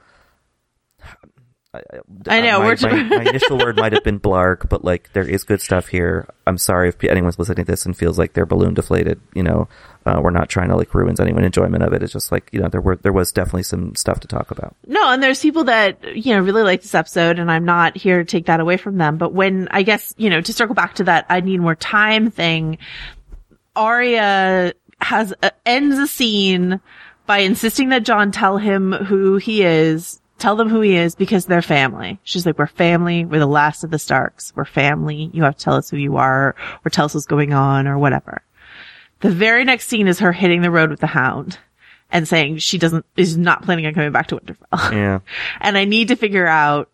I 1.73 2.41
know, 2.41 2.59
my, 2.59 2.67
we're- 2.67 2.77
my, 2.83 3.03
my 3.19 3.23
initial 3.31 3.57
word 3.57 3.77
might 3.77 3.93
have 3.93 4.03
been 4.03 4.19
blarg, 4.21 4.69
but 4.69 4.85
like 4.85 5.13
there 5.13 5.23
is 5.29 5.45
good 5.45 5.61
stuff 5.61 5.87
here. 5.87 6.29
I'm 6.47 6.59
sorry 6.59 6.89
if 6.89 7.03
anyone's 7.05 7.39
listening 7.39 7.65
to 7.65 7.71
this 7.73 7.87
and 7.87 7.97
feels 7.97 8.19
like 8.19 8.33
they're 8.33 8.45
balloon 8.47 8.75
deflated. 8.75 9.21
You 9.35 9.45
know, 9.45 9.69
uh, 10.05 10.21
we're 10.21 10.31
not 10.31 10.49
trying 10.49 10.69
to 10.71 10.77
like 10.77 10.93
ruin 10.95 11.15
anyone's 11.21 11.47
enjoyment 11.47 11.85
of 11.85 11.93
it. 11.93 12.03
It's 12.03 12.13
just 12.13 12.33
like 12.33 12.49
you 12.53 12.61
know 12.61 12.69
there 12.69 12.81
were 12.81 12.97
there 12.97 13.13
was 13.13 13.31
definitely 13.31 13.63
some 13.63 13.95
stuff 13.95 14.19
to 14.21 14.27
talk 14.27 14.51
about. 14.51 14.75
No, 14.89 15.11
and 15.13 15.23
there's 15.23 15.41
people 15.41 15.63
that, 15.65 16.17
you 16.17 16.35
know, 16.35 16.41
really 16.41 16.63
like 16.65 16.83
this 16.83 16.95
episode 16.95 17.39
and 17.39 17.51
I'm 17.53 17.65
not 17.65 17.97
here 17.97 18.19
to 18.19 18.25
take 18.25 18.47
that 18.47 18.59
away 18.59 18.77
from 18.77 18.99
them. 18.99 19.17
But 19.17 19.33
when, 19.33 19.69
I 19.71 19.83
guess, 19.85 20.13
you 20.19 20.29
know, 20.29 20.41
to 20.41 20.53
circle 20.53 20.75
back 20.75 20.95
to 20.97 21.05
that, 21.05 21.27
I 21.29 21.41
need 21.41 21.61
more 21.61 21.77
time 21.77 22.31
thing, 22.33 22.79
Arya 23.77 24.73
has, 25.01 25.33
uh, 25.43 25.51
ends 25.65 25.97
a 25.99 26.07
scene 26.07 26.81
by 27.27 27.39
insisting 27.39 27.91
that 27.91 28.03
Jon 28.03 28.33
tell 28.33 28.59
him 28.59 28.93
who 28.93 29.37
he 29.37 29.63
is, 29.63 30.20
tell 30.41 30.57
them 30.57 30.69
who 30.69 30.81
he 30.81 30.97
is 30.97 31.15
because 31.15 31.47
they're 31.47 31.63
family. 31.63 32.19
She's 32.25 32.45
like, 32.45 32.59
we're 32.59 32.67
family. 32.67 33.25
We're 33.25 33.41
the 33.41 33.47
last 33.47 33.85
of 33.85 33.91
the 33.91 33.99
Starks. 33.99 34.53
We're 34.57 34.65
family. 34.65 35.31
You 35.33 35.45
have 35.45 35.57
to 35.57 35.65
tell 35.65 35.75
us 35.75 35.91
who 35.91 35.97
you 35.97 36.17
are 36.17 36.57
or 36.85 36.91
tell 36.91 37.05
us 37.05 37.15
what's 37.15 37.27
going 37.27 37.53
on 37.53 37.87
or 37.87 37.99
whatever. 37.99 38.43
The 39.21 39.31
very 39.31 39.65
next 39.65 39.89
scene 39.89 40.09
is 40.09 40.19
her 40.21 40.33
hitting 40.33 40.63
the 40.63 40.71
road 40.71 40.91
with 40.91 41.01
the 41.01 41.07
hound 41.07 41.59
and 42.11 42.27
saying 42.27 42.59
she 42.59 42.79
doesn't, 42.79 43.05
is 43.17 43.37
not 43.37 43.63
planning 43.63 43.87
on 43.87 43.95
coming 43.95 44.13
back 44.13 44.29
to 44.29 44.37
Winterfell. 44.37 44.93
Yeah, 44.93 45.21
and 45.61 45.79
I 45.79 45.85
need 45.85 46.09
to 46.09 46.17
figure 46.17 46.47
out 46.47 46.91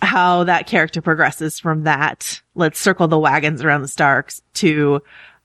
how 0.00 0.44
that 0.44 0.66
character 0.66 1.00
progresses 1.00 1.60
from 1.60 1.84
that. 1.84 2.42
Let's 2.54 2.80
circle 2.80 3.06
the 3.06 3.18
wagons 3.18 3.62
around 3.62 3.82
the 3.82 3.88
Starks 3.88 4.42
to 4.54 5.00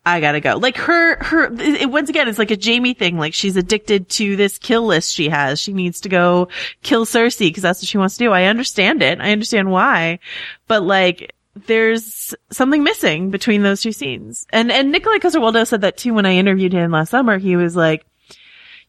I 0.08 0.22
gotta 0.22 0.40
go. 0.40 0.56
Like 0.56 0.78
her, 0.78 1.22
her, 1.22 1.54
it, 1.60 1.90
once 1.90 2.10
again, 2.10 2.30
it's 2.30 2.40
like 2.40 2.52
a 2.52 2.58
Jaime 2.62 2.94
thing. 2.94 3.18
Like 3.18 3.34
she's 3.34 3.58
addicted 3.58 4.08
to 4.12 4.38
this 4.38 4.58
kill 4.58 4.86
list 4.86 5.14
she 5.14 5.28
has. 5.28 5.60
She 5.60 5.74
needs 5.74 6.00
to 6.02 6.10
go 6.10 6.48
kill 6.82 7.06
Cersei 7.06 7.50
because 7.50 7.64
that's 7.64 7.82
what 7.82 7.90
she 7.90 7.98
wants 7.98 8.16
to 8.18 8.24
do. 8.24 8.32
I 8.32 8.46
understand 8.46 9.04
it. 9.04 9.20
I 9.20 9.32
understand 9.32 9.70
why, 9.70 10.20
but 10.68 10.84
like, 10.84 11.34
there's 11.66 12.34
something 12.52 12.84
missing 12.84 13.32
between 13.32 13.64
those 13.64 13.82
two 13.82 13.92
scenes. 13.92 14.48
And, 14.52 14.72
and 14.72 14.94
Nikolaj 14.94 15.22
Coster-Waldau 15.22 15.68
said 15.68 15.82
that 15.82 15.98
too 15.98 16.14
when 16.14 16.26
I 16.26 16.36
interviewed 16.36 16.72
him 16.72 16.92
last 16.92 17.10
summer. 17.10 17.38
He 17.38 17.56
was 17.56 17.76
like, 17.76 18.06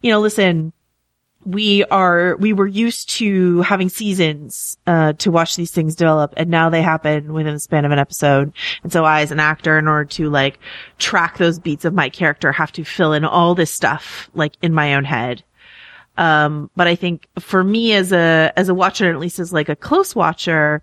you 0.03 0.13
know, 0.13 0.21
listen, 0.21 0.73
we 1.49 1.83
are 1.85 2.37
we 2.37 2.53
were 2.53 2.67
used 2.67 3.09
to 3.09 3.63
having 3.63 3.89
seasons 3.89 4.77
uh, 4.87 5.15
to 5.15 5.31
watch 5.31 5.57
these 5.57 5.71
things 5.71 5.95
develop 5.95 6.35
and 6.37 6.51
now 6.51 6.69
they 6.69 6.83
happen 6.83 7.33
within 7.33 7.55
the 7.55 7.61
span 7.61 7.87
of 7.87 7.91
an 7.91 7.99
episode. 7.99 8.53
And 8.83 8.93
so 8.93 9.07
i 9.07 9.23
as 9.23 9.33
an 9.33 9.41
actor 9.41 9.79
in 9.79 9.89
order 9.89 10.05
to 10.05 10.29
like 10.29 10.59
track 10.99 11.39
those 11.39 11.59
beats 11.59 11.87
of 11.87 11.95
my 11.95 12.11
character 12.11 12.53
have 12.53 12.71
to 12.73 12.85
fill 12.85 13.15
in 13.15 13.25
all 13.25 13.55
this 13.55 13.71
stuff 13.71 14.29
like 14.35 14.53
in 14.61 14.75
my 14.75 14.95
own 14.95 15.05
head. 15.05 15.43
Um 16.19 16.71
but 16.77 16.87
i 16.87 16.95
think 16.95 17.27
for 17.39 17.65
me 17.65 17.95
as 17.95 18.13
a 18.13 18.53
as 18.55 18.69
a 18.69 18.75
watcher 18.75 19.11
at 19.11 19.19
least 19.19 19.39
as 19.39 19.51
like 19.51 19.71
a 19.71 19.77
close 19.77 20.15
watcher 20.15 20.83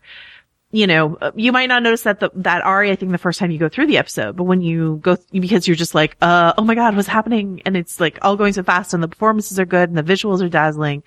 you 0.76 0.88
know, 0.88 1.18
you 1.36 1.54
might 1.54 1.68
not 1.68 1.84
notice 1.84 2.02
that 2.02 2.20
the, 2.20 2.30
that 2.34 2.62
Arya 2.66 2.98
thing 2.98 3.10
the 3.14 3.18
first 3.18 3.40
time 3.40 3.50
you 3.50 3.58
go 3.58 3.70
through 3.70 3.88
the 3.88 3.98
episode, 3.98 4.36
but 4.36 4.44
when 4.44 4.60
you 4.60 4.98
go, 4.98 5.16
th- 5.16 5.42
because 5.42 5.70
you're 5.70 5.76
just 5.78 5.96
like, 5.96 6.18
uh, 6.22 6.52
oh 6.58 6.66
my 6.66 6.76
God, 6.76 6.98
what's 6.98 7.08
happening? 7.08 7.62
And 7.66 7.78
it's 7.78 8.02
like 8.02 8.20
all 8.22 8.36
going 8.36 8.52
so 8.52 8.62
fast 8.62 8.94
and 8.94 9.02
the 9.02 9.08
performances 9.08 9.58
are 9.58 9.66
good 9.66 9.88
and 9.88 9.98
the 9.98 10.04
visuals 10.04 10.42
are 10.42 10.50
dazzling. 10.50 11.02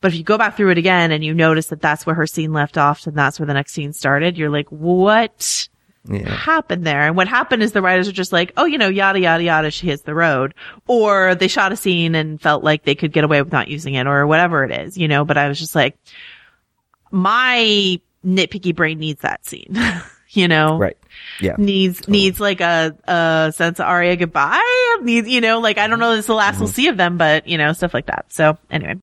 But 0.00 0.12
if 0.12 0.18
you 0.18 0.24
go 0.24 0.38
back 0.38 0.56
through 0.56 0.70
it 0.70 0.78
again 0.78 1.12
and 1.12 1.22
you 1.22 1.34
notice 1.34 1.66
that 1.66 1.82
that's 1.82 2.06
where 2.06 2.14
her 2.14 2.26
scene 2.26 2.54
left 2.54 2.78
off 2.78 3.06
and 3.06 3.14
that's 3.14 3.38
where 3.38 3.46
the 3.46 3.52
next 3.52 3.72
scene 3.72 3.92
started, 3.92 4.38
you're 4.38 4.48
like, 4.48 4.70
what? 4.70 5.68
Yeah. 6.08 6.34
happened 6.34 6.86
there. 6.86 7.02
And 7.02 7.14
what 7.14 7.28
happened 7.28 7.62
is 7.62 7.72
the 7.72 7.82
writers 7.82 8.08
are 8.08 8.12
just 8.12 8.32
like, 8.32 8.54
oh, 8.56 8.64
you 8.64 8.78
know, 8.78 8.88
yada, 8.88 9.20
yada, 9.20 9.44
yada, 9.44 9.70
she 9.70 9.86
hits 9.86 10.00
the 10.00 10.14
road. 10.14 10.54
Or 10.86 11.34
they 11.34 11.46
shot 11.46 11.72
a 11.72 11.76
scene 11.76 12.14
and 12.14 12.40
felt 12.40 12.64
like 12.64 12.84
they 12.84 12.94
could 12.94 13.12
get 13.12 13.24
away 13.24 13.42
with 13.42 13.52
not 13.52 13.68
using 13.68 13.92
it 13.92 14.06
or 14.06 14.26
whatever 14.26 14.64
it 14.64 14.72
is, 14.72 14.96
you 14.96 15.08
know, 15.08 15.26
but 15.26 15.36
I 15.36 15.48
was 15.48 15.58
just 15.58 15.74
like, 15.74 15.98
my 17.10 18.00
nitpicky 18.24 18.74
brain 18.74 18.98
needs 18.98 19.22
that 19.22 19.44
scene. 19.46 19.76
you 20.30 20.48
know? 20.48 20.78
Right. 20.78 20.96
Yeah. 21.40 21.56
Needs, 21.58 21.98
totally. 21.98 22.18
needs 22.18 22.40
like 22.40 22.60
a, 22.60 22.96
a 23.04 23.52
sense 23.54 23.80
of 23.80 23.86
Arya 23.86 24.16
goodbye. 24.16 24.98
Needs, 25.02 25.28
you 25.28 25.40
know, 25.40 25.60
like 25.60 25.78
I 25.78 25.86
don't 25.86 25.98
know 25.98 26.10
this 26.10 26.20
is 26.20 26.26
the 26.26 26.34
last 26.34 26.54
mm-hmm. 26.54 26.64
we'll 26.64 26.72
see 26.72 26.88
of 26.88 26.96
them, 26.96 27.16
but 27.16 27.46
you 27.46 27.58
know, 27.58 27.72
stuff 27.72 27.94
like 27.94 28.06
that. 28.06 28.32
So 28.32 28.58
anyway. 28.70 28.96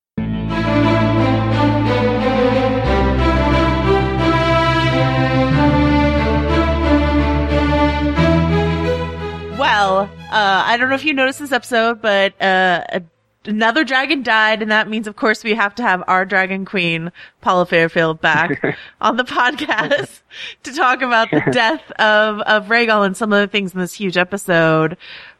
Well, 9.57 10.01
uh, 10.31 10.63
I 10.65 10.77
don't 10.77 10.89
know 10.89 10.95
if 10.95 11.03
you 11.03 11.13
noticed 11.13 11.39
this 11.39 11.51
episode, 11.51 12.01
but, 12.01 12.39
uh, 12.41 12.99
another 13.47 13.83
dragon 13.83 14.23
died, 14.23 14.61
and 14.61 14.71
that 14.71 14.89
means, 14.89 15.07
of 15.07 15.15
course, 15.15 15.43
we 15.43 15.55
have 15.55 15.73
to 15.75 15.83
have 15.83 16.03
our 16.07 16.25
dragon 16.25 16.65
queen, 16.65 17.11
Paula 17.41 17.65
Fairfield, 17.65 18.21
back 18.21 18.77
on 19.01 19.17
the 19.17 19.23
podcast 19.23 20.21
to 20.63 20.73
talk 20.73 21.01
about 21.01 21.31
the 21.31 21.41
death 21.51 21.91
of 21.93 22.39
of 22.41 22.67
Rhaegal 22.67 23.05
and 23.05 23.17
some 23.17 23.33
other 23.33 23.47
things 23.47 23.73
in 23.73 23.79
this 23.79 23.93
huge 23.93 24.17
episode. 24.17 24.97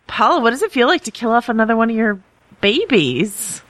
Paula, 0.07 0.41
what 0.41 0.51
does 0.51 0.61
it 0.63 0.71
feel 0.71 0.87
like 0.87 1.03
to 1.03 1.11
kill 1.11 1.31
off 1.31 1.49
another 1.49 1.75
one 1.75 1.89
of 1.89 1.95
your 1.95 2.19
babies? 2.61 3.61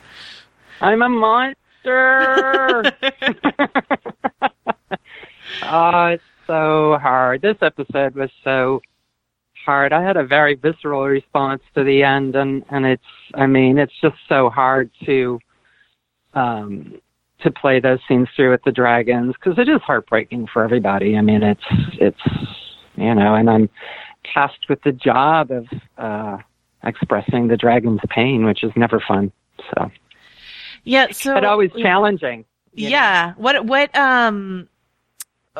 I'm 0.82 1.02
a 1.02 1.10
monster. 1.10 2.84
oh, 5.64 6.06
it's 6.06 6.24
so 6.46 6.98
hard. 7.02 7.42
This 7.42 7.58
episode 7.62 8.16
was 8.16 8.30
so 8.44 8.82
hard. 9.68 9.92
I 9.92 10.02
had 10.02 10.16
a 10.16 10.26
very 10.26 10.56
visceral 10.56 11.06
response 11.06 11.62
to 11.76 11.84
the 11.84 12.02
end, 12.02 12.36
and 12.36 12.64
and 12.72 12.86
it's 12.86 13.12
I 13.36 13.46
mean 13.46 13.78
it's 13.78 13.94
just 14.02 14.16
so 14.28 14.50
hard 14.50 14.90
to 15.06 15.40
um 16.34 17.00
to 17.42 17.52
play 17.52 17.80
those 17.80 18.00
scenes 18.08 18.30
through 18.36 18.52
with 18.52 18.64
the 18.64 18.72
dragons 18.72 19.36
because 19.36 19.60
it 19.60 19.70
is 19.70 19.82
heartbreaking 19.82 20.48
for 20.52 20.64
everybody. 20.64 21.18
I 21.18 21.22
mean 21.22 21.44
it's 21.44 21.68
it's 22.00 22.22
you 22.96 23.14
know, 23.14 23.36
and 23.36 23.50
I'm 23.50 23.70
tasked 24.34 24.68
with 24.70 24.82
the 24.84 24.94
job 24.94 25.52
of 25.52 25.68
uh 25.98 26.38
expressing 26.84 27.50
the 27.50 27.58
dragon's 27.58 28.02
pain, 28.10 28.46
which 28.46 28.64
is 28.64 28.72
never 28.78 29.04
fun. 29.06 29.32
So 29.70 29.92
yeah, 30.86 31.12
so 31.12 31.34
but 31.34 31.44
always 31.44 31.72
challenging. 31.74 32.46
Yeah. 32.74 33.34
Know? 33.36 33.44
What 33.44 33.66
what 33.66 33.96
um 33.98 34.70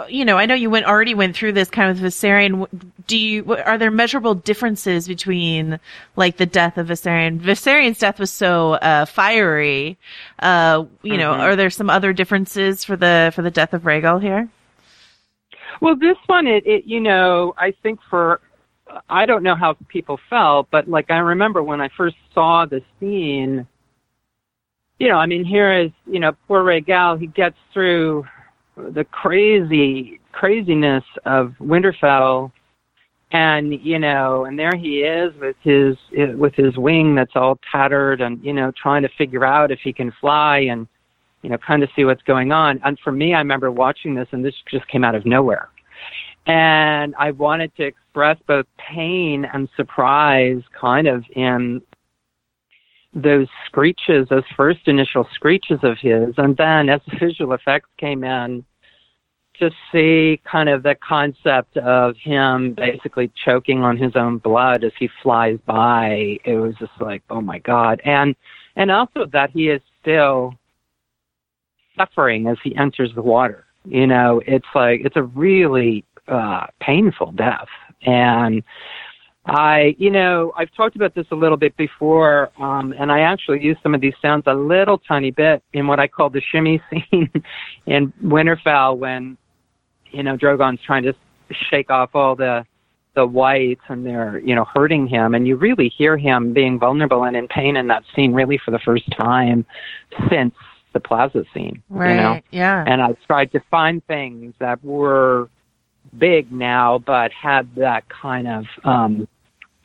you 0.08 0.26
know, 0.26 0.38
I 0.38 0.46
know 0.46 0.56
you 0.56 0.70
went 0.70 0.86
already 0.86 1.14
went 1.14 1.36
through 1.36 1.54
this 1.54 1.70
kind 1.70 1.90
of 1.90 1.98
Viserion. 1.98 2.68
Do 3.08 3.18
you 3.18 3.56
are 3.56 3.78
there 3.78 3.92
measurable 3.92 4.36
differences 4.36 5.08
between 5.08 5.80
like 6.16 6.38
the 6.38 6.46
death 6.46 6.78
of 6.78 6.88
Viserion? 6.88 7.40
Viserion's 7.40 8.00
death 8.00 8.20
was 8.20 8.32
so 8.32 8.74
uh, 8.74 9.06
fiery. 9.06 9.98
Uh, 10.40 10.86
you 11.02 11.14
mm-hmm. 11.14 11.20
know, 11.20 11.32
are 11.32 11.56
there 11.56 11.70
some 11.70 11.90
other 11.90 12.14
differences 12.14 12.84
for 12.84 12.96
the 12.96 13.32
for 13.36 13.42
the 13.42 13.52
death 13.52 13.74
of 13.74 13.84
Rhaegal 13.84 14.22
here? 14.22 14.50
Well, 15.82 15.96
this 15.96 16.18
one, 16.28 16.48
it, 16.48 16.66
it 16.66 16.86
you 16.86 17.00
know, 17.00 17.54
I 17.58 17.72
think 17.84 18.00
for 18.10 18.42
I 19.10 19.26
don't 19.26 19.44
know 19.44 19.56
how 19.56 19.76
people 19.88 20.20
felt, 20.30 20.70
but 20.72 20.88
like 20.88 21.12
I 21.12 21.18
remember 21.18 21.62
when 21.64 21.82
I 21.82 21.90
first 21.90 22.18
saw 22.34 22.66
the 22.66 22.82
scene. 23.00 23.68
You 25.00 25.10
know, 25.10 25.18
I 25.18 25.28
mean, 25.28 25.46
here 25.46 25.72
is 25.72 25.92
you 26.06 26.20
know 26.20 26.34
poor 26.48 26.64
Rhaegal. 26.64 27.20
He 27.20 27.28
gets 27.28 27.58
through 27.74 28.26
the 28.78 29.06
crazy 29.06 30.20
craziness 30.32 31.04
of 31.26 31.54
Winterfell, 31.60 32.52
and 33.32 33.74
you 33.74 34.00
know, 34.00 34.46
and 34.46 34.58
there 34.58 34.76
he 34.76 35.00
is 35.00 35.34
with 35.40 35.56
his 35.62 35.98
with 36.38 36.54
his 36.56 36.78
wing 36.78 37.16
that's 37.16 37.36
all 37.36 37.60
tattered, 37.72 38.22
and 38.22 38.44
you 38.44 38.54
know, 38.54 38.72
trying 38.82 39.02
to 39.02 39.10
figure 39.18 39.44
out 39.44 39.72
if 39.72 39.80
he 39.84 39.92
can 39.92 40.14
fly, 40.22 40.60
and 40.60 40.88
you 41.42 41.50
know, 41.50 41.58
kind 41.58 41.84
of 41.84 41.90
see 41.96 42.06
what's 42.06 42.24
going 42.24 42.52
on. 42.52 42.80
And 42.84 42.98
for 43.04 43.12
me, 43.12 43.34
I 43.34 43.40
remember 43.40 43.72
watching 43.72 44.16
this, 44.16 44.28
and 44.32 44.44
this 44.44 44.56
just 44.70 44.88
came 44.88 45.04
out 45.04 45.16
of 45.16 45.26
nowhere. 45.26 45.70
And 46.46 47.14
I 47.20 47.32
wanted 47.32 47.76
to 47.76 47.84
express 47.84 48.38
both 48.48 48.66
pain 48.78 49.46
and 49.54 49.68
surprise 49.76 50.62
kind 50.80 51.08
of 51.08 51.26
in 51.36 51.82
those 53.14 53.48
screeches, 53.66 54.28
those 54.30 54.44
first 54.56 54.88
initial 54.88 55.28
screeches 55.34 55.80
of 55.84 55.98
his, 56.00 56.34
and 56.38 56.56
then 56.58 56.90
as 56.90 57.02
the 57.10 57.18
visual 57.18 57.54
effects 57.54 57.90
came 57.98 58.24
in, 58.24 58.66
to 59.60 59.72
see 59.92 60.40
kind 60.50 60.70
of 60.70 60.84
the 60.84 60.96
concept 60.96 61.78
of 61.78 62.16
him 62.18 62.74
basically 62.74 63.32
choking 63.44 63.82
on 63.82 63.98
his 63.98 64.16
own 64.16 64.38
blood 64.38 64.84
as 64.84 64.92
he 65.00 65.10
flies 65.24 65.58
by, 65.66 66.38
it 66.46 66.58
was 66.58 66.76
just 66.80 66.92
like, 67.00 67.24
oh 67.30 67.42
my 67.42 67.60
god, 67.60 68.02
and 68.06 68.36
and 68.76 68.92
also 68.92 69.26
that 69.26 69.50
he 69.50 69.70
is 69.70 69.82
still 70.02 70.54
suffering 71.98 72.48
as 72.48 72.58
he 72.64 72.76
enters 72.76 73.12
the 73.16 73.22
water. 73.22 73.66
You 73.86 74.06
know, 74.06 74.42
it's 74.46 74.68
like 74.76 75.02
it's 75.04 75.16
a 75.16 75.24
really 75.24 76.06
uh, 76.28 76.68
painful 76.80 77.32
death, 77.32 77.70
and 78.04 78.62
I, 79.48 79.96
you 79.98 80.12
know, 80.12 80.52
I've 80.58 80.72
talked 80.74 80.98
about 80.98 81.16
this 81.16 81.26
a 81.32 81.36
little 81.36 81.56
bit 81.56 81.76
before, 81.78 82.52
um, 82.62 82.94
and 83.00 83.10
I 83.12 83.22
actually 83.22 83.64
use 83.64 83.78
some 83.82 83.96
of 83.96 84.02
these 84.02 84.14
sounds 84.22 84.44
a 84.46 84.54
little 84.54 84.98
tiny 84.98 85.32
bit 85.32 85.64
in 85.72 85.88
what 85.88 86.02
I 86.02 86.08
call 86.08 86.30
the 86.30 86.42
shimmy 86.52 86.82
scene 86.90 87.32
in 87.86 88.12
Winterfell 88.22 88.98
when, 88.98 89.38
you 90.12 90.22
know, 90.22 90.36
Drogon's 90.36 90.82
trying 90.86 91.04
to 91.04 91.14
shake 91.70 91.90
off 91.90 92.12
all 92.14 92.36
the 92.36 92.66
the 93.16 93.26
whites 93.26 93.82
and 93.88 94.06
they're, 94.06 94.38
you 94.40 94.54
know, 94.54 94.66
hurting 94.66 95.08
him 95.08 95.34
and 95.34 95.48
you 95.48 95.56
really 95.56 95.90
hear 95.90 96.18
him 96.18 96.54
being 96.54 96.78
vulnerable 96.78 97.24
and 97.24 97.36
in 97.36 97.48
pain 97.48 97.76
in 97.76 97.88
that 97.88 98.04
scene 98.16 98.32
really 98.32 98.60
for 98.64 98.70
the 98.70 98.78
first 98.78 99.10
time 99.18 99.66
since 100.30 100.54
the 100.94 101.00
plaza 101.00 101.44
scene. 101.52 101.82
Right. 101.90 102.12
You 102.12 102.18
know? 102.18 102.42
Yeah. 102.52 102.84
And 102.86 103.02
I 103.02 103.14
tried 103.26 103.52
to 103.54 103.60
find 103.72 104.06
things 104.06 104.54
that 104.60 104.84
were 104.84 105.50
big 106.20 106.52
now 106.52 107.00
but 107.00 107.32
had 107.32 107.68
that 107.76 108.08
kind 108.08 108.48
of 108.48 108.66
um 108.84 109.28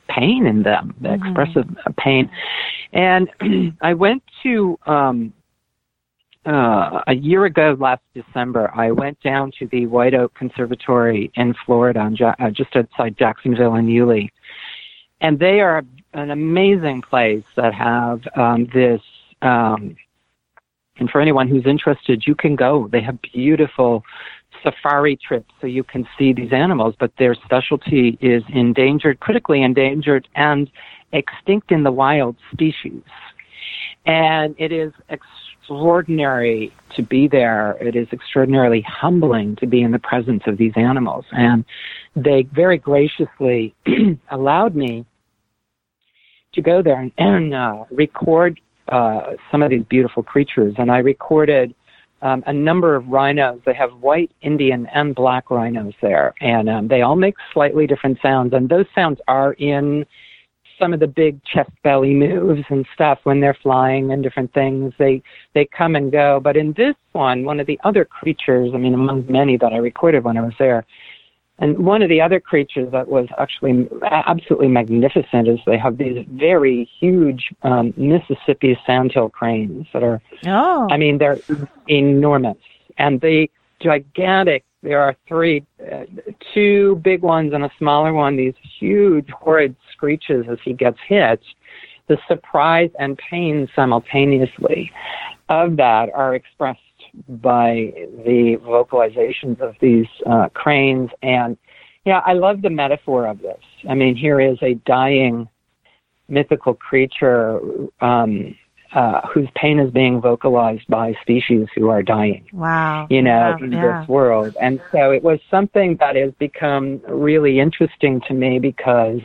pain 0.07 0.45
in 0.45 0.63
them, 0.63 0.93
the 1.01 1.09
mm-hmm. 1.09 1.25
expressive 1.25 1.67
pain. 1.97 2.29
And 2.93 3.29
I 3.81 3.93
went 3.93 4.23
to 4.43 4.77
um, 4.85 5.33
uh, 6.45 7.01
a 7.07 7.15
year 7.15 7.45
ago, 7.45 7.77
last 7.79 8.01
December, 8.13 8.69
I 8.75 8.91
went 8.91 9.19
down 9.21 9.51
to 9.59 9.67
the 9.67 9.85
White 9.85 10.13
Oak 10.13 10.33
Conservatory 10.35 11.31
in 11.35 11.53
Florida, 11.65 12.09
ja- 12.13 12.35
uh, 12.39 12.49
just 12.49 12.75
outside 12.75 13.17
Jacksonville 13.17 13.75
and 13.75 13.89
Yulee, 13.89 14.29
and 15.21 15.39
they 15.39 15.61
are 15.61 15.83
an 16.13 16.31
amazing 16.31 17.01
place 17.01 17.43
that 17.55 17.73
have 17.73 18.21
um, 18.35 18.67
this. 18.73 19.01
Um, 19.41 19.95
and 20.97 21.09
for 21.09 21.21
anyone 21.21 21.47
who's 21.47 21.65
interested, 21.65 22.23
you 22.27 22.35
can 22.35 22.55
go. 22.55 22.87
They 22.91 23.01
have 23.01 23.19
beautiful 23.21 24.03
safari 24.63 25.17
trips 25.17 25.53
so 25.61 25.67
you 25.67 25.83
can 25.83 26.07
see 26.17 26.33
these 26.33 26.53
animals, 26.53 26.95
but 26.99 27.11
their 27.17 27.35
specialty 27.35 28.17
is 28.21 28.43
endangered, 28.49 29.19
critically 29.19 29.61
endangered, 29.61 30.27
and 30.35 30.69
extinct 31.11 31.71
in 31.71 31.83
the 31.83 31.91
wild 31.91 32.35
species. 32.51 33.03
And 34.05 34.55
it 34.57 34.71
is 34.71 34.91
extraordinary 35.09 36.73
to 36.95 37.03
be 37.03 37.27
there. 37.27 37.77
It 37.79 37.95
is 37.95 38.07
extraordinarily 38.11 38.81
humbling 38.81 39.55
to 39.57 39.67
be 39.67 39.81
in 39.81 39.91
the 39.91 39.99
presence 39.99 40.43
of 40.47 40.57
these 40.57 40.73
animals. 40.75 41.25
And 41.31 41.63
they 42.15 42.43
very 42.43 42.77
graciously 42.77 43.75
allowed 44.31 44.75
me 44.75 45.05
to 46.53 46.61
go 46.61 46.81
there 46.81 46.99
and, 46.99 47.11
and 47.17 47.53
uh, 47.53 47.85
record 47.91 48.59
uh, 48.89 49.33
some 49.51 49.63
of 49.63 49.69
these 49.69 49.83
beautiful 49.83 50.23
creatures. 50.23 50.75
And 50.77 50.91
I 50.91 50.97
recorded 50.97 51.73
um, 52.23 52.43
a 52.47 52.53
number 52.53 52.95
of 52.95 53.07
rhinos. 53.07 53.59
They 53.65 53.73
have 53.73 53.91
white, 53.99 54.31
Indian, 54.41 54.87
and 54.87 55.13
black 55.13 55.51
rhinos 55.51 55.93
there, 56.01 56.33
and 56.41 56.69
um, 56.69 56.87
they 56.87 57.01
all 57.01 57.17
make 57.17 57.35
slightly 57.53 57.85
different 57.85 58.17
sounds. 58.21 58.53
And 58.53 58.69
those 58.69 58.85
sounds 58.95 59.19
are 59.27 59.53
in 59.53 60.05
some 60.79 60.93
of 60.93 60.99
the 60.99 61.07
big 61.07 61.43
chest 61.43 61.69
belly 61.83 62.13
moves 62.13 62.63
and 62.69 62.85
stuff 62.93 63.19
when 63.23 63.39
they're 63.39 63.57
flying 63.61 64.11
and 64.11 64.23
different 64.23 64.53
things. 64.53 64.93
They 64.97 65.21
they 65.53 65.65
come 65.65 65.95
and 65.95 66.11
go. 66.11 66.39
But 66.41 66.57
in 66.57 66.73
this 66.73 66.95
one, 67.11 67.43
one 67.43 67.59
of 67.59 67.67
the 67.67 67.79
other 67.83 68.05
creatures, 68.05 68.71
I 68.73 68.77
mean, 68.77 68.93
among 68.93 69.25
many 69.29 69.57
that 69.57 69.73
I 69.73 69.77
recorded 69.77 70.23
when 70.23 70.37
I 70.37 70.41
was 70.41 70.53
there, 70.57 70.85
and 71.59 71.77
one 71.77 72.01
of 72.01 72.09
the 72.09 72.19
other 72.19 72.39
creatures 72.39 72.91
that 72.91 73.07
was 73.07 73.27
actually 73.37 73.87
absolutely 74.01 74.67
magnificent 74.67 75.47
is 75.47 75.59
they 75.65 75.77
have 75.77 75.97
these 75.97 76.25
very 76.31 76.89
huge 76.99 77.53
um, 77.61 77.93
Mississippi 77.95 78.77
sandhill 78.85 79.29
cranes 79.29 79.85
that 79.93 80.03
are, 80.03 80.21
Oh. 80.45 80.87
I 80.89 80.97
mean, 80.97 81.19
they're 81.19 81.39
enormous 81.87 82.57
and 82.97 83.21
they 83.21 83.49
gigantic. 83.81 84.63
There 84.81 84.99
are 84.99 85.15
three, 85.27 85.63
uh, 85.79 86.05
two 86.53 86.95
big 87.03 87.21
ones 87.21 87.53
and 87.53 87.63
a 87.63 87.71
smaller 87.77 88.13
one. 88.13 88.35
These 88.35 88.55
huge, 88.79 89.29
horrid 89.29 89.75
screeches 89.91 90.45
as 90.49 90.57
he 90.63 90.73
gets 90.73 90.97
hit. 91.07 91.41
The 92.07 92.17
surprise 92.27 92.89
and 92.99 93.17
pain 93.17 93.69
simultaneously 93.75 94.91
of 95.49 95.77
that 95.77 96.09
are 96.13 96.35
expressed 96.35 96.81
by 97.27 97.93
the 98.25 98.57
vocalizations 98.63 99.59
of 99.61 99.75
these 99.79 100.07
uh, 100.25 100.49
cranes. 100.53 101.09
And 101.21 101.57
yeah, 102.05 102.21
I 102.25 102.33
love 102.33 102.61
the 102.61 102.69
metaphor 102.69 103.27
of 103.27 103.41
this. 103.41 103.61
I 103.89 103.93
mean, 103.93 104.15
here 104.15 104.41
is 104.41 104.57
a 104.61 104.73
dying 104.85 105.47
mythical 106.27 106.73
creature 106.73 107.59
um, 108.01 108.55
uh, 108.93 109.21
whose 109.27 109.47
pain 109.55 109.79
is 109.79 109.91
being 109.91 110.21
vocalized 110.21 110.87
by 110.87 111.13
species 111.21 111.67
who 111.75 111.89
are 111.89 112.03
dying 112.03 112.47
wow. 112.53 113.07
you 113.09 113.21
know, 113.21 113.57
in 113.59 113.71
yeah. 113.71 113.99
this 113.99 114.07
world. 114.07 114.55
And 114.61 114.81
so 114.91 115.11
it 115.11 115.23
was 115.23 115.39
something 115.49 115.97
that 115.99 116.15
has 116.15 116.31
become 116.33 117.01
really 117.07 117.59
interesting 117.59 118.21
to 118.27 118.33
me 118.33 118.59
because, 118.59 119.19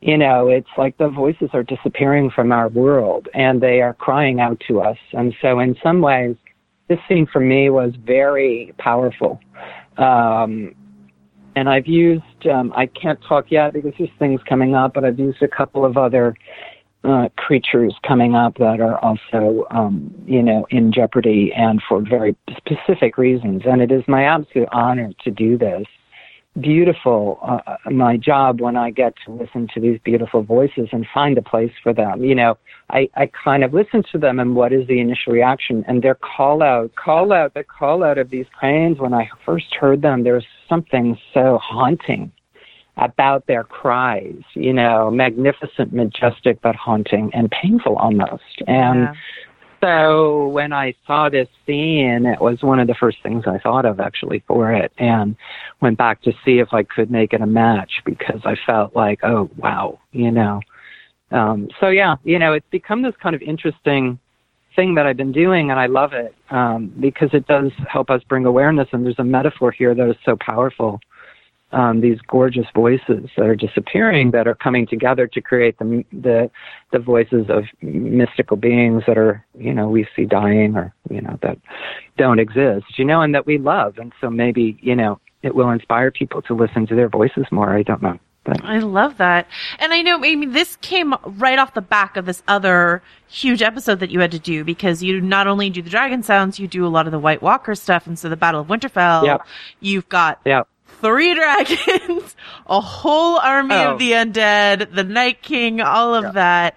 you 0.00 0.16
know, 0.16 0.48
it's 0.48 0.68
like 0.78 0.96
the 0.98 1.08
voices 1.08 1.50
are 1.54 1.64
disappearing 1.64 2.30
from 2.30 2.52
our 2.52 2.68
world 2.68 3.28
and 3.34 3.60
they 3.60 3.80
are 3.80 3.94
crying 3.94 4.40
out 4.40 4.62
to 4.68 4.80
us. 4.80 4.98
And 5.12 5.34
so 5.42 5.58
in 5.58 5.76
some 5.82 6.00
ways, 6.00 6.36
this 6.88 6.98
scene 7.08 7.26
for 7.32 7.40
me 7.40 7.70
was 7.70 7.92
very 8.04 8.74
powerful. 8.78 9.40
Um, 9.96 10.74
and 11.56 11.68
I've 11.68 11.86
used, 11.86 12.46
um, 12.50 12.72
I 12.76 12.86
can't 12.86 13.20
talk 13.26 13.46
yet 13.50 13.72
because 13.72 13.92
there's 13.98 14.10
things 14.18 14.40
coming 14.48 14.74
up, 14.74 14.94
but 14.94 15.04
I've 15.04 15.18
used 15.18 15.42
a 15.42 15.48
couple 15.48 15.84
of 15.84 15.96
other 15.96 16.36
uh, 17.04 17.28
creatures 17.36 17.94
coming 18.06 18.34
up 18.34 18.56
that 18.56 18.80
are 18.80 18.98
also, 19.04 19.66
um, 19.70 20.12
you 20.26 20.42
know, 20.42 20.66
in 20.70 20.92
jeopardy 20.92 21.52
and 21.54 21.80
for 21.88 22.00
very 22.00 22.36
specific 22.56 23.18
reasons. 23.18 23.62
And 23.66 23.82
it 23.82 23.92
is 23.92 24.02
my 24.08 24.24
absolute 24.24 24.68
honor 24.72 25.12
to 25.22 25.30
do 25.30 25.56
this. 25.56 25.86
Beautiful, 26.60 27.40
uh, 27.42 27.90
my 27.90 28.16
job 28.16 28.60
when 28.60 28.76
I 28.76 28.90
get 28.90 29.14
to 29.26 29.32
listen 29.32 29.66
to 29.74 29.80
these 29.80 29.98
beautiful 30.04 30.44
voices 30.44 30.88
and 30.92 31.04
find 31.12 31.36
a 31.36 31.42
place 31.42 31.72
for 31.82 31.92
them. 31.92 32.22
You 32.22 32.36
know, 32.36 32.58
I, 32.90 33.08
I 33.16 33.28
kind 33.42 33.64
of 33.64 33.74
listen 33.74 34.04
to 34.12 34.18
them 34.18 34.38
and 34.38 34.54
what 34.54 34.72
is 34.72 34.86
the 34.86 35.00
initial 35.00 35.32
reaction 35.32 35.84
and 35.88 36.00
their 36.00 36.14
call 36.14 36.62
out, 36.62 36.94
call 36.94 37.32
out, 37.32 37.54
the 37.54 37.64
call 37.64 38.04
out 38.04 38.18
of 38.18 38.30
these 38.30 38.46
cranes. 38.56 38.98
When 39.00 39.12
I 39.12 39.28
first 39.44 39.74
heard 39.74 40.02
them, 40.02 40.22
there 40.22 40.34
was 40.34 40.44
something 40.68 41.18
so 41.32 41.58
haunting 41.60 42.30
about 42.96 43.48
their 43.48 43.64
cries, 43.64 44.42
you 44.54 44.72
know, 44.72 45.10
magnificent, 45.10 45.92
majestic, 45.92 46.60
but 46.62 46.76
haunting 46.76 47.30
and 47.34 47.50
painful 47.50 47.96
almost. 47.96 48.62
And 48.68 49.00
Yeah. 49.00 49.14
So 49.84 50.48
when 50.48 50.72
I 50.72 50.94
saw 51.06 51.28
this 51.28 51.48
scene, 51.66 52.24
it 52.24 52.40
was 52.40 52.62
one 52.62 52.80
of 52.80 52.86
the 52.86 52.94
first 52.94 53.18
things 53.22 53.44
I 53.46 53.58
thought 53.58 53.84
of 53.84 54.00
actually 54.00 54.42
for 54.46 54.72
it 54.72 54.90
and 54.96 55.36
went 55.82 55.98
back 55.98 56.22
to 56.22 56.32
see 56.42 56.58
if 56.58 56.72
I 56.72 56.84
could 56.84 57.10
make 57.10 57.34
it 57.34 57.42
a 57.42 57.46
match 57.46 58.00
because 58.06 58.40
I 58.46 58.56
felt 58.64 58.96
like, 58.96 59.20
oh, 59.24 59.50
wow, 59.58 59.98
you 60.12 60.30
know. 60.30 60.62
Um, 61.30 61.68
so 61.80 61.88
yeah, 61.88 62.16
you 62.24 62.38
know, 62.38 62.54
it's 62.54 62.66
become 62.70 63.02
this 63.02 63.14
kind 63.22 63.34
of 63.34 63.42
interesting 63.42 64.18
thing 64.74 64.94
that 64.94 65.04
I've 65.04 65.18
been 65.18 65.32
doing 65.32 65.70
and 65.70 65.78
I 65.78 65.86
love 65.86 66.14
it 66.14 66.34
um, 66.50 66.90
because 66.98 67.28
it 67.34 67.46
does 67.46 67.70
help 67.86 68.08
us 68.08 68.22
bring 68.26 68.46
awareness 68.46 68.88
and 68.92 69.04
there's 69.04 69.18
a 69.18 69.24
metaphor 69.24 69.70
here 69.70 69.94
that 69.94 70.08
is 70.08 70.16
so 70.24 70.36
powerful 70.40 70.98
um, 71.74 72.00
these 72.00 72.18
gorgeous 72.28 72.66
voices 72.74 73.28
that 73.36 73.46
are 73.46 73.56
disappearing 73.56 74.30
that 74.30 74.46
are 74.46 74.54
coming 74.54 74.86
together 74.86 75.26
to 75.26 75.40
create 75.40 75.76
the 75.78 76.04
the 76.12 76.50
the 76.92 76.98
voices 76.98 77.46
of 77.48 77.64
mystical 77.82 78.56
beings 78.56 79.02
that 79.06 79.18
are 79.18 79.44
you 79.58 79.74
know 79.74 79.88
we 79.88 80.06
see 80.14 80.24
dying 80.24 80.76
or 80.76 80.94
you 81.10 81.20
know 81.20 81.36
that 81.42 81.58
don't 82.16 82.38
exist 82.38 82.86
you 82.96 83.04
know 83.04 83.20
and 83.20 83.34
that 83.34 83.44
we 83.44 83.58
love 83.58 83.98
and 83.98 84.12
so 84.20 84.30
maybe 84.30 84.78
you 84.80 84.94
know 84.94 85.18
it 85.42 85.54
will 85.54 85.70
inspire 85.70 86.10
people 86.10 86.40
to 86.40 86.54
listen 86.54 86.86
to 86.86 86.94
their 86.94 87.08
voices 87.08 87.44
more 87.50 87.76
I 87.76 87.82
don't 87.82 88.02
know 88.02 88.18
but 88.44 88.62
I 88.62 88.80
love 88.80 89.16
that. 89.16 89.48
And 89.78 89.94
I 89.94 90.02
know, 90.02 90.16
I 90.16 90.34
mean, 90.36 90.52
this 90.52 90.76
came 90.82 91.14
right 91.24 91.58
off 91.58 91.72
the 91.72 91.80
back 91.80 92.18
of 92.18 92.26
this 92.26 92.42
other 92.46 93.02
huge 93.26 93.62
episode 93.62 94.00
that 94.00 94.10
you 94.10 94.20
had 94.20 94.32
to 94.32 94.38
do 94.38 94.64
because 94.64 95.02
you 95.02 95.18
not 95.22 95.46
only 95.46 95.70
do 95.70 95.80
the 95.80 95.88
dragon 95.88 96.22
sounds, 96.22 96.58
you 96.58 96.68
do 96.68 96.86
a 96.86 96.88
lot 96.88 97.06
of 97.06 97.12
the 97.12 97.18
White 97.18 97.40
Walker 97.40 97.74
stuff. 97.74 98.06
And 98.06 98.18
so 98.18 98.28
the 98.28 98.36
Battle 98.36 98.60
of 98.60 98.66
Winterfell, 98.66 99.24
Yep. 99.24 99.46
you've 99.80 100.08
got 100.10 100.42
yeah 100.44 100.64
three 101.00 101.34
dragons, 101.34 102.36
a 102.66 102.80
whole 102.80 103.38
army 103.38 103.74
Oh. 103.74 103.92
of 103.92 103.98
the 103.98 104.12
undead, 104.12 104.94
the 104.94 105.04
Night 105.04 105.42
King, 105.42 105.80
all 105.80 106.14
of 106.14 106.34
that. 106.34 106.74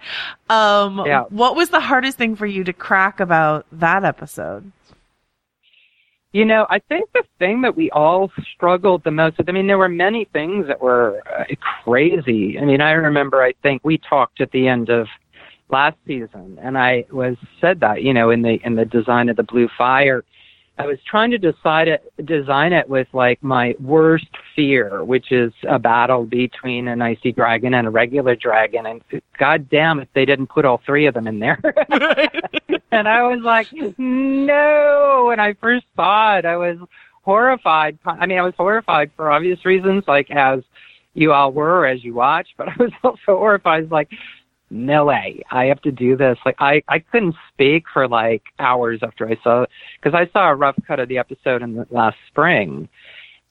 Um, 0.48 1.02
Yeah. 1.06 1.24
what 1.30 1.56
was 1.56 1.70
the 1.70 1.80
hardest 1.80 2.18
thing 2.18 2.36
for 2.36 2.46
you 2.46 2.64
to 2.64 2.72
crack 2.72 3.20
about 3.20 3.66
that 3.72 4.04
episode? 4.04 4.72
You 6.32 6.44
know, 6.44 6.66
I 6.68 6.78
think 6.80 7.08
the 7.14 7.24
thing 7.38 7.62
that 7.62 7.74
we 7.74 7.90
all 7.90 8.30
struggled 8.54 9.02
the 9.02 9.10
most 9.10 9.38
with, 9.38 9.48
I 9.48 9.52
mean, 9.52 9.66
there 9.66 9.78
were 9.78 9.88
many 9.88 10.26
things 10.26 10.66
that 10.66 10.80
were 10.80 11.22
uh, 11.26 11.44
crazy. 11.84 12.58
I 12.58 12.64
mean, 12.66 12.82
I 12.82 12.92
remember, 12.92 13.42
I 13.42 13.54
think 13.62 13.80
we 13.82 13.96
talked 13.98 14.42
at 14.42 14.50
the 14.52 14.68
end 14.68 14.90
of 14.90 15.06
last 15.70 15.96
season 16.06 16.58
and 16.62 16.76
I 16.76 17.06
was 17.10 17.36
said 17.62 17.80
that, 17.80 18.02
you 18.02 18.12
know, 18.12 18.30
in 18.30 18.42
the, 18.42 18.58
in 18.62 18.74
the 18.74 18.84
design 18.84 19.30
of 19.30 19.36
the 19.36 19.42
blue 19.42 19.68
fire, 19.78 20.22
I 20.78 20.86
was 20.86 20.98
trying 21.04 21.32
to 21.32 21.38
decide 21.38 21.88
it, 21.88 22.12
design 22.24 22.72
it 22.72 22.88
with 22.88 23.08
like 23.12 23.42
my 23.42 23.74
worst 23.80 24.28
fear, 24.54 25.04
which 25.04 25.32
is 25.32 25.52
a 25.68 25.78
battle 25.78 26.24
between 26.24 26.86
an 26.86 27.02
icy 27.02 27.32
dragon 27.32 27.74
and 27.74 27.86
a 27.86 27.90
regular 27.90 28.36
dragon. 28.36 28.86
And 28.86 29.02
god 29.38 29.68
damn 29.68 29.98
if 29.98 30.08
they 30.14 30.24
didn't 30.24 30.46
put 30.46 30.64
all 30.64 30.80
three 30.86 31.06
of 31.06 31.14
them 31.14 31.26
in 31.26 31.40
there. 31.40 31.60
and 32.92 33.08
I 33.08 33.22
was 33.22 33.40
like, 33.42 33.66
no. 33.98 35.24
When 35.28 35.40
I 35.40 35.54
first 35.54 35.86
saw 35.96 36.38
it, 36.38 36.44
I 36.44 36.56
was 36.56 36.78
horrified. 37.22 37.98
I 38.06 38.26
mean, 38.26 38.38
I 38.38 38.42
was 38.42 38.54
horrified 38.56 39.10
for 39.16 39.32
obvious 39.32 39.64
reasons, 39.64 40.04
like 40.06 40.30
as 40.30 40.60
you 41.14 41.32
all 41.32 41.52
were 41.52 41.86
as 41.86 42.04
you 42.04 42.14
watched, 42.14 42.54
but 42.56 42.68
I 42.68 42.74
was 42.78 42.92
also 43.02 43.18
horrified, 43.26 43.90
like, 43.90 44.08
no 44.70 45.06
way, 45.06 45.42
I 45.50 45.66
have 45.66 45.80
to 45.82 45.92
do 45.92 46.16
this. 46.16 46.38
Like, 46.44 46.56
I, 46.58 46.82
I 46.88 46.98
couldn't 46.98 47.34
speak 47.52 47.84
for 47.92 48.06
like 48.06 48.42
hours 48.58 49.00
after 49.02 49.28
I 49.28 49.36
saw 49.42 49.62
it, 49.62 49.70
because 50.00 50.14
I 50.14 50.30
saw 50.32 50.50
a 50.50 50.54
rough 50.54 50.76
cut 50.86 51.00
of 51.00 51.08
the 51.08 51.18
episode 51.18 51.62
in 51.62 51.74
the 51.74 51.86
last 51.90 52.16
spring. 52.28 52.88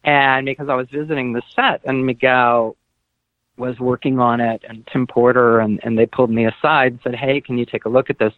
And 0.03 0.45
because 0.45 0.69
I 0.69 0.75
was 0.75 0.87
visiting 0.91 1.33
the 1.33 1.41
set 1.55 1.81
and 1.85 2.05
Miguel 2.05 2.77
was 3.57 3.79
working 3.79 4.19
on 4.19 4.39
it 4.39 4.63
and 4.69 4.87
Tim 4.93 5.07
Porter 5.07 5.59
and, 5.59 5.79
and 5.83 5.97
they 5.97 6.05
pulled 6.05 6.29
me 6.29 6.45
aside 6.45 6.93
and 6.93 6.99
said, 7.03 7.15
Hey, 7.15 7.41
can 7.41 7.57
you 7.57 7.65
take 7.65 7.85
a 7.85 7.89
look 7.89 8.09
at 8.09 8.19
this? 8.19 8.31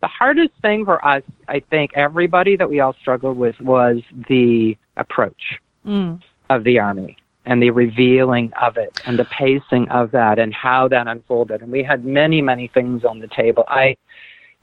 The 0.00 0.08
hardest 0.08 0.50
thing 0.60 0.84
for 0.84 1.04
us, 1.06 1.22
I 1.48 1.60
think 1.70 1.92
everybody 1.94 2.56
that 2.56 2.68
we 2.68 2.80
all 2.80 2.94
struggled 3.00 3.38
with 3.38 3.58
was 3.60 4.00
the 4.28 4.76
approach 4.96 5.60
Mm. 5.86 6.22
of 6.48 6.64
the 6.64 6.78
army 6.78 7.18
and 7.46 7.62
the 7.62 7.70
revealing 7.70 8.52
of 8.60 8.76
it 8.76 9.00
and 9.06 9.18
the 9.18 9.24
pacing 9.26 9.88
of 9.90 10.10
that 10.12 10.38
and 10.38 10.54
how 10.54 10.88
that 10.88 11.06
unfolded. 11.06 11.60
And 11.62 11.70
we 11.70 11.82
had 11.82 12.04
many, 12.04 12.40
many 12.40 12.68
things 12.68 13.04
on 13.04 13.18
the 13.20 13.28
table. 13.28 13.64
I, 13.68 13.96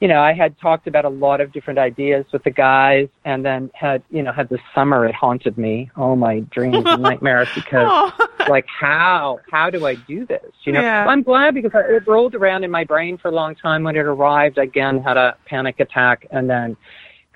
you 0.00 0.08
know, 0.08 0.20
I 0.20 0.32
had 0.32 0.58
talked 0.58 0.88
about 0.88 1.04
a 1.04 1.08
lot 1.08 1.40
of 1.40 1.52
different 1.52 1.78
ideas 1.78 2.24
with 2.32 2.42
the 2.42 2.50
guys 2.50 3.06
and 3.24 3.44
then 3.44 3.70
had, 3.72 4.02
you 4.10 4.20
know, 4.24 4.32
had 4.32 4.48
this 4.48 4.60
summer 4.74 5.06
it 5.06 5.14
haunted 5.14 5.56
me, 5.56 5.92
all 5.96 6.16
my 6.16 6.40
dreams 6.50 6.82
and 6.84 7.00
nightmares 7.02 7.46
because 7.54 7.86
Oh. 7.88 8.28
like 8.48 8.66
how 8.66 9.38
how 9.52 9.70
do 9.70 9.86
I 9.86 9.94
do 9.94 10.26
this? 10.26 10.50
You 10.64 10.72
know, 10.72 10.80
Yeah. 10.80 11.06
I'm 11.06 11.22
glad 11.22 11.54
because 11.54 11.70
I- 11.72 11.88
it 11.88 12.08
rolled 12.08 12.34
around 12.34 12.64
in 12.64 12.70
my 12.72 12.82
brain 12.82 13.16
for 13.16 13.28
a 13.28 13.32
long 13.32 13.54
time. 13.54 13.84
When 13.84 13.94
it 13.94 14.00
arrived, 14.00 14.58
again 14.58 15.00
had 15.00 15.16
a 15.16 15.36
panic 15.46 15.78
attack, 15.78 16.26
and 16.32 16.50
then, 16.50 16.76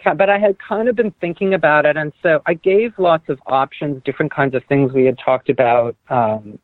but 0.04 0.30
I 0.30 0.38
had 0.38 0.56
kind 0.58 0.88
of 0.88 0.96
been 0.96 1.12
thinking 1.20 1.54
about 1.54 1.86
it, 1.86 1.96
and 1.96 2.12
so 2.22 2.40
I 2.46 2.54
gave 2.54 2.92
lots 2.98 3.28
of 3.28 3.38
options, 3.46 4.02
different 4.04 4.32
kinds 4.32 4.54
of 4.54 4.62
things 4.68 4.92
we 4.92 5.04
had 5.04 5.18
talked 5.18 5.48
about. 5.48 5.96
Um, 6.08 6.58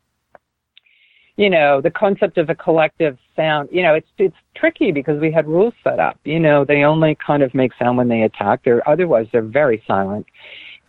you 1.35 1.49
know, 1.49 1.81
the 1.81 1.89
concept 1.89 2.37
of 2.37 2.49
a 2.49 2.55
collective 2.55 3.17
sound. 3.35 3.69
You 3.71 3.81
know, 3.81 3.95
it's 3.95 4.07
it's 4.17 4.35
tricky 4.55 4.91
because 4.91 5.19
we 5.19 5.31
had 5.31 5.47
rules 5.47 5.73
set 5.83 5.99
up. 5.99 6.19
You 6.23 6.39
know, 6.39 6.63
they 6.63 6.83
only 6.83 7.17
kind 7.25 7.41
of 7.41 7.53
make 7.53 7.71
sound 7.79 7.97
when 7.97 8.07
they 8.07 8.21
attack. 8.21 8.61
They're 8.63 8.87
otherwise 8.87 9.27
they're 9.31 9.41
very 9.41 9.83
silent. 9.87 10.25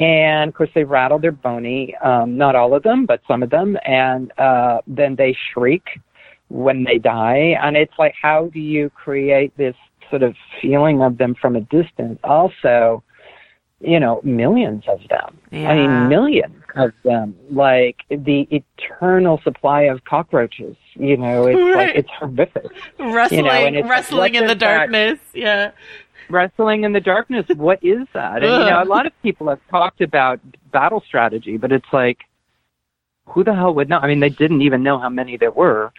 And 0.01 0.49
of 0.49 0.55
course, 0.55 0.71
they 0.75 0.85
rattle 0.85 1.19
their 1.19 1.33
bony, 1.33 1.95
um, 2.05 2.37
not 2.37 2.57
all 2.57 2.75
of 2.75 2.83
them, 2.83 3.07
but 3.07 3.21
some 3.29 3.43
of 3.43 3.51
them, 3.51 3.79
and 3.85 4.33
uh, 4.39 4.81
then 4.87 5.15
they 5.15 5.37
shriek 5.53 5.85
when 6.49 6.85
they 6.85 6.99
die. 6.99 7.57
And 7.63 7.77
it's 7.77 7.93
like, 7.99 8.15
how 8.21 8.51
do 8.53 8.59
you 8.59 8.91
create 8.91 9.57
this 9.57 9.77
sort 10.15 10.23
of 10.23 10.37
feeling 10.63 11.03
of 11.03 11.19
them 11.19 11.35
from 11.35 11.57
a 11.57 11.61
distance? 11.63 12.19
Also, 12.23 13.03
you 13.81 13.99
know, 13.99 14.21
millions 14.23 14.85
of 14.87 15.01
them. 15.09 15.37
Yeah. 15.51 15.71
I 15.71 15.75
mean, 15.77 16.09
millions 16.09 16.55
of 16.77 16.93
them. 17.05 17.35
Like 17.51 17.97
the 18.09 18.47
eternal 18.53 19.41
supply 19.43 19.83
of 19.83 20.05
cockroaches. 20.05 20.77
You 20.95 21.17
know, 21.17 21.47
it's 21.49 21.59
Right. 21.59 21.75
like 21.89 21.97
it's 21.97 22.11
horrific. 22.11 22.67
wrestling, 23.01 23.47
and 23.49 23.77
it's 23.77 23.89
wrestling 23.89 24.35
what 24.35 24.43
in 24.43 24.47
the 24.47 24.55
does 24.55 24.61
that- 24.61 24.77
darkness. 24.77 25.19
Yeah. 25.35 25.71
Wrestling 26.31 26.85
in 26.85 26.93
the 26.93 27.01
darkness. 27.01 27.45
What 27.57 27.81
is 27.83 28.07
that? 28.15 28.43
And 28.45 28.53
you 28.65 28.71
know, 28.71 28.83
a 28.83 28.85
lot 28.87 29.07
of 29.07 29.13
people 29.23 29.49
have 29.49 29.61
talked 29.71 30.01
about 30.01 30.41
battle 30.71 31.03
strategy, 31.07 31.57
but 31.59 31.71
it's 31.73 31.93
like, 31.93 32.19
who 33.27 33.43
the 33.45 33.55
hell 33.55 33.75
would 33.75 33.89
know? 33.89 33.99
I 33.99 34.07
mean, 34.07 34.21
they 34.21 34.29
didn't 34.29 34.63
even 34.63 34.83
know 34.83 34.99
how 34.99 35.09
many 35.09 35.37
there 35.37 35.51
were. 35.51 35.93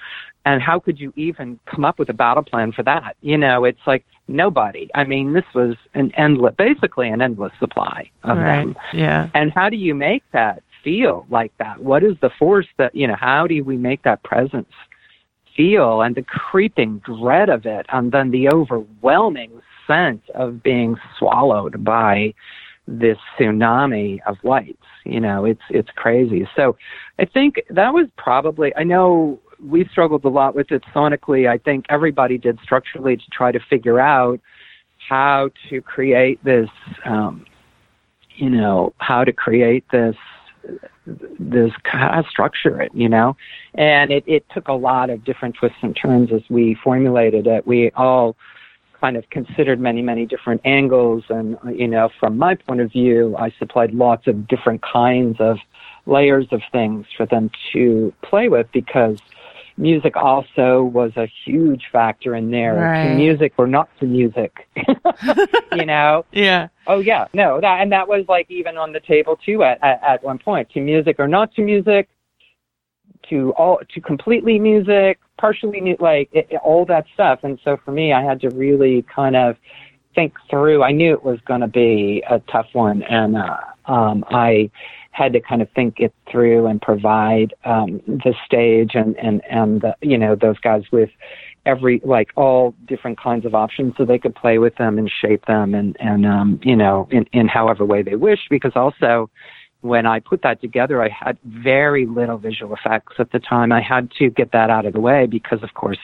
And 0.45 0.61
how 0.61 0.79
could 0.79 0.99
you 0.99 1.11
even 1.15 1.59
come 1.65 1.83
up 1.83 1.97
with 1.97 2.09
a 2.09 2.13
battle 2.13 2.43
plan 2.43 2.71
for 2.71 2.83
that? 2.83 3.15
You 3.21 3.37
know, 3.37 3.65
it's 3.65 3.79
like 3.87 4.05
nobody. 4.27 4.89
I 4.93 5.03
mean, 5.03 5.33
this 5.33 5.45
was 5.55 5.75
an 5.95 6.11
endless, 6.15 6.53
basically 6.55 7.09
an 7.09 7.21
endless 7.21 7.51
supply 7.59 8.09
of 8.23 8.37
Right. 8.37 8.65
them. 8.65 8.75
Yeah. 8.93 9.29
And 9.33 9.51
how 9.51 9.69
do 9.69 9.75
you 9.75 9.95
make 9.95 10.23
that 10.33 10.61
feel 10.83 11.25
like 11.31 11.51
that? 11.57 11.81
What 11.81 12.03
is 12.03 12.15
the 12.21 12.29
force 12.29 12.67
that, 12.77 12.93
you 12.93 13.07
know, 13.07 13.15
how 13.15 13.47
do 13.47 13.63
we 13.63 13.75
make 13.75 14.03
that 14.03 14.21
presence 14.21 14.71
feel 15.55 16.01
and 16.01 16.15
the 16.15 16.21
creeping 16.21 16.99
dread 16.99 17.49
of 17.49 17.65
it 17.65 17.85
and 17.89 18.11
then 18.11 18.29
the 18.29 18.49
overwhelming 18.49 19.51
sense 19.87 20.21
of 20.35 20.61
being 20.61 20.95
swallowed 21.17 21.83
by 21.83 22.33
this 22.87 23.17
tsunami 23.37 24.19
of 24.27 24.37
lights. 24.43 24.83
You 25.05 25.19
know, 25.19 25.45
it's 25.45 25.61
it's 25.69 25.89
crazy. 25.95 26.47
So 26.55 26.77
I 27.19 27.25
think 27.25 27.61
that 27.69 27.93
was 27.93 28.07
probably 28.17 28.75
I 28.75 28.83
know 28.83 29.39
we 29.63 29.87
struggled 29.91 30.25
a 30.25 30.29
lot 30.29 30.55
with 30.55 30.71
it 30.71 30.83
sonically. 30.93 31.49
I 31.49 31.57
think 31.57 31.85
everybody 31.89 32.37
did 32.37 32.59
structurally 32.61 33.17
to 33.17 33.23
try 33.31 33.51
to 33.51 33.59
figure 33.69 33.99
out 33.99 34.39
how 35.07 35.49
to 35.69 35.81
create 35.81 36.43
this 36.43 36.69
um, 37.05 37.45
you 38.37 38.49
know, 38.49 38.93
how 38.97 39.23
to 39.23 39.33
create 39.33 39.85
this 39.91 40.15
this 41.39 41.71
how 41.83 42.21
to 42.21 42.29
structure 42.29 42.81
it, 42.81 42.91
you 42.93 43.07
know. 43.07 43.35
And 43.75 44.11
it, 44.11 44.23
it 44.27 44.45
took 44.53 44.67
a 44.67 44.73
lot 44.73 45.09
of 45.09 45.23
different 45.23 45.55
twists 45.59 45.77
and 45.81 45.95
turns 45.95 46.31
as 46.33 46.41
we 46.49 46.77
formulated 46.83 47.47
it. 47.47 47.65
We 47.65 47.91
all 47.91 48.35
kind 49.05 49.17
of 49.17 49.29
considered 49.29 49.79
many, 49.79 50.01
many 50.01 50.25
different 50.25 50.61
angles. 50.65 51.23
And, 51.29 51.57
uh, 51.63 51.69
you 51.69 51.87
know, 51.87 52.09
from 52.19 52.39
my 52.39 52.55
point 52.55 52.81
of 52.81 52.91
view, 52.91 53.35
I 53.37 53.51
supplied 53.59 53.93
lots 53.93 54.25
of 54.25 54.47
different 54.47 54.81
kinds 54.81 55.37
of 55.39 55.57
layers 56.07 56.47
of 56.51 56.61
things 56.71 57.05
for 57.15 57.27
them 57.27 57.51
to 57.73 58.11
play 58.23 58.49
with 58.49 58.67
because 58.71 59.19
music 59.77 60.15
also 60.15 60.81
was 60.81 61.11
a 61.17 61.27
huge 61.45 61.83
factor 61.91 62.35
in 62.35 62.49
there. 62.49 62.75
Right. 62.75 63.09
To 63.09 63.15
music 63.15 63.53
or 63.57 63.67
not 63.67 63.89
to 63.99 64.05
music, 64.07 64.67
you 65.73 65.85
know? 65.85 66.25
Yeah. 66.31 66.69
Oh 66.87 66.99
yeah, 66.99 67.25
no, 67.33 67.59
that 67.61 67.81
and 67.81 67.91
that 67.91 68.07
was 68.07 68.25
like 68.27 68.49
even 68.49 68.77
on 68.77 68.91
the 68.91 68.99
table 68.99 69.37
too 69.43 69.63
at, 69.63 69.83
at 69.83 70.03
at 70.03 70.23
one 70.23 70.37
point. 70.37 70.69
To 70.71 70.79
music 70.79 71.15
or 71.17 71.27
not 71.27 71.53
to 71.55 71.61
music, 71.63 72.07
to 73.29 73.51
all 73.57 73.79
to 73.93 74.01
completely 74.01 74.59
music, 74.59 75.19
partially 75.37 75.81
mu- 75.81 75.95
like 75.99 76.29
it, 76.31 76.47
it- 76.49 76.61
all 76.63 76.85
that 76.85 77.05
stuff. 77.13 77.39
And 77.43 77.59
so 77.63 77.77
for 77.83 77.91
me, 77.91 78.13
I 78.13 78.21
had 78.23 78.41
to 78.41 78.49
really 78.49 79.03
kind 79.13 79.35
of 79.35 79.57
think 80.13 80.33
through. 80.49 80.83
I 80.83 80.91
knew 80.91 81.13
it 81.13 81.23
was 81.23 81.39
going 81.41 81.61
to 81.61 81.67
be 81.67 82.23
a 82.29 82.39
tough 82.51 82.67
one, 82.73 83.03
and 83.03 83.37
uh, 83.37 83.57
um, 83.85 84.23
I 84.29 84.69
had 85.11 85.33
to 85.33 85.39
kind 85.39 85.61
of 85.61 85.69
think 85.71 85.99
it 85.99 86.13
through 86.29 86.67
and 86.67 86.81
provide 86.81 87.53
um, 87.63 88.01
the 88.07 88.33
stage 88.45 88.91
and 88.95 89.17
and 89.17 89.41
and 89.49 89.81
the, 89.81 89.95
you 90.01 90.17
know 90.17 90.35
those 90.35 90.59
guys 90.59 90.83
with 90.91 91.09
every 91.65 92.01
like 92.03 92.31
all 92.35 92.75
different 92.87 93.19
kinds 93.19 93.45
of 93.45 93.55
options 93.55 93.93
so 93.97 94.05
they 94.05 94.19
could 94.19 94.35
play 94.35 94.57
with 94.57 94.75
them 94.75 94.97
and 94.97 95.09
shape 95.09 95.45
them 95.45 95.73
and 95.73 95.97
and 95.99 96.25
um 96.25 96.59
you 96.63 96.75
know 96.75 97.07
in 97.11 97.25
in 97.33 97.47
however 97.47 97.83
way 97.83 98.03
they 98.03 98.15
wish 98.15 98.41
because 98.49 98.73
also 98.75 99.29
when 99.81 100.05
I 100.05 100.19
put 100.19 100.41
that 100.41 100.61
together 100.61 101.01
I 101.01 101.09
had 101.09 101.37
very 101.45 102.05
little 102.05 102.37
visual 102.37 102.73
effects 102.73 103.15
at 103.19 103.31
the 103.31 103.39
time 103.39 103.71
I 103.71 103.81
had 103.81 104.11
to 104.19 104.29
get 104.29 104.51
that 104.51 104.69
out 104.69 104.85
of 104.85 104.93
the 104.93 104.99
way 104.99 105.25
because 105.25 105.61
of 105.63 105.73
course 105.73 105.99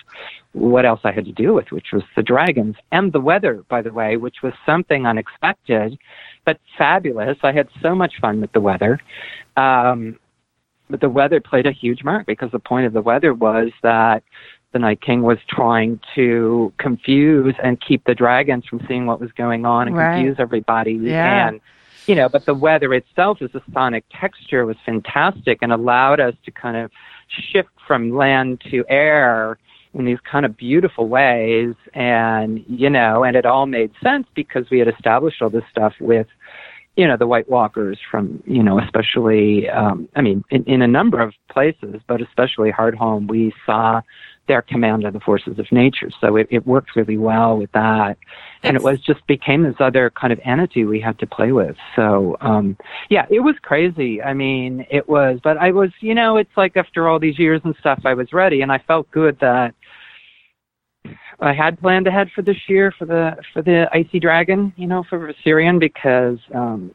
what 0.53 0.85
else 0.85 0.99
I 1.03 1.11
had 1.11 1.25
to 1.25 1.31
deal 1.31 1.53
with 1.53 1.71
which 1.71 1.87
was 1.93 2.03
the 2.15 2.23
dragons 2.23 2.75
and 2.91 3.11
the 3.11 3.21
weather 3.21 3.63
by 3.69 3.81
the 3.81 3.91
way 3.93 4.17
which 4.17 4.37
was 4.43 4.53
something 4.65 5.07
unexpected 5.07 5.97
but 6.45 6.59
fabulous 6.77 7.37
I 7.43 7.51
had 7.51 7.69
so 7.81 7.95
much 7.95 8.13
fun 8.19 8.41
with 8.41 8.51
the 8.51 8.61
weather 8.61 8.99
um 9.57 10.19
but 10.89 10.99
the 10.99 11.09
weather 11.09 11.39
played 11.39 11.65
a 11.65 11.71
huge 11.71 12.03
mark 12.03 12.25
because 12.27 12.51
the 12.51 12.59
point 12.59 12.85
of 12.85 12.93
the 12.93 13.01
weather 13.01 13.33
was 13.33 13.71
that 13.81 14.23
the 14.73 14.79
Night 14.79 15.01
King 15.01 15.21
was 15.21 15.37
trying 15.49 15.99
to 16.15 16.71
confuse 16.77 17.55
and 17.63 17.79
keep 17.81 18.03
the 18.05 18.15
dragons 18.15 18.65
from 18.65 18.81
seeing 18.87 19.05
what 19.05 19.19
was 19.19 19.31
going 19.33 19.65
on 19.65 19.87
and 19.87 19.95
Right. 19.97 20.15
confuse 20.15 20.37
everybody. 20.39 20.93
Yeah. 20.93 21.47
And 21.47 21.61
you 22.07 22.15
know, 22.15 22.29
but 22.29 22.45
the 22.45 22.53
weather 22.53 22.93
itself 22.93 23.41
as 23.41 23.53
a 23.53 23.61
sonic 23.73 24.03
texture 24.11 24.65
was 24.65 24.77
fantastic 24.85 25.59
and 25.61 25.71
allowed 25.71 26.19
us 26.19 26.35
to 26.45 26.51
kind 26.51 26.77
of 26.77 26.91
shift 27.27 27.69
from 27.87 28.15
land 28.15 28.61
to 28.71 28.83
air 28.89 29.57
in 29.93 30.05
these 30.05 30.19
kind 30.19 30.45
of 30.45 30.55
beautiful 30.57 31.07
ways. 31.07 31.75
And 31.93 32.63
you 32.67 32.89
know, 32.89 33.23
and 33.23 33.35
it 33.35 33.45
all 33.45 33.65
made 33.65 33.91
sense 34.01 34.27
because 34.35 34.69
we 34.69 34.79
had 34.79 34.87
established 34.87 35.41
all 35.41 35.49
this 35.49 35.63
stuff 35.69 35.93
with 35.99 36.27
you 36.95 37.07
know 37.07 37.17
the 37.17 37.27
White 37.27 37.49
Walkers 37.49 37.99
from 38.09 38.43
you 38.45 38.63
know 38.63 38.79
especially 38.79 39.69
um, 39.69 40.09
I 40.15 40.21
mean 40.21 40.43
in, 40.49 40.63
in 40.65 40.81
a 40.81 40.87
number 40.87 41.19
of 41.19 41.33
places, 41.49 42.01
but 42.07 42.21
especially 42.21 42.71
Hardhome, 42.71 43.27
we 43.27 43.53
saw 43.65 44.01
their 44.47 44.61
command 44.61 45.05
of 45.05 45.13
the 45.13 45.19
forces 45.19 45.59
of 45.59 45.71
nature. 45.71 46.09
So 46.19 46.35
it, 46.35 46.47
it 46.49 46.65
worked 46.65 46.95
really 46.95 47.17
well 47.17 47.57
with 47.57 47.71
that, 47.73 48.17
and 48.63 48.75
it 48.75 48.83
was 48.83 48.99
just 48.99 49.25
became 49.27 49.63
this 49.63 49.75
other 49.79 50.09
kind 50.09 50.33
of 50.33 50.39
entity 50.43 50.83
we 50.85 50.99
had 50.99 51.19
to 51.19 51.27
play 51.27 51.51
with. 51.51 51.75
So 51.95 52.37
um, 52.41 52.77
yeah, 53.09 53.25
it 53.29 53.41
was 53.41 53.55
crazy. 53.61 54.21
I 54.21 54.33
mean, 54.33 54.85
it 54.89 55.07
was, 55.07 55.39
but 55.43 55.57
I 55.57 55.71
was 55.71 55.91
you 55.99 56.15
know 56.15 56.37
it's 56.37 56.57
like 56.57 56.75
after 56.75 57.07
all 57.07 57.19
these 57.19 57.39
years 57.39 57.61
and 57.63 57.75
stuff, 57.79 58.01
I 58.05 58.13
was 58.13 58.33
ready, 58.33 58.61
and 58.61 58.71
I 58.71 58.79
felt 58.79 59.09
good 59.11 59.37
that. 59.39 59.73
I 61.39 61.53
had 61.53 61.81
planned 61.81 62.05
ahead 62.05 62.29
for 62.35 62.43
this 62.43 62.69
year 62.69 62.93
for 62.95 63.05
the 63.05 63.35
for 63.51 63.63
the 63.63 63.89
icy 63.91 64.19
dragon, 64.19 64.71
you 64.77 64.85
know, 64.85 65.03
for 65.09 65.33
Viserion 65.33 65.79
because 65.79 66.37
um, 66.53 66.93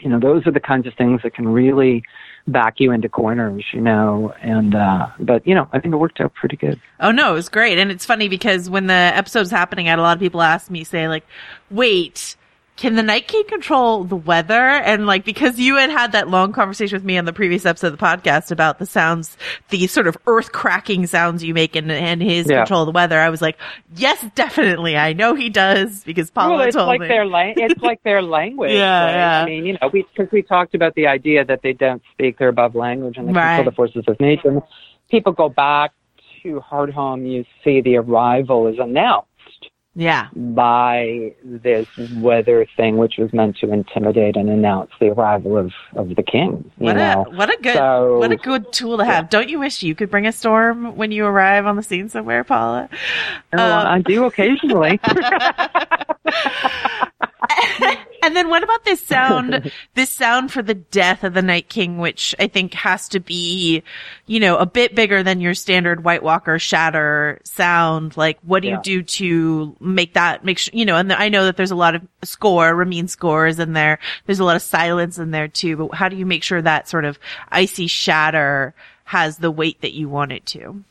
you 0.00 0.08
know 0.08 0.18
those 0.18 0.46
are 0.46 0.50
the 0.50 0.60
kinds 0.60 0.86
of 0.86 0.94
things 0.94 1.22
that 1.22 1.34
can 1.34 1.48
really 1.48 2.02
back 2.46 2.80
you 2.80 2.92
into 2.92 3.08
corners, 3.08 3.64
you 3.72 3.80
know. 3.80 4.34
And 4.40 4.74
uh, 4.74 5.08
but 5.18 5.46
you 5.46 5.54
know, 5.54 5.68
I 5.72 5.80
think 5.80 5.94
it 5.94 5.98
worked 5.98 6.20
out 6.20 6.34
pretty 6.34 6.56
good. 6.56 6.80
Oh 7.00 7.10
no, 7.10 7.32
it 7.32 7.34
was 7.34 7.48
great. 7.48 7.78
And 7.78 7.90
it's 7.90 8.04
funny 8.04 8.28
because 8.28 8.68
when 8.68 8.86
the 8.86 8.94
episode's 8.94 9.50
happening, 9.50 9.86
I 9.86 9.90
had 9.90 9.98
a 9.98 10.02
lot 10.02 10.16
of 10.16 10.20
people 10.20 10.42
ask 10.42 10.70
me, 10.70 10.84
say 10.84 11.08
like, 11.08 11.24
wait, 11.70 12.36
can 12.80 12.94
the 12.94 13.02
Night 13.02 13.28
King 13.28 13.44
control 13.44 14.04
the 14.04 14.16
weather? 14.16 14.54
And 14.54 15.06
like, 15.06 15.22
because 15.26 15.58
you 15.58 15.76
had 15.76 15.90
had 15.90 16.12
that 16.12 16.28
long 16.28 16.52
conversation 16.52 16.96
with 16.96 17.04
me 17.04 17.18
on 17.18 17.26
the 17.26 17.32
previous 17.34 17.66
episode 17.66 17.88
of 17.88 17.98
the 17.98 18.02
podcast 18.02 18.50
about 18.50 18.78
the 18.78 18.86
sounds, 18.86 19.36
the 19.68 19.86
sort 19.86 20.06
of 20.06 20.16
earth 20.26 20.50
cracking 20.52 21.06
sounds 21.06 21.44
you 21.44 21.52
make 21.52 21.76
and, 21.76 21.92
and 21.92 22.22
his 22.22 22.48
Yeah. 22.48 22.60
control 22.60 22.80
of 22.82 22.86
the 22.86 22.92
weather. 22.92 23.20
I 23.20 23.28
was 23.28 23.42
like, 23.42 23.58
yes, 23.96 24.24
definitely. 24.34 24.96
I 24.96 25.12
know 25.12 25.34
he 25.34 25.50
does 25.50 26.02
because 26.04 26.30
Paula 26.30 26.56
well, 26.56 26.60
it's 26.66 26.74
told 26.74 26.88
like 26.88 27.00
me. 27.02 27.08
their 27.08 27.26
lang- 27.26 27.54
it's 27.58 27.80
like 27.82 28.02
their 28.02 28.22
language. 28.22 28.72
Yeah, 28.72 29.04
right? 29.04 29.12
yeah. 29.12 29.42
I 29.42 29.44
mean, 29.44 29.66
you 29.66 29.72
know, 29.74 29.90
we 29.92 30.06
because 30.16 30.32
we 30.32 30.40
talked 30.40 30.74
about 30.74 30.94
the 30.94 31.06
idea 31.06 31.44
that 31.44 31.60
they 31.62 31.74
don't 31.74 32.02
speak; 32.12 32.38
they're 32.38 32.48
above 32.48 32.74
language 32.74 33.18
and 33.18 33.28
they 33.28 33.32
Right. 33.32 33.56
control 33.56 33.70
the 33.70 33.76
forces 33.76 34.04
of 34.08 34.18
nature. 34.20 34.58
People 35.10 35.32
go 35.32 35.50
back 35.50 35.92
to 36.42 36.60
Hardhome. 36.60 37.30
You 37.30 37.44
see, 37.62 37.82
the 37.82 37.96
arrival 37.96 38.66
is 38.68 38.78
announced. 38.78 39.26
Yeah. 39.94 40.28
by 40.34 41.34
this 41.44 41.86
weather 42.16 42.66
thing, 42.76 42.96
which 42.96 43.14
was 43.18 43.32
meant 43.32 43.56
to 43.58 43.72
intimidate 43.72 44.36
and 44.36 44.48
announce 44.48 44.90
the 45.00 45.08
arrival 45.08 45.56
of, 45.56 45.72
of 45.94 46.14
the 46.16 46.22
king. 46.22 46.70
You 46.78 46.86
What 46.86 46.96
know? 46.96 47.24
a, 47.26 47.36
what 47.36 47.50
a 47.52 47.56
good, 47.60 47.74
So- 47.74 48.18
what 48.18 48.32
a 48.32 48.36
good 48.36 48.72
tool 48.72 48.98
to 48.98 49.04
have. 49.04 49.30
Don't 49.30 49.48
you 49.48 49.58
wish 49.58 49.82
you 49.82 49.94
could 49.94 50.10
bring 50.10 50.26
a 50.26 50.32
storm 50.32 50.96
when 50.96 51.12
you 51.12 51.26
arrive 51.26 51.66
on 51.66 51.76
the 51.76 51.82
scene 51.82 52.08
somewhere, 52.08 52.44
Paula? 52.44 52.88
Oh, 53.52 53.58
I 53.58 54.00
do 54.00 54.22
um, 54.22 54.28
occasionally. 54.28 55.00
and 58.22 58.36
then 58.36 58.48
what 58.48 58.62
about 58.62 58.84
this 58.84 59.04
sound, 59.04 59.72
this 59.94 60.10
sound 60.10 60.52
for 60.52 60.62
the 60.62 60.74
death 60.74 61.24
of 61.24 61.34
the 61.34 61.42
Night 61.42 61.68
King, 61.68 61.98
which 61.98 62.34
I 62.38 62.46
think 62.46 62.74
has 62.74 63.08
to 63.10 63.20
be, 63.20 63.82
you 64.26 64.40
know, 64.40 64.56
a 64.56 64.66
bit 64.66 64.94
bigger 64.94 65.22
than 65.22 65.40
your 65.40 65.54
standard 65.54 66.04
White 66.04 66.22
Walker 66.22 66.58
shatter 66.58 67.40
sound. 67.44 68.16
Like, 68.16 68.38
what 68.42 68.62
do 68.62 68.68
you 68.68 68.80
do 68.82 69.02
to 69.02 69.76
make 69.80 70.14
that, 70.14 70.44
make 70.44 70.58
sure, 70.58 70.72
you 70.74 70.84
know, 70.84 70.96
and 70.96 71.12
I 71.12 71.28
know 71.28 71.44
that 71.44 71.56
there's 71.56 71.70
a 71.70 71.76
lot 71.76 71.94
of 71.94 72.02
score, 72.22 72.74
Ramin 72.74 73.08
scores 73.08 73.58
in 73.58 73.72
there. 73.72 73.98
There's 74.26 74.40
a 74.40 74.44
lot 74.44 74.56
of 74.56 74.62
silence 74.62 75.18
in 75.18 75.30
there 75.30 75.48
too, 75.48 75.76
but 75.76 75.94
how 75.94 76.08
do 76.08 76.16
you 76.16 76.26
make 76.26 76.42
sure 76.42 76.62
that 76.62 76.88
sort 76.88 77.04
of 77.04 77.18
icy 77.50 77.86
shatter 77.86 78.74
has 79.04 79.38
the 79.38 79.50
weight 79.50 79.80
that 79.80 79.94
you 79.94 80.08
want 80.08 80.32
it 80.32 80.46
to? 80.46 80.84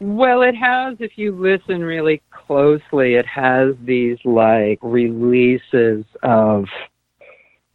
well, 0.00 0.42
it 0.42 0.54
has, 0.54 0.96
if 1.00 1.16
you 1.16 1.32
listen 1.32 1.82
really 1.82 2.20
closely, 2.46 3.14
it 3.14 3.26
has 3.26 3.74
these 3.84 4.18
like 4.24 4.78
releases 4.82 6.04
of 6.22 6.66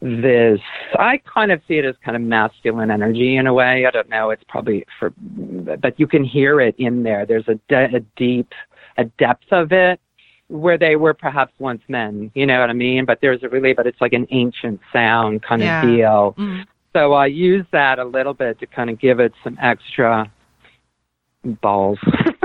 this. 0.01 0.59
I 0.97 1.19
kind 1.31 1.51
of 1.51 1.61
see 1.67 1.75
it 1.75 1.85
as 1.85 1.95
kind 2.03 2.15
of 2.15 2.21
masculine 2.23 2.91
energy 2.91 3.35
in 3.35 3.47
a 3.47 3.53
way. 3.53 3.85
I 3.85 3.91
don't 3.91 4.09
know. 4.09 4.29
It's 4.29 4.43
probably 4.47 4.85
for 4.99 5.13
but 5.19 5.99
you 5.99 6.07
can 6.07 6.23
hear 6.23 6.61
it 6.61 6.75
in 6.77 7.03
there. 7.03 7.25
There's 7.25 7.47
a, 7.47 7.55
de- 7.67 7.95
a 7.97 7.99
deep, 8.15 8.53
a 8.97 9.05
depth 9.05 9.51
of 9.51 9.71
it 9.71 9.99
where 10.47 10.77
they 10.77 10.95
were 10.95 11.13
perhaps 11.13 11.53
once 11.59 11.81
men. 11.87 12.31
You 12.33 12.45
know 12.45 12.59
what 12.59 12.69
I 12.69 12.73
mean? 12.73 13.05
But 13.05 13.19
there's 13.21 13.43
a 13.43 13.49
really, 13.49 13.73
but 13.73 13.85
it's 13.85 14.01
like 14.01 14.13
an 14.13 14.25
ancient 14.31 14.79
sound 14.91 15.43
kind 15.43 15.61
Yeah. 15.61 15.81
of 15.81 15.87
deal. 15.87 16.35
Mm. 16.37 16.65
So 16.93 17.13
I 17.13 17.27
use 17.27 17.65
that 17.71 17.99
a 17.99 18.05
little 18.05 18.33
bit 18.33 18.59
to 18.59 18.65
kind 18.65 18.89
of 18.89 18.99
give 18.99 19.19
it 19.19 19.33
some 19.43 19.57
extra 19.61 20.31
balls. 21.61 21.99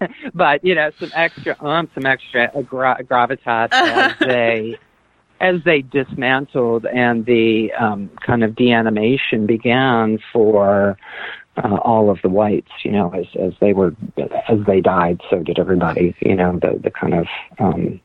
but 0.34 0.64
you 0.64 0.74
know, 0.74 0.90
some 0.98 1.10
extra 1.14 1.56
um, 1.64 1.88
some 1.94 2.06
extra 2.06 2.50
gra- 2.62 3.02
gravitas 3.02 3.72
as 3.72 4.14
they 4.20 4.78
as 5.40 5.62
they 5.64 5.82
dismantled 5.82 6.86
and 6.86 7.26
the 7.26 7.72
um, 7.74 8.10
kind 8.24 8.42
of 8.42 8.52
deanimation 8.52 9.46
began 9.46 10.18
for 10.32 10.96
uh, 11.58 11.76
all 11.76 12.10
of 12.10 12.18
the 12.22 12.28
whites. 12.28 12.70
You 12.84 12.92
know, 12.92 13.12
as 13.12 13.26
as 13.38 13.52
they 13.60 13.72
were 13.72 13.94
as 14.48 14.58
they 14.66 14.80
died, 14.80 15.20
so 15.30 15.42
did 15.42 15.58
everybody. 15.58 16.14
You 16.20 16.36
know, 16.36 16.58
the 16.58 16.78
the 16.82 16.90
kind 16.90 17.14
of 17.14 17.26
um, 17.58 18.00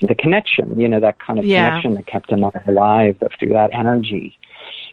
the 0.00 0.14
connection. 0.14 0.78
You 0.78 0.88
know, 0.88 1.00
that 1.00 1.18
kind 1.18 1.38
of 1.38 1.44
Yeah. 1.44 1.70
connection 1.70 1.94
that 1.94 2.06
kept 2.06 2.30
them 2.30 2.44
alive 2.66 3.16
through 3.38 3.50
that 3.50 3.70
energy 3.72 4.38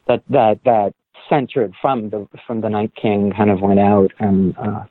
that 0.08 0.24
that 0.30 0.64
that 0.66 0.94
centered 1.30 1.74
from 1.82 2.10
the 2.10 2.28
from 2.46 2.62
the 2.62 2.70
Night 2.70 2.94
King 2.96 3.32
kind 3.32 3.50
of 3.50 3.62
went 3.62 3.80
out 3.80 4.12
and 4.20 4.58
uh, 4.58 4.84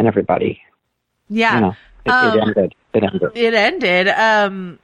and 0.00 0.08
everybody. 0.08 0.62
Yeah. 1.28 1.54
You 1.54 1.60
know, 1.60 1.76
it, 2.06 2.10
Um, 2.10 2.38
it 2.38 2.42
ended. 2.42 2.74
It 2.94 3.04
ended. 3.04 3.30
It 3.34 3.54
ended. 3.54 4.08
Um, 4.08 4.78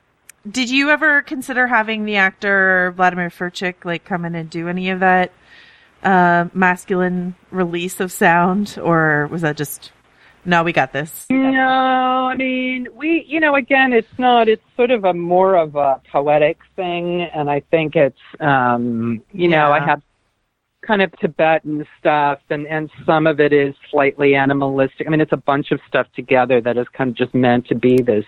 did 0.49 0.71
you 0.71 0.91
ever 0.91 1.23
consider 1.23 1.67
having 1.67 2.05
the 2.05 2.17
actor 2.17 2.93
Vladimir 2.97 3.31
Furdik 3.31 3.85
like 3.85 4.05
come 4.05 4.27
in 4.27 4.35
and 4.35 4.51
do 4.51 4.69
any 4.69 4.91
of 4.91 5.01
that 5.01 5.33
uh, 6.03 6.49
masculine 6.53 7.35
release 7.51 7.99
of 7.99 8.12
sound, 8.12 8.79
or 8.81 9.27
was 9.29 9.41
that 9.41 9.57
just 9.57 9.91
no? 10.45 10.62
We 10.62 10.73
got 10.73 10.93
this. 10.93 11.27
No, 11.31 12.29
I 12.31 12.37
mean, 12.37 12.89
we, 12.95 13.25
you 13.27 13.41
know, 13.41 13.57
again, 13.57 13.95
it's 13.95 14.19
not, 14.19 14.47
it's 14.47 14.62
sort 14.77 14.91
of 14.91 15.05
a 15.05 15.14
more 15.14 15.57
of 15.57 15.75
a 15.75 16.01
poetic 16.12 16.59
thing. 16.77 17.23
And 17.23 17.51
I 17.51 17.61
think 17.61 17.97
it's, 17.97 18.21
um, 18.39 19.23
you 19.33 19.49
know, 19.49 19.73
I 19.73 19.81
have 19.81 20.03
kind 20.87 21.03
of 21.03 21.11
Tibetan 21.18 21.87
stuff 21.99 22.39
and, 22.51 22.66
and 22.66 22.91
some 23.05 23.26
of 23.26 23.41
it 23.41 23.53
is 23.53 23.74
slightly 23.91 24.34
animalistic. 24.34 25.07
I 25.07 25.11
mean, 25.11 25.20
it's 25.20 25.32
a 25.32 25.37
bunch 25.39 25.72
of 25.72 25.80
stuff 25.89 26.07
together 26.14 26.61
that 26.61 26.76
is 26.76 26.87
kind 26.97 27.11
of 27.11 27.16
just 27.16 27.34
meant 27.34 27.66
to 27.68 27.74
be 27.74 27.97
this 28.01 28.24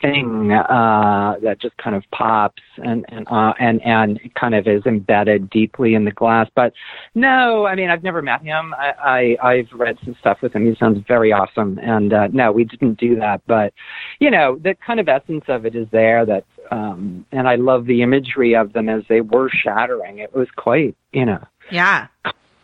thing, 0.00 0.52
uh, 0.52 1.34
that 1.42 1.60
just 1.60 1.76
kind 1.76 1.96
of 1.96 2.02
pops 2.12 2.62
and, 2.78 3.04
and, 3.08 3.26
uh, 3.28 3.52
and, 3.58 3.82
and 3.84 4.18
kind 4.38 4.54
of 4.54 4.66
is 4.66 4.84
embedded 4.86 5.50
deeply 5.50 5.94
in 5.94 6.04
the 6.04 6.10
glass. 6.10 6.48
But 6.54 6.72
no, 7.14 7.66
I 7.66 7.74
mean, 7.74 7.90
I've 7.90 8.02
never 8.02 8.22
met 8.22 8.42
him. 8.42 8.74
I, 8.74 9.36
I 9.42 9.48
I've 9.48 9.68
read 9.74 9.96
some 10.04 10.16
stuff 10.20 10.38
with 10.42 10.54
him. 10.54 10.66
He 10.66 10.74
sounds 10.78 11.04
very 11.06 11.32
awesome. 11.32 11.78
And 11.82 12.12
uh, 12.12 12.28
no, 12.32 12.52
we 12.52 12.64
didn't 12.64 12.98
do 12.98 13.16
that. 13.16 13.42
But 13.46 13.72
you 14.20 14.30
know, 14.30 14.58
the 14.62 14.74
kind 14.86 15.00
of 15.00 15.08
essence 15.08 15.44
of 15.48 15.66
it 15.66 15.74
is 15.74 15.88
there. 15.92 16.24
That 16.24 16.44
um, 16.70 17.26
and 17.32 17.48
I 17.48 17.56
love 17.56 17.86
the 17.86 18.02
imagery 18.02 18.54
of 18.54 18.72
them 18.72 18.88
as 18.88 19.02
they 19.08 19.20
were 19.20 19.50
shattering. 19.50 20.18
It 20.18 20.34
was 20.34 20.48
quite, 20.56 20.96
you 21.12 21.26
know, 21.26 21.44
Yeah. 21.70 22.08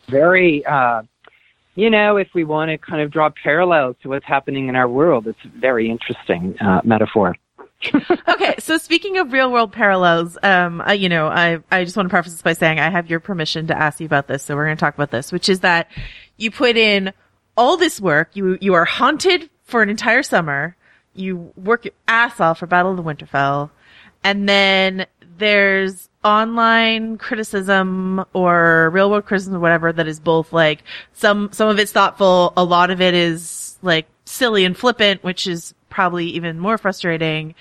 very. 0.09 0.65
Uh, 0.65 1.03
you 1.77 1.91
know, 1.91 2.17
if 2.17 2.29
we 2.35 2.43
want 2.43 2.71
to 2.71 2.79
kind 2.79 3.03
of 3.03 3.11
draw 3.11 3.29
parallels 3.31 3.97
to 4.03 4.09
what's 4.09 4.25
happening 4.25 4.69
in 4.69 4.77
our 4.77 4.89
world, 4.89 5.27
it's 5.27 5.39
a 5.45 5.49
very 5.49 5.91
interesting 5.91 6.57
uh, 6.59 6.81
metaphor. 6.85 7.37
okay, 8.29 8.55
so 8.59 8.79
speaking 8.79 9.19
of 9.19 9.33
real 9.33 9.53
world 9.53 9.73
parallels, 9.73 10.39
um, 10.43 10.81
I, 10.85 10.95
you 10.95 11.11
know, 11.11 11.27
I, 11.29 11.59
I 11.71 11.85
just 11.85 11.97
want 11.97 12.09
to 12.09 12.11
preface 12.11 12.33
this 12.33 12.43
by 12.43 12.55
saying 12.55 12.81
I 12.81 12.89
have 12.89 13.11
your 13.11 13.21
permission 13.21 13.67
to 13.67 13.79
ask 13.79 14.01
you 14.01 14.07
about 14.07 14.27
this. 14.27 14.43
So 14.43 14.57
we're 14.57 14.65
going 14.65 14.77
to 14.77 14.81
talk 14.81 14.95
about 14.95 15.11
this, 15.11 15.31
which 15.31 15.51
is 15.51 15.61
that 15.61 15.91
you 16.39 16.51
put 16.51 16.79
in 16.79 17.13
all 17.57 17.77
this 17.77 18.01
work. 18.01 18.31
You, 18.35 18.57
you 18.61 18.73
are 18.73 18.87
haunted 18.87 19.51
for 19.65 19.83
an 19.83 19.91
entire 19.91 20.23
summer. 20.23 20.77
You 21.15 21.53
work 21.57 21.85
your 21.85 21.95
ass 22.09 22.41
off 22.41 22.59
for 22.59 22.67
Battle 22.67 22.93
of 22.93 22.97
the 22.97 23.03
Winterfell. 23.03 23.71
And 24.25 24.49
then 24.49 25.07
there's 25.37 26.09
online 26.27 27.19
criticism 27.19 28.25
or 28.33 28.91
real 28.93 29.11
world 29.11 29.25
criticism 29.27 29.55
or 29.55 29.61
whatever 29.61 29.93
that 29.93 30.09
is 30.09 30.19
both 30.19 30.53
like 30.53 30.83
some, 31.13 31.51
some 31.53 31.69
of 31.69 31.79
it's 31.79 31.93
thoughtful. 31.93 32.53
A 32.57 32.65
lot 32.65 32.91
of 32.91 33.01
it 33.01 33.15
is 33.15 33.79
like 33.83 34.07
silly 34.25 34.65
and 34.65 34.77
flippant, 34.77 35.23
which 35.23 35.47
is 35.47 35.73
probably 35.89 36.27
even 36.27 36.59
more 36.59 36.79
frustrating. 36.79 37.55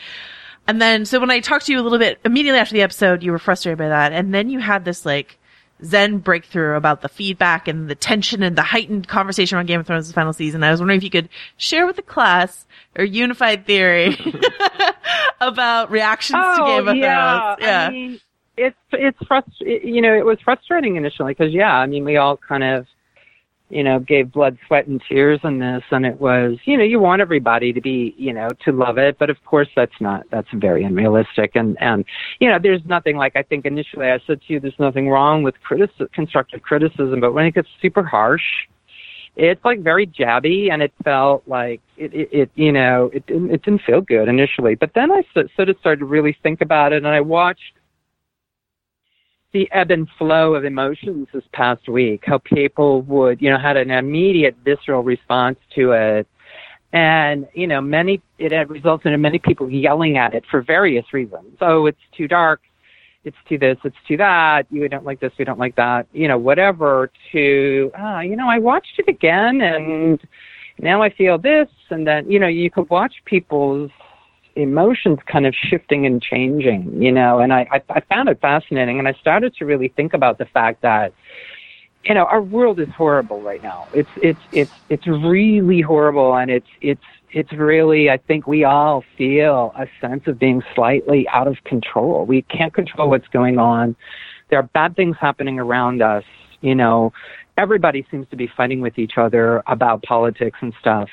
And 0.68 0.82
then, 0.82 1.06
so 1.06 1.20
when 1.20 1.30
I 1.30 1.42
talked 1.42 1.68
to 1.68 1.72
you 1.72 1.80
a 1.80 1.84
little 1.84 2.00
bit 2.00 2.20
immediately 2.26 2.60
after 2.60 2.74
the 2.74 2.82
episode, 2.82 3.22
you 3.22 3.32
were 3.32 3.40
frustrated 3.40 3.78
by 3.78 3.90
that. 3.90 4.12
And 4.14 4.34
then 4.34 4.50
you 4.50 4.58
had 4.60 4.84
this 4.84 5.06
like 5.06 5.38
Zen 5.84 6.18
breakthrough 6.20 6.76
about 6.76 7.02
the 7.02 7.10
feedback 7.10 7.68
and 7.68 7.88
the 7.88 7.96
tension 7.96 8.42
and 8.42 8.58
the 8.58 8.64
heightened 8.64 9.08
conversation 9.08 9.58
on 9.60 9.66
Game 9.68 9.80
of 9.80 9.86
Thrones' 9.86 10.12
final 10.12 10.34
season. 10.34 10.64
I 10.64 10.72
was 10.72 10.80
wondering 10.80 10.98
if 10.98 11.04
you 11.04 11.10
could 11.12 11.30
share 11.58 11.86
with 11.86 11.98
the 11.98 12.02
class 12.02 12.66
or 12.98 13.04
unified 13.04 13.68
theory 13.68 14.18
about 15.42 15.92
reactions 15.92 16.40
to 16.40 16.64
oh, 16.64 16.66
Game 16.66 16.88
of 16.88 16.96
Oh, 16.96 16.98
yeah. 16.98 17.56
Thrones. 17.56 17.62
Yeah. 17.62 17.88
I 17.88 17.92
mean, 17.92 18.20
it's 18.58 18.76
it's 18.92 19.20
frust- 19.20 19.60
You 19.60 20.02
know, 20.02 20.14
it 20.14 20.26
was 20.26 20.38
frustrating 20.44 20.96
initially 20.96 21.34
because 21.34 21.54
yeah, 21.54 21.74
I 21.76 21.86
mean, 21.86 22.06
we 22.06 22.18
all 22.18 22.38
kind 22.38 22.64
of, 22.64 22.86
you 23.70 23.84
know, 23.84 24.00
gave 24.00 24.32
blood, 24.32 24.58
sweat, 24.68 24.88
and 24.88 25.02
tears 25.08 25.40
on 25.44 25.60
this, 25.60 25.84
and 25.92 26.06
it 26.06 26.20
was, 26.20 26.58
you 26.66 26.78
know, 26.78 26.84
you 26.84 27.00
want 27.00 27.22
everybody 27.22 27.74
to 27.74 27.82
be, 27.82 28.14
you 28.18 28.32
know, 28.32 28.50
to 28.64 28.72
love 28.72 28.98
it, 28.98 29.18
but 29.18 29.30
of 29.30 29.44
course 29.46 29.68
that's 29.76 30.00
not 30.00 30.24
that's 30.32 30.48
very 30.54 30.84
unrealistic, 30.84 31.52
and 31.56 31.78
and 31.82 32.06
you 32.40 32.50
know, 32.50 32.60
there's 32.62 32.86
nothing 32.86 33.18
like 33.18 33.36
I 33.36 33.44
think 33.44 33.66
initially 33.66 34.08
I 34.08 34.20
said 34.26 34.42
to 34.42 34.54
you, 34.54 34.60
there's 34.60 34.80
nothing 34.80 35.10
wrong 35.10 35.44
with 35.44 35.56
critici- 35.68 36.12
constructive 36.14 36.62
criticism, 36.62 37.20
but 37.20 37.34
when 37.34 37.46
it 37.46 37.56
gets 37.56 37.70
super 37.82 38.04
harsh. 38.04 38.44
It's 39.38 39.66
like 39.66 39.82
very 39.82 40.08
jabby, 40.08 40.72
and 40.72 40.82
it 40.82 40.94
felt 41.04 41.44
like 41.46 41.82
it, 41.98 42.14
it, 42.14 42.30
it 42.32 42.52
you 42.56 42.72
know, 42.72 43.12
it 43.14 43.26
didn't, 43.26 43.52
it 43.52 43.64
didn't 43.64 43.82
feel 43.82 44.00
good 44.00 44.30
initially. 44.30 44.76
But 44.76 44.92
then 44.96 45.12
I 45.12 45.24
so- 45.34 45.50
sort 45.58 45.68
of 45.68 45.76
started 45.82 46.00
to 46.00 46.06
really 46.06 46.38
think 46.42 46.62
about 46.62 46.94
it, 46.94 47.04
and 47.04 47.08
I 47.08 47.20
watched 47.20 47.74
the 49.56 49.72
ebb 49.72 49.90
and 49.90 50.10
flow 50.18 50.54
of 50.54 50.66
emotions 50.66 51.30
this 51.34 51.46
past 51.54 51.88
week, 51.88 52.24
how 52.26 52.38
people 52.40 53.04
would, 53.04 53.42
you 53.42 53.50
know, 53.50 53.58
had 53.58 53.78
an 53.78 53.90
immediate 53.90 54.54
visceral 54.66 55.02
response 55.02 55.58
to 55.74 55.94
it. 55.94 56.28
And, 56.92 57.48
you 57.54 57.66
know, 57.66 57.80
many, 57.80 58.22
it 58.38 58.52
had 58.52 58.70
resulted 58.70 59.14
in 59.14 59.22
many 59.22 59.40
people 59.40 59.70
yelling 59.70 60.18
at 60.18 60.34
it 60.34 60.44
for 60.52 60.62
various 60.62 61.06
reasons. 61.14 61.56
Oh, 61.62 61.86
it's 61.86 61.98
too 62.12 62.28
dark. 62.28 62.60
It's 63.24 63.38
too 63.48 63.58
this, 63.58 63.78
it's 63.86 63.96
too 64.06 64.18
that. 64.18 64.68
You 64.70 64.90
don't 64.90 65.06
like 65.06 65.22
this, 65.22 65.32
we 65.40 65.46
don't 65.46 65.58
like 65.58 65.78
that, 65.78 66.06
you 66.12 66.28
know, 66.28 66.38
whatever 66.38 67.10
to, 67.32 67.92
ah, 67.98 68.20
you 68.20 68.36
know, 68.36 68.50
I 68.50 68.60
watched 68.60 69.00
it 69.00 69.08
again 69.08 69.62
and 69.62 70.20
now 70.80 71.02
I 71.02 71.10
feel 71.10 71.38
this. 71.38 71.70
And 71.90 72.06
then, 72.06 72.30
you 72.30 72.40
know, 72.40 72.48
you 72.48 72.70
could 72.70 72.90
watch 72.90 73.14
people's 73.24 73.90
emotions 74.56 75.20
kind 75.26 75.46
of 75.46 75.54
shifting 75.54 76.06
and 76.06 76.22
changing, 76.22 77.02
you 77.02 77.12
know, 77.12 77.40
and 77.40 77.54
I, 77.54 77.68
I, 77.72 77.82
I 77.90 78.00
found 78.02 78.30
it 78.30 78.40
fascinating 78.40 79.00
and 79.00 79.08
I 79.08 79.14
started 79.14 79.56
to 79.56 79.66
really 79.66 79.90
think 79.90 80.14
about 80.14 80.38
the 80.38 80.46
fact 80.46 80.82
that, 80.82 81.14
you 82.04 82.14
know, 82.14 82.26
our 82.26 82.42
world 82.42 82.80
is 82.80 82.90
horrible 82.90 83.42
right 83.42 83.62
now. 83.62 83.88
It's, 83.94 84.10
it's, 84.22 84.40
it's, 84.52 84.72
it's 84.90 85.08
really 85.08 85.82
horrible 85.82 86.36
and 86.36 86.50
it's, 86.50 86.68
it's, 86.82 87.04
it's 87.32 87.52
really, 87.52 88.10
I 88.10 88.18
think 88.18 88.48
we 88.48 88.64
all 88.64 89.04
feel 89.18 89.74
a 89.78 89.88
sense 90.00 90.26
of 90.28 90.40
being 90.40 90.64
slightly 90.74 91.28
out 91.28 91.48
of 91.48 91.62
control. 91.66 92.26
We 92.26 92.44
can't 92.44 92.74
control 92.74 93.10
what's 93.10 93.28
going 93.28 93.60
on. 93.60 93.96
There 94.50 94.60
are 94.60 94.64
bad 94.64 94.96
things 94.96 95.18
happening 95.20 95.60
around 95.60 96.02
us. 96.02 96.24
You 96.62 96.76
know, 96.76 97.12
everybody 97.58 98.06
seems 98.10 98.28
to 98.30 98.38
be 98.38 98.48
fighting 98.48 98.80
with 98.80 98.98
each 98.98 99.18
other 99.18 99.64
about 99.68 100.04
politics 100.04 100.60
and 100.62 100.74
stuff 100.80 101.10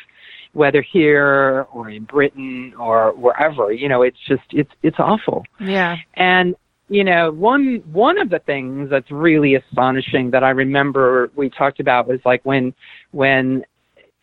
whether 0.53 0.83
here 0.83 1.67
or 1.73 1.89
in 1.89 2.05
Britain 2.05 2.75
or 2.79 3.13
wherever, 3.13 3.73
you 3.73 3.89
know, 3.89 4.03
it's 4.03 4.19
just 4.27 4.43
it's 4.51 4.71
it's 4.83 4.99
awful. 4.99 5.45
Yeah. 5.61 5.97
And 6.15 6.55
you 6.89 7.05
know, 7.05 7.31
one 7.31 7.83
one 7.91 8.19
of 8.19 8.29
the 8.29 8.41
things 8.41 8.91
that's 8.91 9.11
really 9.11 9.55
astonishing 9.55 10.31
that 10.33 10.45
I 10.45 10.51
remember 10.51 11.31
we 11.35 11.49
talked 11.49 11.81
about 11.81 12.07
was 12.07 12.21
like 12.25 12.45
when 12.45 12.75
when 13.13 13.65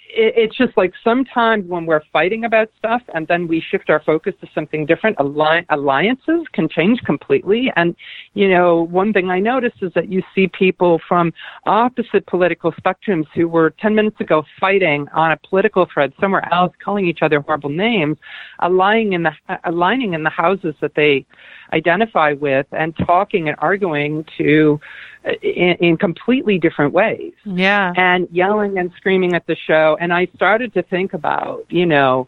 it, 0.10 0.34
it's 0.36 0.57
just 0.57 0.76
like 0.76 0.93
sometimes 1.03 1.66
when 1.68 1.86
we're 1.86 2.03
fighting 2.12 2.45
about 2.45 2.70
stuff 2.78 3.01
and 3.14 3.28
then 3.28 3.47
we 3.47 3.62
shift 3.62 3.89
our 3.89 4.01
focus 4.03 4.34
to 4.41 4.47
something 4.53 4.86
different, 4.86 5.18
alli- 5.20 5.66
alliances 5.70 6.45
can 6.53 6.68
change 6.68 6.99
completely. 7.01 7.72
And, 7.76 7.95
you 8.34 8.49
know, 8.49 8.84
one 8.84 9.14
thing 9.14 9.30
I 9.30 9.39
noticed 9.39 9.78
is 9.82 9.91
that 9.95 10.12
you 10.12 10.22
see 10.34 10.47
people 10.47 10.99
from 11.07 11.34
opposite 11.66 12.26
political 12.28 12.72
spectrums 12.74 13.26
who 13.34 13.47
were 13.47 13.72
10 13.80 13.95
minutes 13.95 14.20
ago 14.20 14.43
fighting 14.60 15.07
on 15.14 15.32
a 15.32 15.38
political 15.38 15.88
thread 15.93 16.14
somewhere 16.20 16.47
else, 16.53 16.74
calling 16.84 17.05
each 17.07 17.20
other 17.22 17.39
horrible 17.41 17.70
names, 17.70 18.18
aligning 18.60 19.14
in 19.14 19.24
the, 19.24 19.32
aligning 19.66 20.14
in 20.14 20.24
the 20.24 20.30
houses 20.30 20.76
that 20.82 20.95
they 20.95 21.26
identify 21.74 22.34
with 22.34 22.67
and 22.72 22.95
talking 22.97 23.47
and 23.49 23.57
arguing 23.59 24.26
to 24.38 24.80
uh, 25.26 25.32
in, 25.41 25.76
in 25.80 25.97
completely 25.97 26.57
different 26.57 26.93
ways 26.93 27.34
Yeah. 27.45 27.93
and 27.95 28.28
yelling 28.32 28.78
and 28.78 28.91
screaming 28.97 29.34
at 29.34 29.45
the 29.47 29.55
show. 29.55 29.97
And 29.99 30.13
I 30.13 30.28
started 30.36 30.74
to 30.74 30.84
think 30.84 31.13
about, 31.13 31.65
you 31.70 31.86
know, 31.86 32.28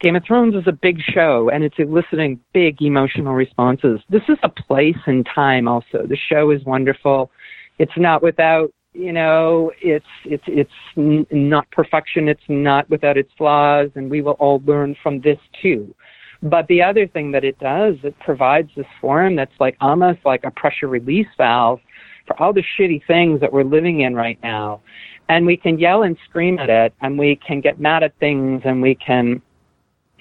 Game 0.00 0.16
of 0.16 0.24
Thrones 0.24 0.54
is 0.54 0.66
a 0.66 0.72
big 0.72 1.00
show 1.00 1.50
and 1.50 1.62
it's 1.62 1.78
eliciting 1.78 2.40
big 2.52 2.80
emotional 2.80 3.34
responses. 3.34 4.00
This 4.08 4.22
is 4.28 4.38
a 4.42 4.48
place 4.48 4.96
and 5.06 5.26
time 5.26 5.68
also. 5.68 6.06
The 6.06 6.16
show 6.16 6.50
is 6.50 6.64
wonderful. 6.64 7.30
It's 7.78 7.96
not 7.96 8.22
without 8.22 8.72
you 8.92 9.12
know, 9.12 9.70
it's 9.80 10.04
it's 10.24 10.42
it's 10.48 10.70
n- 10.96 11.26
not 11.30 11.70
perfection. 11.70 12.28
It's 12.28 12.42
not 12.48 12.90
without 12.90 13.16
its 13.16 13.30
flaws, 13.38 13.90
and 13.94 14.10
we 14.10 14.20
will 14.20 14.32
all 14.32 14.60
learn 14.66 14.96
from 15.00 15.20
this 15.20 15.38
too. 15.62 15.94
But 16.42 16.66
the 16.68 16.82
other 16.82 17.06
thing 17.06 17.32
that 17.32 17.44
it 17.44 17.58
does, 17.58 17.96
it 18.02 18.18
provides 18.20 18.70
this 18.76 18.86
forum 19.00 19.36
that's 19.36 19.52
like 19.60 19.76
almost 19.80 20.20
like 20.24 20.44
a 20.44 20.50
pressure 20.50 20.88
release 20.88 21.26
valve 21.36 21.80
for 22.26 22.40
all 22.40 22.52
the 22.52 22.64
shitty 22.78 23.06
things 23.06 23.40
that 23.40 23.52
we're 23.52 23.64
living 23.64 24.00
in 24.00 24.14
right 24.14 24.38
now. 24.42 24.80
And 25.28 25.46
we 25.46 25.56
can 25.56 25.78
yell 25.78 26.02
and 26.02 26.16
scream 26.28 26.58
at 26.58 26.70
it, 26.70 26.94
and 27.02 27.18
we 27.18 27.36
can 27.36 27.60
get 27.60 27.78
mad 27.78 28.02
at 28.02 28.18
things, 28.18 28.62
and 28.64 28.82
we 28.82 28.94
can, 28.94 29.42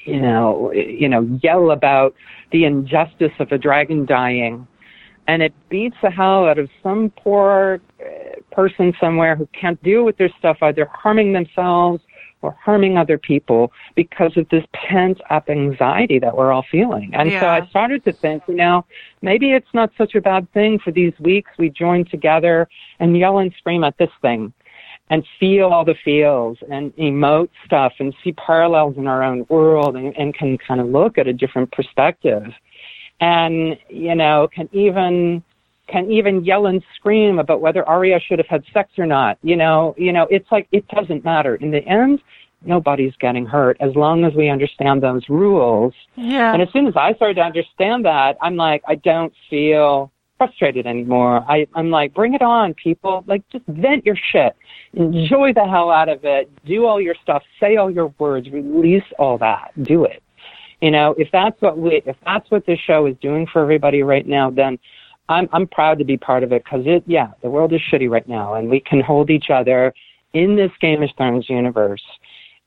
you 0.05 0.21
know, 0.21 0.71
you 0.73 1.07
know, 1.09 1.39
yell 1.41 1.71
about 1.71 2.13
the 2.51 2.65
injustice 2.65 3.31
of 3.39 3.51
a 3.51 3.57
dragon 3.57 4.05
dying 4.05 4.67
and 5.29 5.43
it 5.43 5.53
beats 5.69 5.95
the 6.01 6.09
hell 6.09 6.47
out 6.47 6.57
of 6.57 6.67
some 6.81 7.13
poor 7.23 7.79
uh, 8.01 8.41
person 8.51 8.91
somewhere 8.99 9.35
who 9.35 9.47
can't 9.47 9.81
deal 9.83 10.03
with 10.03 10.17
their 10.17 10.31
stuff, 10.39 10.57
either 10.63 10.89
harming 10.91 11.33
themselves 11.33 12.01
or 12.41 12.55
harming 12.63 12.97
other 12.97 13.17
people 13.17 13.71
because 13.95 14.35
of 14.37 14.47
this 14.49 14.63
pent 14.73 15.19
up 15.29 15.49
anxiety 15.49 16.19
that 16.19 16.35
we're 16.35 16.51
all 16.51 16.65
feeling. 16.71 17.09
And 17.13 17.31
Yeah. 17.31 17.41
so 17.41 17.47
I 17.47 17.65
started 17.67 18.03
to 18.05 18.13
think, 18.13 18.43
you 18.47 18.55
know, 18.55 18.85
maybe 19.21 19.51
it's 19.51 19.73
not 19.73 19.91
such 19.97 20.15
a 20.15 20.21
bad 20.21 20.51
thing 20.53 20.79
for 20.79 20.91
these 20.91 21.13
weeks 21.19 21.51
we 21.57 21.69
join 21.69 22.05
together 22.05 22.67
and 22.99 23.17
yell 23.17 23.39
and 23.39 23.53
scream 23.57 23.83
at 23.83 23.97
this 23.97 24.11
thing 24.21 24.53
and 25.09 25.25
feel 25.39 25.69
all 25.69 25.83
the 25.83 25.95
feels 26.05 26.57
and 26.69 26.95
emote 26.95 27.49
stuff 27.65 27.93
and 27.99 28.13
see 28.23 28.31
parallels 28.33 28.95
in 28.97 29.07
our 29.07 29.23
own 29.23 29.45
world 29.49 29.95
and, 29.95 30.15
and 30.17 30.33
can 30.35 30.57
kind 30.57 30.79
of 30.79 30.87
look 30.87 31.17
at 31.17 31.27
a 31.27 31.33
different 31.33 31.71
perspective 31.71 32.43
and 33.19 33.77
you 33.89 34.15
know 34.15 34.47
can 34.53 34.69
even 34.71 35.43
can 35.91 36.11
even 36.11 36.43
yell 36.43 36.67
and 36.67 36.83
scream 36.95 37.39
about 37.39 37.61
whether 37.61 37.87
Arya 37.87 38.19
should 38.19 38.39
have 38.39 38.47
had 38.47 38.63
sex 38.73 38.91
or 38.97 39.05
not. 39.05 39.37
You 39.41 39.55
know, 39.55 39.95
you 39.97 40.11
know, 40.11 40.27
it's 40.29 40.51
like 40.51 40.67
it 40.71 40.87
doesn't 40.89 41.23
matter. 41.23 41.55
In 41.55 41.71
the 41.71 41.85
end, 41.87 42.21
nobody's 42.63 43.15
getting 43.19 43.45
hurt 43.45 43.77
as 43.79 43.95
long 43.95 44.25
as 44.25 44.33
we 44.33 44.49
understand 44.49 45.01
those 45.01 45.27
rules. 45.29 45.93
Yeah. 46.15 46.53
And 46.53 46.61
as 46.61 46.69
soon 46.71 46.87
as 46.87 46.95
I 46.95 47.13
started 47.13 47.35
to 47.35 47.41
understand 47.41 48.05
that, 48.05 48.37
I'm 48.41 48.55
like, 48.55 48.83
I 48.87 48.95
don't 48.95 49.33
feel 49.49 50.11
frustrated 50.37 50.87
anymore. 50.87 51.43
I, 51.49 51.67
I'm 51.75 51.89
like, 51.89 52.13
bring 52.13 52.33
it 52.33 52.41
on, 52.41 52.73
people. 52.73 53.23
Like, 53.27 53.47
just 53.49 53.65
vent 53.67 54.05
your 54.05 54.17
shit. 54.31 54.55
Enjoy 54.93 55.53
the 55.53 55.65
hell 55.65 55.91
out 55.91 56.09
of 56.09 56.23
it. 56.23 56.49
Do 56.65 56.85
all 56.85 57.01
your 57.01 57.15
stuff. 57.21 57.43
Say 57.59 57.75
all 57.75 57.91
your 57.91 58.13
words. 58.17 58.49
Release 58.49 59.03
all 59.17 59.37
that. 59.39 59.71
Do 59.83 60.05
it. 60.05 60.23
You 60.81 60.91
know, 60.91 61.13
if 61.17 61.27
that's 61.33 61.61
what 61.61 61.77
we, 61.77 62.01
if 62.05 62.15
that's 62.25 62.49
what 62.51 62.65
this 62.65 62.79
show 62.79 63.05
is 63.05 63.17
doing 63.21 63.47
for 63.51 63.61
everybody 63.61 64.01
right 64.01 64.25
now, 64.25 64.49
then 64.49 64.79
I'm, 65.29 65.47
I'm 65.53 65.67
proud 65.67 65.99
to 65.99 66.03
be 66.03 66.17
part 66.17 66.43
of 66.43 66.51
it 66.51 66.63
because 66.63 66.81
it, 66.85 67.03
yeah, 67.05 67.29
the 67.41 67.49
world 67.49 67.71
is 67.71 67.79
shitty 67.91 68.09
right 68.09 68.27
now 68.27 68.55
and 68.55 68.69
we 68.69 68.79
can 68.79 68.99
hold 68.99 69.29
each 69.29 69.49
other 69.49 69.93
in 70.33 70.55
this 70.55 70.71
Game 70.81 71.01
of 71.03 71.09
Thrones 71.15 71.49
universe 71.49 72.03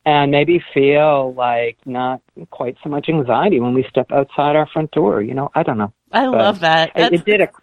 and 0.04 0.30
maybe 0.30 0.62
feel 0.72 1.34
like 1.34 1.76
not 1.84 2.20
quite 2.50 2.76
so 2.82 2.88
much 2.88 3.08
anxiety 3.08 3.60
when 3.60 3.74
we 3.74 3.84
step 3.88 4.10
outside 4.10 4.56
our 4.56 4.66
front 4.66 4.90
door. 4.92 5.22
You 5.22 5.34
know, 5.34 5.50
I 5.54 5.62
don't 5.62 5.78
know. 5.78 5.92
I 6.12 6.26
love 6.26 6.60
that. 6.60 6.92
It, 6.94 7.12
it 7.12 7.24
did. 7.24 7.42
oc- 7.42 7.62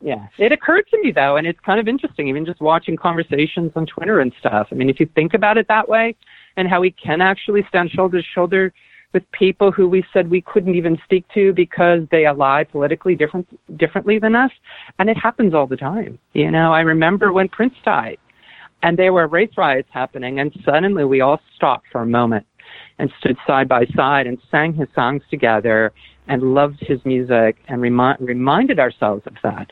Yeah, 0.00 0.26
it 0.38 0.52
occurred 0.52 0.86
to 0.90 1.00
me 1.02 1.12
though, 1.12 1.36
and 1.36 1.46
it's 1.46 1.60
kind 1.60 1.78
of 1.78 1.86
interesting, 1.86 2.28
even 2.28 2.44
just 2.46 2.60
watching 2.60 2.96
conversations 2.96 3.72
on 3.76 3.86
Twitter 3.86 4.20
and 4.20 4.32
stuff. 4.38 4.68
I 4.70 4.74
mean, 4.74 4.90
if 4.90 4.98
you 4.98 5.06
think 5.14 5.34
about 5.34 5.58
it 5.58 5.68
that 5.68 5.88
way, 5.88 6.16
and 6.56 6.68
how 6.68 6.80
we 6.80 6.90
can 6.90 7.20
actually 7.20 7.64
stand 7.68 7.90
shoulder 7.90 8.20
to 8.20 8.26
shoulder 8.34 8.72
with 9.12 9.30
people 9.32 9.72
who 9.72 9.88
we 9.88 10.04
said 10.12 10.30
we 10.30 10.40
couldn't 10.40 10.74
even 10.74 10.98
speak 11.04 11.24
to 11.34 11.52
because 11.52 12.00
they 12.10 12.26
ally 12.26 12.64
politically 12.64 13.14
different 13.14 13.46
differently 13.76 14.18
than 14.18 14.34
us, 14.36 14.50
and 14.98 15.10
it 15.10 15.16
happens 15.16 15.54
all 15.54 15.66
the 15.66 15.76
time. 15.76 16.18
You 16.32 16.50
know, 16.50 16.72
I 16.72 16.80
remember 16.80 17.32
when 17.32 17.48
Prince 17.48 17.74
died, 17.84 18.18
and 18.82 18.98
there 18.98 19.12
were 19.12 19.26
race 19.26 19.52
riots 19.56 19.88
happening, 19.92 20.40
and 20.40 20.52
suddenly 20.64 21.04
we 21.04 21.20
all 21.20 21.40
stopped 21.56 21.86
for 21.90 22.02
a 22.02 22.06
moment 22.06 22.46
and 22.98 23.10
stood 23.18 23.36
side 23.46 23.68
by 23.68 23.84
side 23.96 24.26
and 24.26 24.38
sang 24.50 24.74
his 24.74 24.88
songs 24.94 25.22
together 25.30 25.92
and 26.28 26.54
loved 26.54 26.78
his 26.80 27.04
music 27.04 27.56
and 27.68 27.82
remi- 27.82 28.16
reminded 28.20 28.78
ourselves 28.78 29.22
of 29.26 29.34
that. 29.42 29.70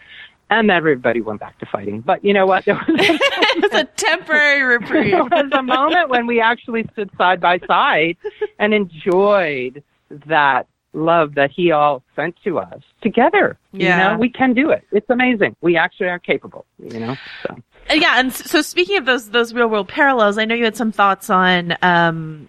And 0.50 0.70
everybody 0.70 1.20
went 1.20 1.40
back 1.40 1.58
to 1.58 1.66
fighting. 1.66 2.00
But 2.00 2.24
you 2.24 2.32
know 2.32 2.46
what? 2.46 2.66
There 3.60 3.70
was, 3.70 3.80
it's 3.80 3.90
a 4.02 4.06
temporary 4.06 4.62
reprieve. 4.62 5.14
it 5.14 5.30
was 5.30 5.50
a 5.52 5.62
moment 5.62 6.08
when 6.08 6.26
we 6.26 6.40
actually 6.40 6.84
stood 6.92 7.10
side 7.16 7.40
by 7.40 7.58
side 7.66 8.16
and 8.58 8.74
enjoyed 8.74 9.82
that 10.26 10.66
love 10.92 11.34
that 11.34 11.50
he 11.50 11.70
all 11.70 12.02
sent 12.16 12.36
to 12.44 12.58
us 12.58 12.82
together. 13.02 13.58
Yeah. 13.72 14.10
You 14.10 14.12
know, 14.14 14.18
we 14.18 14.30
can 14.30 14.54
do 14.54 14.70
it. 14.70 14.84
It's 14.90 15.08
amazing. 15.10 15.56
We 15.60 15.76
actually 15.76 16.08
are 16.08 16.18
capable, 16.18 16.66
you 16.78 17.00
know? 17.00 17.16
So. 17.46 17.56
Uh, 17.90 17.94
yeah, 17.94 18.18
and 18.18 18.32
so 18.32 18.62
speaking 18.62 18.96
of 18.96 19.06
those 19.06 19.30
those 19.30 19.54
real 19.54 19.68
world 19.68 19.88
parallels, 19.88 20.38
I 20.38 20.44
know 20.44 20.54
you 20.54 20.64
had 20.64 20.76
some 20.76 20.92
thoughts 20.92 21.30
on 21.30 21.76
um 21.82 22.48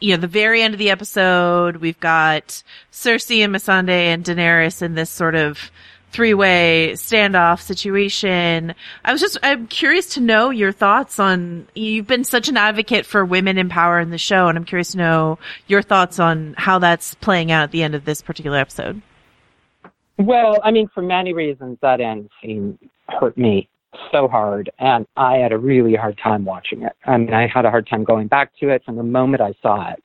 you 0.00 0.14
know 0.14 0.20
the 0.20 0.28
very 0.28 0.62
end 0.62 0.74
of 0.74 0.78
the 0.78 0.90
episode. 0.90 1.76
We've 1.76 1.98
got 1.98 2.62
Cersei 2.92 3.44
and 3.44 3.54
Missandei 3.54 4.06
and 4.06 4.24
Daenerys 4.24 4.82
in 4.82 4.94
this 4.94 5.10
sort 5.10 5.34
of 5.34 5.70
three 6.16 6.32
way 6.32 6.92
standoff 6.94 7.60
situation. 7.60 8.74
I 9.04 9.12
was 9.12 9.20
just 9.20 9.36
I'm 9.42 9.66
curious 9.66 10.06
to 10.14 10.20
know 10.20 10.48
your 10.48 10.72
thoughts 10.72 11.20
on. 11.20 11.68
You've 11.74 12.06
been 12.06 12.24
such 12.24 12.48
an 12.48 12.56
advocate 12.56 13.04
for 13.04 13.22
women 13.22 13.58
in 13.58 13.68
power 13.68 14.00
in 14.00 14.08
the 14.08 14.16
show, 14.16 14.48
and 14.48 14.56
I'm 14.56 14.64
curious 14.64 14.92
to 14.92 14.96
know 14.96 15.38
your 15.66 15.82
thoughts 15.82 16.18
on 16.18 16.54
how 16.56 16.78
that's 16.78 17.14
playing 17.16 17.52
out 17.52 17.64
at 17.64 17.70
the 17.70 17.82
end 17.82 17.94
of 17.94 18.06
this 18.06 18.22
particular 18.22 18.56
episode. 18.56 19.02
Well, 20.18 20.58
I 20.64 20.70
mean, 20.70 20.88
for 20.94 21.02
many 21.02 21.34
reasons, 21.34 21.76
that 21.82 22.00
end 22.00 22.30
scene 22.40 22.78
hurt 23.10 23.36
me 23.36 23.68
so 24.10 24.26
hard, 24.26 24.70
and 24.78 25.06
I 25.18 25.36
had 25.36 25.52
a 25.52 25.58
really 25.58 25.96
hard 25.96 26.18
time 26.22 26.46
watching 26.46 26.82
it. 26.82 26.94
I 27.04 27.18
mean, 27.18 27.34
I 27.34 27.46
had 27.46 27.66
a 27.66 27.70
hard 27.70 27.86
time 27.86 28.04
going 28.04 28.28
back 28.28 28.52
to 28.60 28.70
it 28.70 28.82
from 28.86 28.96
the 28.96 29.02
moment 29.02 29.42
I 29.42 29.52
saw 29.60 29.90
it. 29.90 30.02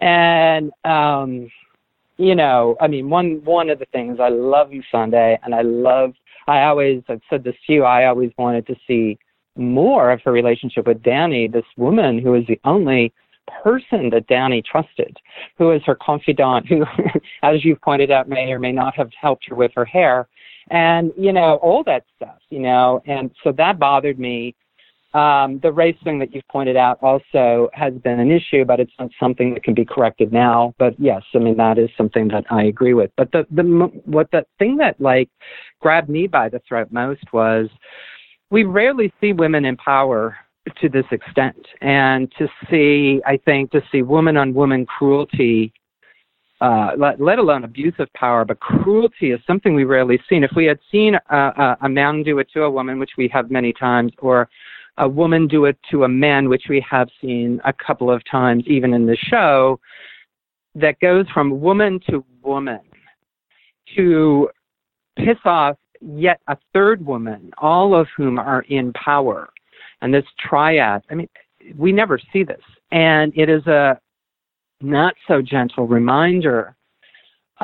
And, 0.00 0.70
um, 0.84 1.50
you 2.16 2.34
know, 2.34 2.76
I 2.80 2.88
mean, 2.88 3.10
one 3.10 3.42
one 3.44 3.70
of 3.70 3.78
the 3.78 3.86
things 3.86 4.18
I 4.20 4.28
love 4.28 4.70
Missandei, 4.70 5.38
and 5.42 5.54
I 5.54 5.62
love. 5.62 6.14
I 6.46 6.64
always, 6.64 7.02
I've 7.08 7.22
said 7.30 7.42
this 7.42 7.56
to 7.66 7.72
you. 7.72 7.84
I 7.84 8.06
always 8.06 8.30
wanted 8.36 8.66
to 8.66 8.76
see 8.86 9.18
more 9.56 10.10
of 10.10 10.20
her 10.22 10.32
relationship 10.32 10.86
with 10.86 11.02
Dany, 11.02 11.50
this 11.50 11.64
woman 11.76 12.18
who 12.18 12.34
is 12.34 12.46
the 12.46 12.60
only 12.64 13.12
person 13.62 14.10
that 14.10 14.26
Dany 14.28 14.64
trusted, 14.64 15.16
who 15.56 15.70
is 15.70 15.82
her 15.84 15.94
confidant, 15.94 16.66
who, 16.66 16.84
as 17.42 17.64
you've 17.64 17.80
pointed 17.80 18.10
out, 18.10 18.28
may 18.28 18.52
or 18.52 18.58
may 18.58 18.72
not 18.72 18.94
have 18.94 19.10
helped 19.18 19.46
her 19.48 19.54
with 19.54 19.72
her 19.74 19.84
hair, 19.84 20.28
and 20.70 21.12
you 21.16 21.32
know 21.32 21.56
all 21.56 21.82
that 21.84 22.04
stuff, 22.16 22.38
you 22.50 22.60
know, 22.60 23.02
and 23.06 23.30
so 23.42 23.52
that 23.52 23.78
bothered 23.78 24.18
me. 24.18 24.54
Um, 25.14 25.60
the 25.62 25.70
race 25.70 25.96
thing 26.02 26.18
that 26.18 26.34
you've 26.34 26.48
pointed 26.48 26.76
out 26.76 26.98
also 27.00 27.70
has 27.72 27.94
been 27.94 28.18
an 28.18 28.32
issue, 28.32 28.64
but 28.64 28.80
it's 28.80 28.92
not 28.98 29.10
something 29.20 29.54
that 29.54 29.62
can 29.62 29.72
be 29.72 29.84
corrected 29.84 30.32
now. 30.32 30.74
But 30.76 30.98
yes, 30.98 31.22
I 31.34 31.38
mean 31.38 31.56
that 31.56 31.78
is 31.78 31.88
something 31.96 32.26
that 32.28 32.44
I 32.50 32.64
agree 32.64 32.94
with. 32.94 33.12
But 33.16 33.30
the 33.30 33.46
the 33.52 33.62
what 34.06 34.28
the 34.32 34.44
thing 34.58 34.76
that 34.78 35.00
like 35.00 35.30
grabbed 35.80 36.08
me 36.08 36.26
by 36.26 36.48
the 36.48 36.60
throat 36.66 36.88
most 36.90 37.32
was 37.32 37.68
we 38.50 38.64
rarely 38.64 39.12
see 39.20 39.32
women 39.32 39.64
in 39.64 39.76
power 39.76 40.36
to 40.80 40.88
this 40.88 41.06
extent, 41.12 41.64
and 41.80 42.32
to 42.36 42.48
see 42.68 43.22
I 43.24 43.36
think 43.36 43.70
to 43.70 43.82
see 43.92 44.02
woman 44.02 44.36
on 44.36 44.52
woman 44.52 44.84
cruelty. 44.84 45.72
Uh, 46.60 46.92
let, 46.96 47.20
let 47.20 47.38
alone 47.38 47.64
abuse 47.64 47.92
of 47.98 48.10
power, 48.14 48.42
but 48.44 48.58
cruelty 48.60 49.32
is 49.32 49.40
something 49.46 49.74
we 49.74 49.84
rarely 49.84 50.18
seen. 50.30 50.42
If 50.42 50.52
we 50.56 50.64
had 50.64 50.78
seen 50.90 51.14
a, 51.14 51.36
a, 51.36 51.76
a 51.82 51.88
man 51.88 52.22
do 52.22 52.38
it 52.38 52.48
to 52.54 52.62
a 52.62 52.70
woman, 52.70 52.98
which 52.98 53.10
we 53.18 53.28
have 53.28 53.50
many 53.50 53.72
times, 53.72 54.12
or 54.18 54.48
a 54.98 55.08
woman 55.08 55.48
do 55.48 55.64
it 55.64 55.76
to 55.90 56.04
a 56.04 56.08
man, 56.08 56.48
which 56.48 56.64
we 56.68 56.84
have 56.88 57.08
seen 57.20 57.60
a 57.64 57.72
couple 57.72 58.10
of 58.10 58.22
times, 58.30 58.64
even 58.66 58.94
in 58.94 59.06
the 59.06 59.16
show, 59.16 59.80
that 60.74 60.98
goes 61.00 61.26
from 61.32 61.60
woman 61.60 62.00
to 62.08 62.24
woman 62.42 62.80
to 63.96 64.48
piss 65.16 65.38
off 65.44 65.76
yet 66.00 66.40
a 66.48 66.56
third 66.72 67.04
woman, 67.04 67.50
all 67.58 67.94
of 67.94 68.06
whom 68.16 68.38
are 68.38 68.62
in 68.62 68.92
power. 68.92 69.48
And 70.00 70.12
this 70.12 70.24
triad, 70.38 71.02
I 71.10 71.14
mean, 71.14 71.28
we 71.76 71.92
never 71.92 72.18
see 72.32 72.44
this. 72.44 72.60
And 72.90 73.32
it 73.36 73.48
is 73.48 73.66
a 73.66 73.98
not 74.80 75.14
so 75.26 75.40
gentle 75.40 75.86
reminder 75.86 76.76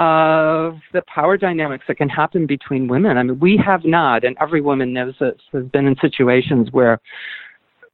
of 0.01 0.79
the 0.95 1.03
power 1.15 1.37
dynamics 1.37 1.85
that 1.87 1.99
can 1.99 2.09
happen 2.09 2.47
between 2.47 2.89
women. 2.89 3.19
I 3.19 3.23
mean, 3.23 3.39
we 3.39 3.59
have 3.59 3.85
not, 3.85 4.25
and 4.25 4.35
every 4.41 4.63
woman 4.63 4.95
knows 4.95 5.15
this, 5.21 5.35
has 5.53 5.67
been 5.67 5.87
in 5.87 5.95
situations 6.01 6.69
where 6.73 6.99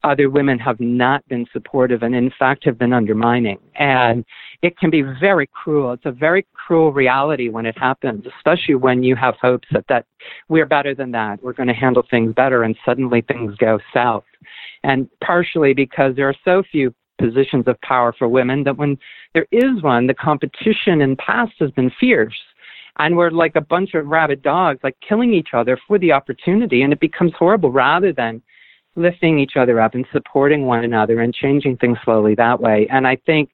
other 0.05 0.29
women 0.29 0.57
have 0.57 0.79
not 0.79 1.27
been 1.27 1.45
supportive 1.51 2.03
and, 2.03 2.15
in 2.15 2.31
fact, 2.39 2.63
have 2.63 2.77
been 2.77 2.93
undermining. 2.93 3.57
And 3.75 4.23
it 4.61 4.77
can 4.77 4.89
be 4.89 5.01
very 5.01 5.47
cruel. 5.47 5.91
It's 5.91 6.05
a 6.05 6.11
very 6.13 6.47
cruel 6.53 6.93
reality 6.93 7.49
when 7.49 7.65
it 7.65 7.77
happens, 7.77 8.25
especially 8.37 8.75
when 8.75 9.03
you 9.03 9.17
have 9.17 9.35
hopes 9.41 9.67
that, 9.73 9.83
that 9.89 10.05
we're 10.47 10.65
better 10.65 10.95
than 10.95 11.11
that. 11.11 11.43
We're 11.43 11.51
going 11.51 11.67
to 11.67 11.73
handle 11.73 12.03
things 12.09 12.33
better, 12.33 12.63
and 12.63 12.77
suddenly 12.85 13.21
things 13.21 13.53
go 13.57 13.79
south. 13.93 14.23
And 14.83 15.09
partially 15.21 15.73
because 15.73 16.15
there 16.15 16.29
are 16.29 16.35
so 16.45 16.63
few 16.71 16.93
positions 17.17 17.65
of 17.67 17.79
power 17.81 18.13
for 18.17 18.27
women 18.27 18.63
that 18.63 18.77
when 18.77 18.97
there 19.33 19.47
is 19.51 19.81
one, 19.81 20.07
the 20.07 20.13
competition 20.13 21.01
in 21.01 21.15
past 21.15 21.53
has 21.59 21.71
been 21.71 21.91
fierce. 21.99 22.37
and 22.99 23.15
we're 23.15 23.29
like 23.29 23.55
a 23.55 23.61
bunch 23.61 23.93
of 23.93 24.07
rabid 24.07 24.41
dogs, 24.41 24.79
like 24.83 24.97
killing 25.07 25.31
each 25.33 25.49
other 25.53 25.77
for 25.87 25.99
the 25.99 26.11
opportunity, 26.11 26.81
and 26.81 26.91
it 26.91 26.99
becomes 26.99 27.31
horrible 27.37 27.71
rather 27.71 28.11
than 28.11 28.41
lifting 28.95 29.37
each 29.39 29.55
other 29.55 29.79
up 29.79 29.93
and 29.93 30.05
supporting 30.11 30.65
one 30.65 30.83
another 30.83 31.21
and 31.21 31.33
changing 31.33 31.77
things 31.77 31.97
slowly 32.03 32.33
that 32.35 32.59
way. 32.59 32.87
And 32.89 33.07
I 33.07 33.15
think, 33.27 33.51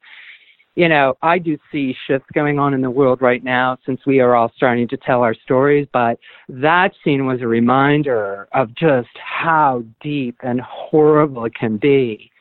you 0.75 0.87
know, 0.87 1.15
I 1.21 1.37
do 1.37 1.57
see 1.71 1.95
shifts 2.07 2.29
going 2.33 2.57
on 2.57 2.73
in 2.73 2.81
the 2.81 2.89
world 2.89 3.21
right 3.21 3.43
now 3.43 3.77
since 3.85 3.99
we 4.05 4.21
are 4.21 4.35
all 4.35 4.51
starting 4.55 4.87
to 4.87 4.97
tell 4.97 5.21
our 5.21 5.35
stories, 5.35 5.87
but 5.91 6.17
that 6.47 6.93
scene 7.03 7.25
was 7.25 7.41
a 7.41 7.47
reminder 7.47 8.47
of 8.53 8.73
just 8.73 9.09
how 9.15 9.83
deep 10.01 10.37
and 10.41 10.61
horrible 10.61 11.45
it 11.45 11.53
can 11.53 11.77
be 11.77 12.31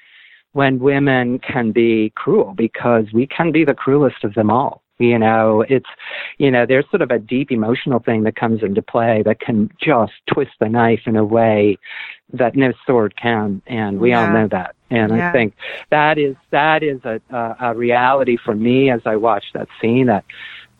when 0.52 0.78
women 0.78 1.38
can 1.38 1.72
be 1.72 2.12
cruel 2.14 2.54
because 2.56 3.06
we 3.12 3.26
can 3.26 3.52
be 3.52 3.64
the 3.64 3.74
cruelest 3.74 4.24
of 4.24 4.34
them 4.34 4.50
all. 4.50 4.82
You 4.98 5.18
know, 5.18 5.62
it's, 5.68 5.88
you 6.38 6.50
know, 6.50 6.64
there's 6.64 6.88
sort 6.90 7.02
of 7.02 7.10
a 7.10 7.18
deep 7.18 7.50
emotional 7.50 7.98
thing 7.98 8.22
that 8.22 8.36
comes 8.36 8.62
into 8.62 8.82
play 8.82 9.22
that 9.24 9.40
can 9.40 9.68
just 9.80 10.12
twist 10.32 10.52
the 10.60 10.68
knife 10.68 11.00
in 11.06 11.16
a 11.16 11.24
way 11.24 11.76
that 12.32 12.54
no 12.54 12.72
sword 12.86 13.16
can. 13.16 13.62
And 13.66 13.98
we 13.98 14.12
all 14.12 14.28
know 14.32 14.46
that. 14.48 14.76
And 14.90 15.16
Yeah. 15.16 15.30
I 15.30 15.32
think 15.32 15.54
that 15.90 16.18
is, 16.18 16.36
that 16.50 16.84
is 16.84 17.00
a, 17.04 17.20
a, 17.30 17.56
a 17.60 17.74
reality 17.74 18.36
for 18.36 18.54
me 18.54 18.90
as 18.90 19.00
I 19.04 19.16
watch 19.16 19.46
that 19.54 19.66
scene 19.80 20.06
that 20.06 20.24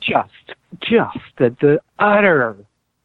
just, 0.01 0.57
just 0.81 1.19
the, 1.39 1.57
the 1.61 1.81
utter 1.99 2.57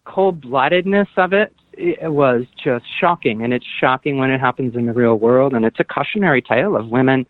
cold 0.05 0.41
bloodedness 0.41 1.07
of 1.18 1.34
it, 1.34 1.51
it 1.78 2.11
was 2.11 2.45
just 2.63 2.86
shocking. 2.99 3.43
And 3.43 3.53
it's 3.53 3.65
shocking 3.80 4.17
when 4.17 4.32
it 4.32 4.39
happens 4.39 4.75
in 4.75 4.86
the 4.86 4.93
real 4.93 5.15
world. 5.15 5.53
And 5.53 5.65
it's 5.65 5.80
a 5.80 5.84
cautionary 5.84 6.41
tale 6.41 6.75
of 6.75 6.89
women 6.89 7.25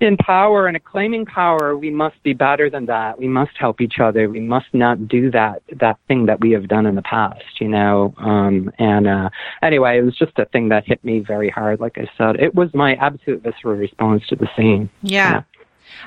in 0.00 0.16
power 0.16 0.66
and 0.66 0.82
claiming 0.84 1.24
power, 1.24 1.76
we 1.76 1.90
must 1.90 2.20
be 2.22 2.32
better 2.32 2.68
than 2.68 2.86
that. 2.86 3.18
We 3.18 3.28
must 3.28 3.52
help 3.58 3.80
each 3.80 3.98
other. 4.00 4.28
We 4.28 4.40
must 4.40 4.66
not 4.72 5.08
do 5.08 5.30
that 5.30 5.62
that 5.80 5.98
thing 6.08 6.26
that 6.26 6.40
we 6.40 6.50
have 6.52 6.68
done 6.68 6.86
in 6.86 6.94
the 6.94 7.02
past, 7.02 7.60
you 7.60 7.68
know. 7.68 8.14
Um, 8.18 8.70
and 8.78 9.06
uh, 9.06 9.30
anyway, 9.62 9.98
it 9.98 10.02
was 10.02 10.16
just 10.16 10.38
a 10.38 10.46
thing 10.46 10.68
that 10.68 10.84
hit 10.84 11.02
me 11.04 11.20
very 11.20 11.48
hard. 11.48 11.80
Like 11.80 11.96
I 11.96 12.08
said, 12.18 12.36
it 12.36 12.54
was 12.54 12.72
my 12.74 12.94
absolute 12.96 13.42
visceral 13.42 13.76
response 13.76 14.26
to 14.28 14.36
the 14.36 14.48
scene. 14.56 14.90
Yeah. 15.02 15.42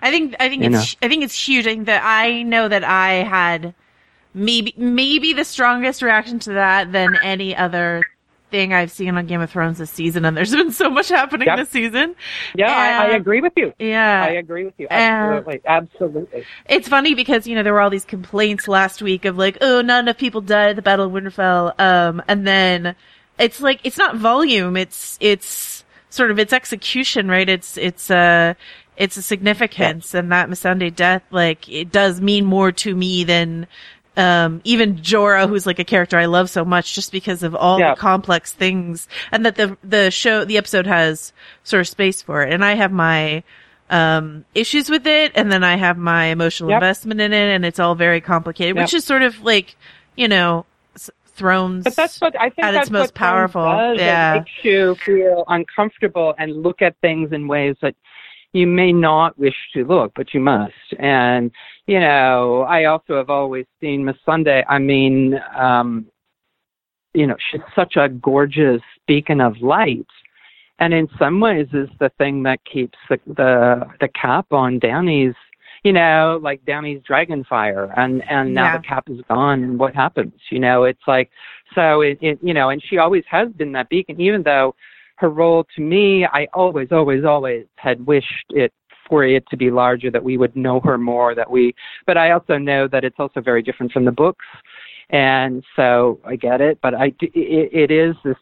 I 0.02 0.12
think 0.12 0.36
I 0.40 0.50
think 0.50 0.64
You 0.64 0.70
it's 0.70 0.96
I 1.02 1.08
think 1.08 1.24
it's 1.24 1.48
huge. 1.48 1.66
I 1.66 1.74
think 1.74 1.86
that 1.86 2.04
I 2.04 2.44
know 2.44 2.68
that 2.68 2.84
I 2.84 3.24
had 3.24 3.74
maybe 4.38 4.74
maybe 4.78 5.34
the 5.34 5.44
strongest 5.46 6.02
reaction 6.02 6.40
to 6.40 6.54
that 6.54 6.92
than 6.92 7.16
any 7.24 7.56
other 7.56 8.04
thing 8.50 8.72
I've 8.74 8.92
seen 8.92 9.18
on 9.18 9.26
Game 9.28 9.42
of 9.42 9.50
Thrones 9.52 9.78
this 9.78 9.92
season, 9.92 10.24
and 10.24 10.38
there's 10.38 10.56
been 10.56 10.72
so 10.72 10.90
much 10.90 11.10
happening 11.10 11.48
Yep. 11.48 11.58
this 11.58 11.70
season. 11.70 12.16
Yeah, 12.56 12.72
I, 12.72 13.08
I 13.08 13.16
agree 13.16 13.42
with 13.42 13.54
you. 13.58 13.74
Yeah, 13.78 14.24
I 14.24 14.30
agree 14.32 14.64
with 14.64 14.76
you. 14.78 14.88
Absolutely, 14.90 15.62
absolutely. 15.66 16.46
it's 16.70 16.88
funny 16.88 17.14
because 17.14 17.46
you 17.46 17.56
know 17.56 17.64
there 17.64 17.74
were 17.74 17.82
all 17.82 17.90
these 17.90 18.06
complaints 18.06 18.68
last 18.68 19.02
week 19.02 19.26
of 19.26 19.38
like, 19.38 19.58
oh, 19.62 19.82
not 19.82 20.00
enough 20.02 20.18
people 20.18 20.40
died 20.42 20.70
at 20.70 20.76
the 20.78 20.82
Battle 20.82 21.06
of 21.08 21.12
Winterfell, 21.12 21.78
um, 21.80 22.22
and 22.28 22.48
then 22.48 22.96
it's 23.38 23.60
like 23.62 23.82
it's 23.84 23.98
not 23.98 24.16
volume, 24.16 24.78
it's 24.78 25.18
it's 25.20 25.84
sort 26.10 26.32
of 26.32 26.40
its 26.40 26.54
execution, 26.54 27.28
right? 27.28 27.50
It's 27.50 27.78
it's 27.78 28.10
uh 28.10 28.54
it's 28.96 29.18
a 29.18 29.22
significance, 29.22 30.14
and 30.14 30.32
that 30.32 30.50
Missandei 30.50 30.96
death, 30.96 31.22
like 31.32 31.68
it 31.70 31.92
does 31.92 32.22
mean 32.22 32.46
more 32.46 32.72
to 32.72 32.96
me 32.96 33.24
than. 33.26 33.68
Um, 34.18 34.62
even 34.64 34.96
Jorah, 34.98 35.48
who's 35.48 35.66
like 35.68 35.78
a 35.80 35.84
character 35.84 36.18
I 36.18 36.26
love 36.26 36.50
so 36.50 36.66
much 36.66 36.96
just 36.96 37.12
because 37.12 37.44
of 37.44 37.54
all 37.56 37.80
Yeah. 37.80 37.94
the 37.94 38.00
complex 38.02 38.52
things 38.52 39.08
and 39.32 39.46
that 39.46 39.56
the, 39.56 39.78
the 39.84 40.10
show, 40.12 40.44
the 40.44 40.58
episode 40.58 40.88
has 40.88 41.32
sort 41.64 41.82
of 41.82 41.88
space 41.88 42.22
for 42.24 42.42
it. 42.42 42.52
And 42.52 42.66
I 42.66 42.74
have 42.74 42.92
my, 42.92 43.44
um, 43.92 44.44
issues 44.56 44.90
with 44.90 45.06
it, 45.08 45.32
and 45.36 45.52
then 45.52 45.64
I 45.64 45.76
have 45.78 45.98
my 45.98 46.26
emotional 46.26 46.72
Yep. 46.72 46.78
investment 46.82 47.22
in 47.22 47.32
it, 47.32 47.56
and 47.56 47.64
it's 47.64 47.80
all 47.80 47.94
very 47.96 48.20
complicated, 48.20 48.76
Yep. 48.76 48.84
which 48.86 48.94
is 48.96 49.06
sort 49.06 49.22
of 49.22 49.44
like, 49.44 49.76
you 50.16 50.28
know, 50.28 50.66
Thrones. 51.36 51.84
But 51.84 51.96
that's 51.96 52.20
what 52.20 52.36
I 52.42 52.50
think 52.50 52.66
at 52.66 52.72
that's 52.72 52.88
its 52.88 52.92
most 52.92 53.02
what 53.10 53.14
powerful. 53.14 53.62
Does. 53.64 54.00
Yeah. 54.00 54.34
It 54.34 54.38
makes 54.40 54.52
you 54.64 54.96
feel 54.96 55.44
uncomfortable 55.48 56.34
and 56.40 56.64
look 56.64 56.82
at 56.82 56.96
things 57.02 57.32
in 57.32 57.48
ways 57.48 57.76
that 57.84 57.94
you 58.54 58.66
may 58.66 58.92
not 58.92 59.38
wish 59.38 59.54
to 59.76 59.86
look, 59.86 60.14
but 60.16 60.34
you 60.34 60.40
must. 60.40 60.74
And 60.98 61.52
you 61.88 62.00
know, 62.00 62.62
I 62.64 62.86
also 62.86 63.16
have 63.18 63.30
always 63.30 63.66
seen 63.82 64.06
Missandei. 64.06 64.64
I 64.68 64.78
mean, 64.78 65.40
um, 65.56 66.06
you 67.14 67.26
know, 67.26 67.36
she's 67.50 67.62
such 67.76 67.96
a 67.96 68.10
gorgeous 68.10 68.82
beacon 69.08 69.42
of 69.42 69.60
light. 69.62 70.06
And 70.80 70.94
in 70.94 71.08
some 71.18 71.40
ways 71.40 71.68
is 71.74 71.90
the 72.00 72.12
thing 72.18 72.44
that 72.44 72.60
keeps 72.72 72.98
the 73.10 73.20
the, 73.26 73.88
the 74.00 74.10
cap 74.10 74.48
on 74.52 74.80
Dany's 74.80 75.34
you 75.84 75.94
know, 75.94 76.40
like 76.42 76.64
Dany's 76.66 77.02
dragon 77.04 77.44
fire 77.46 77.94
and 77.96 78.22
and 78.30 78.54
now 78.54 78.66
Yeah. 78.66 78.78
the 78.78 78.84
cap 78.84 79.06
is 79.10 79.22
gone 79.30 79.64
and 79.64 79.80
what 79.80 79.96
happens? 79.96 80.34
You 80.52 80.60
know, 80.60 80.84
it's 80.84 81.08
like 81.08 81.30
so 81.74 82.02
it, 82.02 82.18
it 82.22 82.40
you 82.42 82.54
know, 82.54 82.70
and 82.70 82.84
she 82.84 82.98
always 82.98 83.24
has 83.30 83.50
been 83.54 83.72
that 83.72 83.90
beacon, 83.90 84.20
even 84.20 84.44
though 84.44 84.76
her 85.18 85.30
role 85.30 85.66
to 85.76 85.82
me, 85.82 86.26
I 86.26 86.48
always, 86.54 86.92
always, 86.92 87.26
always 87.26 87.66
had 87.76 88.06
wished 88.06 88.46
it 88.50 88.72
for 89.08 89.24
it 89.24 89.48
to 89.50 89.58
be 89.58 89.72
larger, 89.72 90.12
that 90.12 90.24
we 90.24 90.38
would 90.38 90.56
know 90.56 90.80
her 90.82 90.98
more, 90.98 91.36
that 91.36 91.50
we 91.50 91.74
but 92.06 92.18
I 92.18 92.32
also 92.32 92.58
know 92.58 92.88
that 92.88 93.04
it's 93.04 93.20
also 93.20 93.42
very 93.42 93.62
different 93.62 93.92
from 93.92 94.06
the 94.06 94.12
books. 94.12 94.46
And 95.10 95.64
so 95.76 96.20
I 96.26 96.36
get 96.36 96.60
it, 96.60 96.80
but 96.82 96.94
I, 96.94 97.14
it, 97.22 97.70
it 97.74 97.92
is 97.92 98.16
this, 98.26 98.36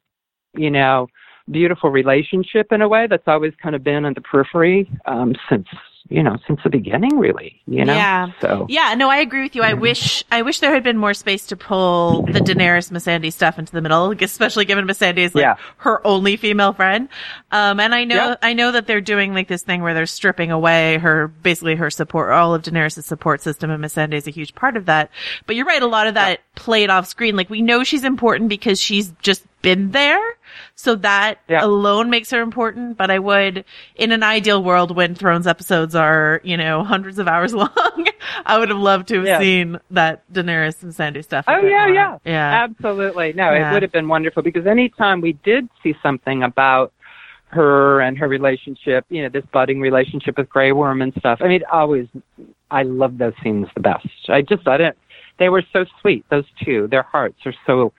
you 0.55 0.71
know, 0.71 1.07
beautiful 1.51 1.91
relationship 1.91 2.71
in 2.71 2.81
a 2.81 2.87
way 2.87 3.07
that's 3.07 3.27
always 3.27 3.53
kind 3.61 3.75
of 3.75 3.83
been 3.83 4.05
on 4.05 4.13
the 4.13 4.21
periphery 4.21 4.89
um, 5.05 5.35
since 5.49 5.67
you 6.09 6.21
know 6.21 6.37
since 6.47 6.59
the 6.63 6.69
beginning, 6.69 7.17
really. 7.17 7.61
You 7.67 7.83
know, 7.85 7.93
Yeah. 7.93 8.27
so 8.41 8.65
Yeah, 8.69 8.93
no, 8.95 9.09
I 9.09 9.17
agree 9.17 9.43
with 9.43 9.55
you. 9.55 9.63
I 9.63 9.73
wish 9.73 10.23
I 10.31 10.41
wish 10.43 10.59
there 10.59 10.73
had 10.73 10.83
been 10.83 10.97
more 10.97 11.13
space 11.13 11.45
to 11.47 11.55
pull 11.55 12.21
the 12.23 12.39
Daenerys 12.39 12.91
Missandei 12.91 13.33
stuff 13.33 13.57
into 13.57 13.71
the 13.73 13.81
middle, 13.81 14.11
especially 14.21 14.65
given 14.65 14.85
Missandei 14.85 15.19
is 15.19 15.33
like 15.35 15.41
Yeah. 15.43 15.55
her 15.77 16.05
only 16.05 16.35
female 16.37 16.73
friend. 16.73 17.09
Um, 17.51 17.79
and 17.79 17.95
I 17.95 18.03
know 18.03 18.15
Yeah. 18.15 18.35
I 18.41 18.53
know 18.53 18.71
that 18.71 18.85
they're 18.87 19.01
doing 19.01 19.33
like 19.33 19.47
this 19.47 19.63
thing 19.63 19.81
where 19.81 19.93
they're 19.93 20.05
stripping 20.05 20.51
away 20.51 20.97
her 20.99 21.27
basically 21.27 21.75
her 21.75 21.89
support, 21.89 22.31
all 22.31 22.53
of 22.53 22.61
Daenerys' 22.61 23.03
support 23.03 23.41
system, 23.41 23.69
and 23.71 23.83
Missandei 23.83 24.13
is 24.15 24.27
a 24.27 24.31
huge 24.31 24.53
part 24.55 24.77
of 24.77 24.85
that. 24.85 25.09
But 25.47 25.55
you're 25.55 25.65
right, 25.65 25.81
a 25.81 25.87
lot 25.87 26.07
of 26.07 26.13
that 26.13 26.41
played 26.55 26.89
off 26.89 27.07
screen. 27.07 27.35
Like 27.35 27.49
we 27.49 27.61
know 27.61 27.83
she's 27.83 28.03
important 28.03 28.49
because 28.49 28.79
she's 28.79 29.11
just 29.21 29.43
been 29.61 29.91
there, 29.91 30.21
so 30.75 30.95
that 30.95 31.39
Yeah. 31.47 31.63
alone 31.63 32.09
makes 32.09 32.31
her 32.31 32.41
important. 32.41 32.97
But 32.97 33.11
I 33.11 33.19
would, 33.19 33.65
in 33.95 34.11
an 34.11 34.23
ideal 34.23 34.63
world, 34.63 34.95
when 34.95 35.15
Thrones 35.15 35.47
episodes 35.47 35.95
are 35.95 36.41
you 36.43 36.57
know 36.57 36.83
hundreds 36.83 37.19
of 37.19 37.27
hours 37.27 37.53
long, 37.63 38.07
I 38.45 38.57
would 38.59 38.69
have 38.69 38.77
loved 38.79 39.07
to 39.09 39.15
have 39.17 39.25
Yeah. 39.27 39.39
seen 39.39 39.79
that 39.91 40.23
Daenerys 40.31 40.83
Missandei 40.83 41.23
stuff. 41.23 41.45
Oh 41.47 41.59
yeah, 41.61 41.85
more. 41.85 41.93
yeah, 41.95 42.17
yeah. 42.25 42.63
absolutely. 42.63 43.33
No, 43.33 43.51
Yeah. 43.51 43.69
it 43.69 43.73
would 43.73 43.81
have 43.83 43.91
been 43.91 44.07
wonderful 44.07 44.43
because 44.43 44.65
anytime 44.67 45.21
we 45.21 45.33
did 45.43 45.69
see 45.83 45.95
something 46.03 46.43
about 46.43 46.91
her 47.49 48.01
and 48.01 48.17
her 48.17 48.27
relationship, 48.27 49.05
you 49.09 49.21
know, 49.23 49.29
this 49.29 49.45
budding 49.53 49.79
relationship 49.79 50.37
with 50.37 50.49
Grey 50.49 50.71
Worm 50.71 51.01
and 51.01 51.13
stuff. 51.19 51.39
I 51.41 51.47
mean, 51.47 51.61
always, 51.71 52.07
I 52.69 52.83
love 52.83 53.17
those 53.17 53.33
scenes 53.41 53.67
the 53.75 53.79
best. 53.81 54.07
I 54.27 54.41
just, 54.41 54.67
I 54.67 54.77
didn't. 54.77 54.97
They 55.37 55.47
were 55.49 55.63
so 55.71 55.85
sweet. 56.01 56.25
Those 56.29 56.43
two, 56.63 56.87
their 56.87 57.03
hearts 57.03 57.37
are 57.45 57.53
so, 57.65 57.93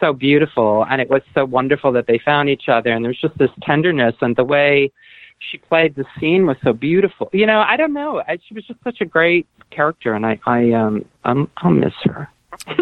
so 0.00 0.12
beautiful, 0.12 0.84
and 0.88 1.00
it 1.00 1.08
was 1.08 1.22
so 1.34 1.44
wonderful 1.44 1.92
that 1.92 2.06
they 2.06 2.18
found 2.18 2.48
each 2.48 2.68
other. 2.68 2.90
And 2.90 3.04
there 3.04 3.10
was 3.10 3.20
just 3.20 3.38
this 3.38 3.50
tenderness, 3.62 4.14
and 4.20 4.34
the 4.36 4.44
way 4.44 4.90
she 5.38 5.58
played 5.58 5.94
the 5.94 6.04
scene 6.18 6.46
was 6.46 6.56
so 6.62 6.72
beautiful. 6.72 7.30
You 7.32 7.46
know, 7.46 7.60
I 7.60 7.76
don't 7.76 7.92
know. 7.92 8.22
I, 8.26 8.38
she 8.46 8.54
was 8.54 8.66
just 8.66 8.82
such 8.82 9.00
a 9.00 9.04
great 9.04 9.46
character, 9.70 10.14
and 10.14 10.26
I, 10.26 10.38
I, 10.46 10.72
um, 10.72 11.04
I'm, 11.24 11.50
I'll 11.58 11.70
miss 11.70 11.94
her. 12.04 12.28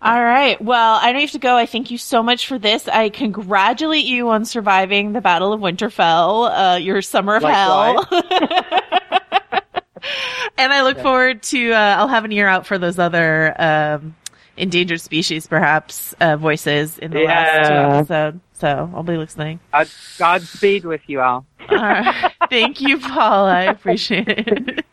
All 0.00 0.22
right. 0.22 0.60
Well, 0.62 0.98
I 1.02 1.10
know 1.10 1.18
you 1.18 1.26
have 1.26 1.32
to 1.32 1.40
go. 1.40 1.56
I 1.56 1.66
thank 1.66 1.90
you 1.90 1.98
so 1.98 2.22
much 2.22 2.46
for 2.46 2.56
this. 2.56 2.86
I 2.86 3.08
congratulate 3.08 4.04
you 4.04 4.28
on 4.30 4.44
surviving 4.44 5.12
the 5.12 5.20
Battle 5.20 5.52
of 5.52 5.60
Winterfell, 5.60 6.74
uh, 6.74 6.76
your 6.76 7.02
summer 7.02 7.34
of 7.36 7.42
hell. 7.42 8.06
and 10.56 10.72
I 10.72 10.82
look 10.82 11.00
forward 11.00 11.42
to, 11.44 11.72
uh, 11.72 11.96
I'll 11.98 12.06
have 12.06 12.24
an 12.24 12.30
ear 12.30 12.46
out 12.46 12.64
for 12.64 12.78
those 12.78 13.00
other, 13.00 13.60
um, 13.60 14.14
endangered 14.58 15.00
species, 15.00 15.46
perhaps, 15.46 16.14
uh, 16.20 16.36
voices 16.36 16.98
in 16.98 17.12
the 17.12 17.24
last 17.24 17.70
episode. 18.10 18.40
So 18.54 18.90
I'll 18.94 19.02
be 19.02 19.16
listening. 19.16 19.60
God, 19.72 19.88
Godspeed 20.18 20.84
with 20.84 21.02
you 21.06 21.20
all. 21.20 21.46
All 21.70 21.76
right. 21.76 22.32
Thank 22.50 22.80
you, 22.80 22.98
Paul. 22.98 23.46
I 23.46 23.62
appreciate 23.64 24.26
it. 24.28 24.84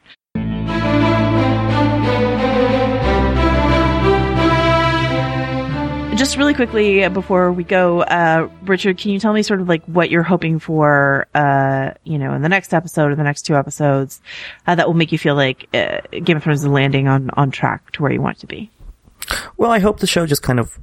Just 6.16 6.38
really 6.38 6.54
quickly 6.54 7.04
uh, 7.04 7.10
before 7.10 7.52
we 7.52 7.66
go, 7.66 8.02
uh, 8.04 8.50
Richard, 8.64 8.98
can 8.98 9.12
you 9.12 9.20
tell 9.20 9.34
me 9.34 9.44
sort 9.44 9.60
of 9.60 9.68
like 9.68 9.84
what 9.84 10.10
you're 10.10 10.24
hoping 10.24 10.60
for, 10.60 11.28
uh, 11.36 11.92
you 12.06 12.18
know, 12.18 12.34
in 12.34 12.42
the 12.42 12.48
next 12.48 12.74
episode 12.74 13.12
or 13.12 13.16
the 13.16 13.24
next 13.24 13.42
two 13.42 13.56
episodes, 13.56 14.22
uh, 14.66 14.76
that 14.76 14.88
will 14.88 14.94
make 14.94 15.12
you 15.12 15.18
feel 15.18 15.36
like 15.36 15.68
uh, 15.74 16.00
Game 16.24 16.38
of 16.38 16.44
Thrones 16.44 16.62
is 16.62 16.68
landing 16.68 17.10
on 17.10 17.32
on 17.32 17.52
track 17.52 17.92
to 17.92 18.02
where 18.02 18.14
you 18.14 18.22
want 18.22 18.38
it 18.38 18.40
to 18.42 18.48
be? 18.48 18.72
Well, 19.58 19.72
I 19.72 19.80
hope 19.80 20.00
the 20.00 20.08
show 20.08 20.26
just 20.26 20.44
kind 20.44 20.60
of, 20.60 20.80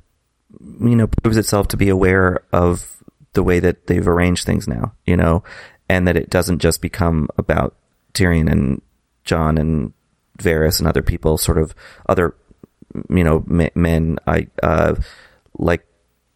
you 0.60 0.96
know, 0.96 1.06
proves 1.06 1.36
itself 1.36 1.68
to 1.68 1.76
be 1.76 1.88
aware 1.88 2.44
of 2.52 3.02
the 3.32 3.42
way 3.42 3.60
that 3.60 3.86
they've 3.86 4.06
arranged 4.06 4.44
things 4.44 4.68
now, 4.68 4.92
you 5.06 5.16
know, 5.16 5.42
and 5.88 6.06
that 6.06 6.16
it 6.16 6.30
doesn't 6.30 6.58
just 6.58 6.82
become 6.82 7.28
about 7.38 7.74
Tyrion 8.14 8.50
and 8.50 8.82
Jon 9.24 9.58
and 9.58 9.92
Varys 10.38 10.78
and 10.78 10.88
other 10.88 11.02
people, 11.02 11.38
sort 11.38 11.58
of 11.58 11.74
other, 12.08 12.34
you 13.08 13.24
know, 13.24 13.44
men, 13.74 14.18
I, 14.26 14.48
uh, 14.62 14.96
like 15.58 15.86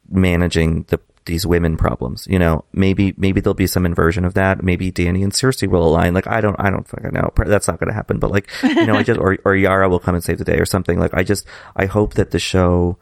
managing 0.08 0.84
the, 0.84 1.00
these 1.26 1.46
women 1.46 1.76
problems, 1.76 2.26
you 2.28 2.38
know, 2.38 2.64
maybe, 2.72 3.14
maybe 3.16 3.40
there'll 3.40 3.54
be 3.54 3.66
some 3.66 3.84
inversion 3.84 4.24
of 4.24 4.34
that. 4.34 4.62
Maybe 4.62 4.90
Dany 4.90 5.22
and 5.22 5.32
Cersei 5.32 5.68
will 5.68 5.86
align. 5.86 6.14
Like, 6.14 6.26
I 6.26 6.40
don't, 6.40 6.56
I 6.58 6.70
don't 6.70 6.88
fucking 6.88 7.12
know. 7.12 7.30
That's 7.36 7.68
not 7.68 7.78
going 7.78 7.88
to 7.88 7.94
happen. 7.94 8.18
But 8.18 8.30
like, 8.30 8.48
you 8.62 8.86
know, 8.86 8.94
I 8.94 9.02
just, 9.02 9.20
or, 9.20 9.38
or 9.44 9.54
Yara 9.54 9.88
will 9.88 9.98
come 9.98 10.14
and 10.14 10.24
save 10.24 10.38
the 10.38 10.44
day 10.44 10.58
or 10.58 10.64
something. 10.64 10.98
Like, 10.98 11.14
I 11.14 11.22
just, 11.22 11.46
I 11.74 11.86
hope 11.86 12.14
that 12.14 12.30
the 12.30 12.38
show 12.38 12.98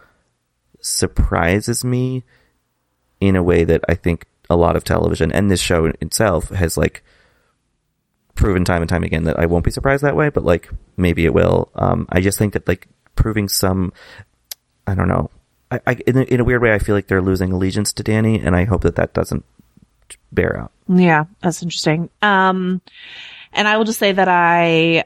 surprises 0.80 1.84
me 1.84 2.24
in 3.20 3.36
a 3.36 3.42
way 3.42 3.64
that 3.64 3.82
I 3.88 3.94
think 3.94 4.26
a 4.50 4.56
lot 4.56 4.76
of 4.76 4.84
television 4.84 5.32
and 5.32 5.50
this 5.50 5.60
show 5.60 5.86
itself 6.00 6.50
has 6.50 6.76
like 6.76 7.02
proven 8.34 8.64
time 8.64 8.82
and 8.82 8.88
time 8.88 9.04
again 9.04 9.24
that 9.24 9.38
I 9.38 9.46
won't 9.46 9.64
be 9.64 9.70
surprised 9.70 10.02
that 10.02 10.16
way, 10.16 10.28
but 10.28 10.44
like 10.44 10.68
maybe 10.96 11.24
it 11.24 11.32
will. 11.32 11.70
Um, 11.74 12.06
I 12.10 12.20
just 12.20 12.38
think 12.38 12.52
that 12.52 12.68
like 12.68 12.88
proving 13.16 13.48
some, 13.48 13.92
I 14.86 14.94
don't 14.94 15.08
know. 15.08 15.30
I, 15.70 15.80
I 15.86 15.92
in, 16.06 16.18
a, 16.18 16.22
in 16.22 16.40
a 16.40 16.44
weird 16.44 16.62
way, 16.62 16.72
I 16.72 16.78
feel 16.78 16.94
like 16.94 17.06
they're 17.06 17.22
losing 17.22 17.52
allegiance 17.52 17.92
to 17.94 18.04
Dany, 18.04 18.44
and 18.44 18.54
I 18.56 18.64
hope 18.64 18.82
that 18.82 18.96
that 18.96 19.14
doesn't 19.14 19.44
bear 20.32 20.58
out. 20.58 20.72
Yeah, 20.88 21.24
that's 21.40 21.62
interesting. 21.62 22.10
Um, 22.22 22.80
and 23.54 23.68
I 23.68 23.76
will 23.76 23.84
just 23.84 24.00
say 24.00 24.12
that 24.12 24.28
I, 24.28 25.04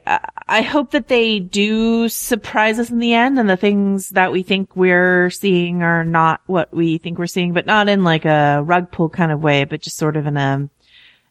I 0.49 0.63
hope 0.63 0.93
that 0.93 1.09
they 1.09 1.39
do 1.39 2.09
surprise 2.09 2.79
us 2.79 2.91
in 2.91 2.99
the 2.99 3.13
end 3.13 3.39
and 3.39 3.49
the 3.49 3.59
things 3.59 4.11
that 4.11 4.33
we 4.33 4.43
think 4.43 4.75
we're 4.75 5.29
seeing 5.29 5.83
are 5.83 6.03
not 6.03 6.41
what 6.47 6.73
we 6.73 6.97
think 6.97 7.19
we're 7.19 7.27
seeing, 7.27 7.53
but 7.53 7.67
not 7.67 7.89
in 7.89 8.05
like 8.05 8.25
a 8.25 8.63
rug 8.65 8.91
pull 8.91 9.11
kind 9.11 9.33
of 9.33 9.43
way, 9.43 9.65
but 9.65 9.83
just 9.83 9.99
sort 9.99 10.17
of 10.17 10.27
in 10.27 10.39
a, 10.39 10.69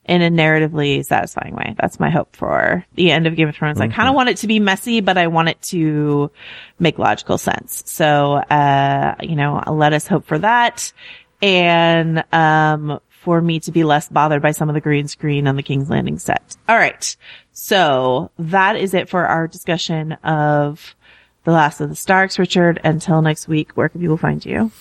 in 0.07 0.21
a 0.21 0.29
narratively 0.29 1.05
satisfying 1.05 1.55
way. 1.55 1.75
That's 1.79 1.99
my 1.99 2.09
hope 2.09 2.35
for 2.35 2.85
the 2.95 3.11
end 3.11 3.27
of 3.27 3.35
Game 3.35 3.49
of 3.49 3.55
Thrones. 3.55 3.79
Mm-hmm. 3.79 3.91
I 3.91 3.95
kind 3.95 4.09
of 4.09 4.15
want 4.15 4.29
it 4.29 4.37
to 4.37 4.47
be 4.47 4.59
messy, 4.59 5.01
but 5.01 5.17
I 5.17 5.27
want 5.27 5.49
it 5.49 5.61
to 5.63 6.31
make 6.79 6.97
logical 6.97 7.37
sense. 7.37 7.83
So, 7.85 8.35
uh, 8.35 9.15
you 9.21 9.35
know, 9.35 9.61
let 9.67 9.93
us 9.93 10.07
hope 10.07 10.25
for 10.25 10.39
that. 10.39 10.91
And, 11.41 12.23
um, 12.31 12.99
for 13.09 13.41
me 13.41 13.59
to 13.59 13.73
be 13.73 13.83
less 13.83 14.07
bothered 14.07 14.41
by 14.41 14.51
some 14.51 14.69
of 14.69 14.73
the 14.73 14.79
green 14.79 15.07
screen 15.09 15.47
on 15.47 15.57
the 15.57 15.63
King's 15.63 15.89
Landing 15.89 16.17
set. 16.17 16.55
All 16.69 16.77
right. 16.77 17.17
So 17.51 18.31
that 18.39 18.77
is 18.77 18.93
it 18.93 19.09
for 19.09 19.25
our 19.25 19.47
discussion 19.47 20.13
of 20.23 20.95
The 21.43 21.51
Last 21.51 21.81
of 21.81 21.89
the 21.89 21.95
Starks, 21.95 22.39
Richard. 22.39 22.79
Until 22.85 23.21
next 23.21 23.49
week, 23.49 23.71
where 23.73 23.89
can 23.89 23.99
people 23.99 24.15
find 24.15 24.45
you? 24.45 24.71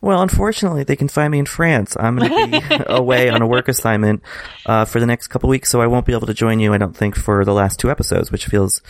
Well, 0.00 0.22
unfortunately, 0.22 0.84
they 0.84 0.96
can 0.96 1.08
find 1.08 1.30
me 1.30 1.38
in 1.38 1.46
France. 1.46 1.96
I'm 1.98 2.16
going 2.16 2.50
to 2.52 2.60
be 2.60 2.84
away 2.86 3.28
on 3.28 3.42
a 3.42 3.46
work 3.46 3.68
assignment 3.68 4.22
uh, 4.64 4.84
for 4.84 4.98
the 4.98 5.06
next 5.06 5.28
couple 5.28 5.48
weeks, 5.48 5.68
so 5.68 5.80
I 5.80 5.86
won't 5.86 6.06
be 6.06 6.12
able 6.14 6.26
to 6.26 6.34
join 6.34 6.58
you. 6.58 6.72
I 6.72 6.78
don't 6.78 6.96
think 6.96 7.16
for 7.16 7.44
the 7.44 7.52
last 7.52 7.78
two 7.78 7.90
episodes, 7.90 8.32
which 8.32 8.46
feels 8.46 8.80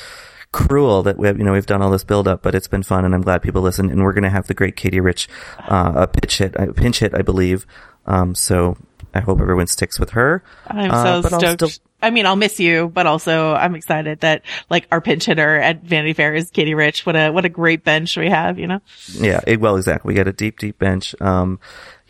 cruel 0.53 1.03
that 1.05 1.17
we 1.17 1.29
have, 1.29 1.39
you 1.39 1.45
know 1.45 1.53
we've 1.53 1.67
done 1.67 1.83
all 1.83 1.91
this 1.91 2.05
build 2.05 2.27
up, 2.27 2.43
but 2.43 2.55
it's 2.55 2.69
been 2.69 2.83
fun, 2.83 3.05
and 3.05 3.15
I'm 3.15 3.23
glad 3.23 3.43
people 3.43 3.63
listen. 3.63 3.91
And 3.91 4.03
we're 4.03 4.13
going 4.13 4.25
to 4.25 4.31
have 4.31 4.47
the 4.47 4.55
great 4.55 4.77
Katey 4.77 5.03
Rich 5.03 5.29
uh, 5.69 5.93
a 5.97 6.07
pitch 6.07 6.39
hit, 6.39 6.55
a 6.57 6.73
pinch 6.73 7.01
hit, 7.01 7.15
I 7.15 7.23
believe. 7.23 7.67
Um, 8.07 8.35
so 8.35 8.77
I 9.13 9.21
hope 9.21 9.41
everyone 9.41 9.67
sticks 9.67 9.99
with 9.99 10.11
her. 10.11 10.45
I'm 10.69 10.91
uh, 10.91 11.23
so 11.23 11.39
stoked. 11.39 11.73
Still... 11.73 11.85
I 12.03 12.11
mean, 12.11 12.27
I'll 12.27 12.37
miss 12.37 12.61
you, 12.61 12.89
but 12.89 13.07
also 13.07 13.55
I'm 13.55 13.75
excited 13.75 14.21
that 14.21 14.43
like 14.69 14.87
our 14.91 15.01
pinch 15.01 15.27
hitter 15.27 15.57
at 15.57 15.83
Vanity 15.83 16.13
Fair 16.13 16.35
is 16.35 16.51
Katey 16.51 16.77
Rich. 16.77 17.07
What 17.07 17.17
a, 17.17 17.31
what 17.31 17.45
a 17.45 17.49
great 17.49 17.85
bench 17.85 18.17
we 18.17 18.29
have, 18.31 18.59
you 18.59 18.67
know? 18.67 18.81
Yeah. 19.13 19.41
It, 19.47 19.61
well, 19.61 19.77
exactly. 19.77 20.11
We 20.11 20.15
got 20.15 20.29
a 20.29 20.33
deep, 20.33 20.59
deep 20.59 20.79
bench. 20.79 21.15
Um, 21.21 21.61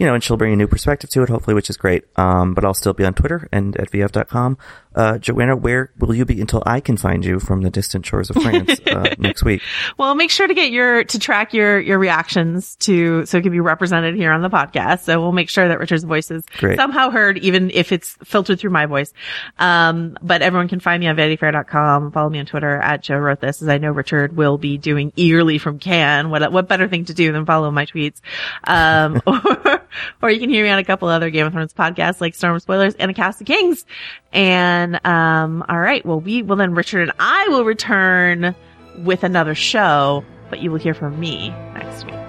you 0.00 0.06
know, 0.06 0.14
and 0.14 0.24
she'll 0.24 0.38
bring 0.38 0.54
a 0.54 0.56
new 0.56 0.66
perspective 0.66 1.10
to 1.10 1.22
it, 1.22 1.28
hopefully, 1.28 1.52
which 1.52 1.68
is 1.68 1.76
great. 1.76 2.04
Um, 2.16 2.54
but 2.54 2.64
I'll 2.64 2.72
still 2.72 2.94
be 2.94 3.04
on 3.04 3.12
Twitter 3.12 3.46
and 3.52 3.76
at 3.76 3.90
vf.com. 3.90 4.56
Uh, 4.94 5.18
Joanna, 5.18 5.54
where 5.54 5.92
will 5.98 6.14
you 6.14 6.24
be 6.24 6.40
until 6.40 6.62
I 6.66 6.80
can 6.80 6.96
find 6.96 7.22
you 7.24 7.38
from 7.38 7.60
the 7.60 7.70
distant 7.70 8.06
shores 8.06 8.30
of 8.30 8.42
France 8.42 8.80
uh, 8.86 9.14
next 9.18 9.44
week? 9.44 9.60
Well, 9.98 10.14
make 10.14 10.30
sure 10.30 10.48
to 10.48 10.54
get 10.54 10.72
your 10.72 11.04
to 11.04 11.18
track 11.18 11.52
your 11.52 11.78
your 11.78 11.98
reactions 11.98 12.76
to 12.76 13.24
so 13.26 13.38
it 13.38 13.42
can 13.42 13.52
be 13.52 13.60
represented 13.60 14.16
here 14.16 14.32
on 14.32 14.40
the 14.42 14.48
podcast. 14.48 15.00
So 15.00 15.20
we'll 15.20 15.32
make 15.32 15.48
sure 15.48 15.68
that 15.68 15.78
Richard's 15.78 16.02
voice 16.02 16.30
is 16.30 16.44
Great. 16.56 16.76
somehow 16.76 17.10
heard, 17.10 17.38
even 17.38 17.70
if 17.70 17.92
it's 17.92 18.16
filtered 18.24 18.58
through 18.58 18.70
my 18.70 18.86
voice. 18.86 19.12
Um, 19.58 20.16
but 20.22 20.42
everyone 20.42 20.68
can 20.68 20.80
find 20.80 20.98
me 20.98 21.06
on 21.08 21.16
VanityFair.com. 21.16 22.10
Follow 22.10 22.30
me 22.30 22.40
on 22.40 22.46
Twitter 22.46 22.76
at 22.80 23.02
Joe 23.02 23.18
wrote 23.18 23.40
this, 23.40 23.62
as 23.62 23.68
I 23.68 23.78
know 23.78 23.92
Richard 23.92 24.34
will 24.34 24.58
be 24.58 24.76
doing 24.76 25.12
eagerly 25.14 25.58
from 25.58 25.78
Cannes. 25.78 26.30
What 26.30 26.50
what 26.50 26.68
better 26.68 26.88
thing 26.88 27.04
to 27.04 27.14
do 27.14 27.30
than 27.32 27.46
follow 27.46 27.70
my 27.70 27.86
tweets? 27.86 28.20
Um, 28.64 29.22
or 29.26 29.82
or 30.22 30.30
you 30.30 30.40
can 30.40 30.50
hear 30.50 30.64
me 30.64 30.70
on 30.70 30.78
a 30.78 30.84
couple 30.84 31.08
other 31.08 31.30
Game 31.30 31.46
of 31.46 31.52
Thrones 31.52 31.72
podcasts 31.72 32.20
like 32.20 32.34
Storm 32.34 32.58
Spoilers 32.60 32.94
and 32.94 33.10
A 33.10 33.14
Cast 33.14 33.40
of 33.40 33.46
Kings. 33.46 33.84
And, 34.32 35.04
um, 35.06 35.64
all 35.68 35.80
right. 35.80 36.04
Well, 36.04 36.20
we 36.20 36.42
will 36.42 36.56
then 36.56 36.74
Richard 36.74 37.02
and 37.02 37.12
I 37.18 37.48
will 37.48 37.64
return 37.64 38.54
with 38.98 39.24
another 39.24 39.54
show, 39.54 40.24
but 40.50 40.60
you 40.60 40.70
will 40.70 40.78
hear 40.78 40.94
from 40.94 41.18
me 41.18 41.50
next 41.74 42.04
week. 42.04 42.19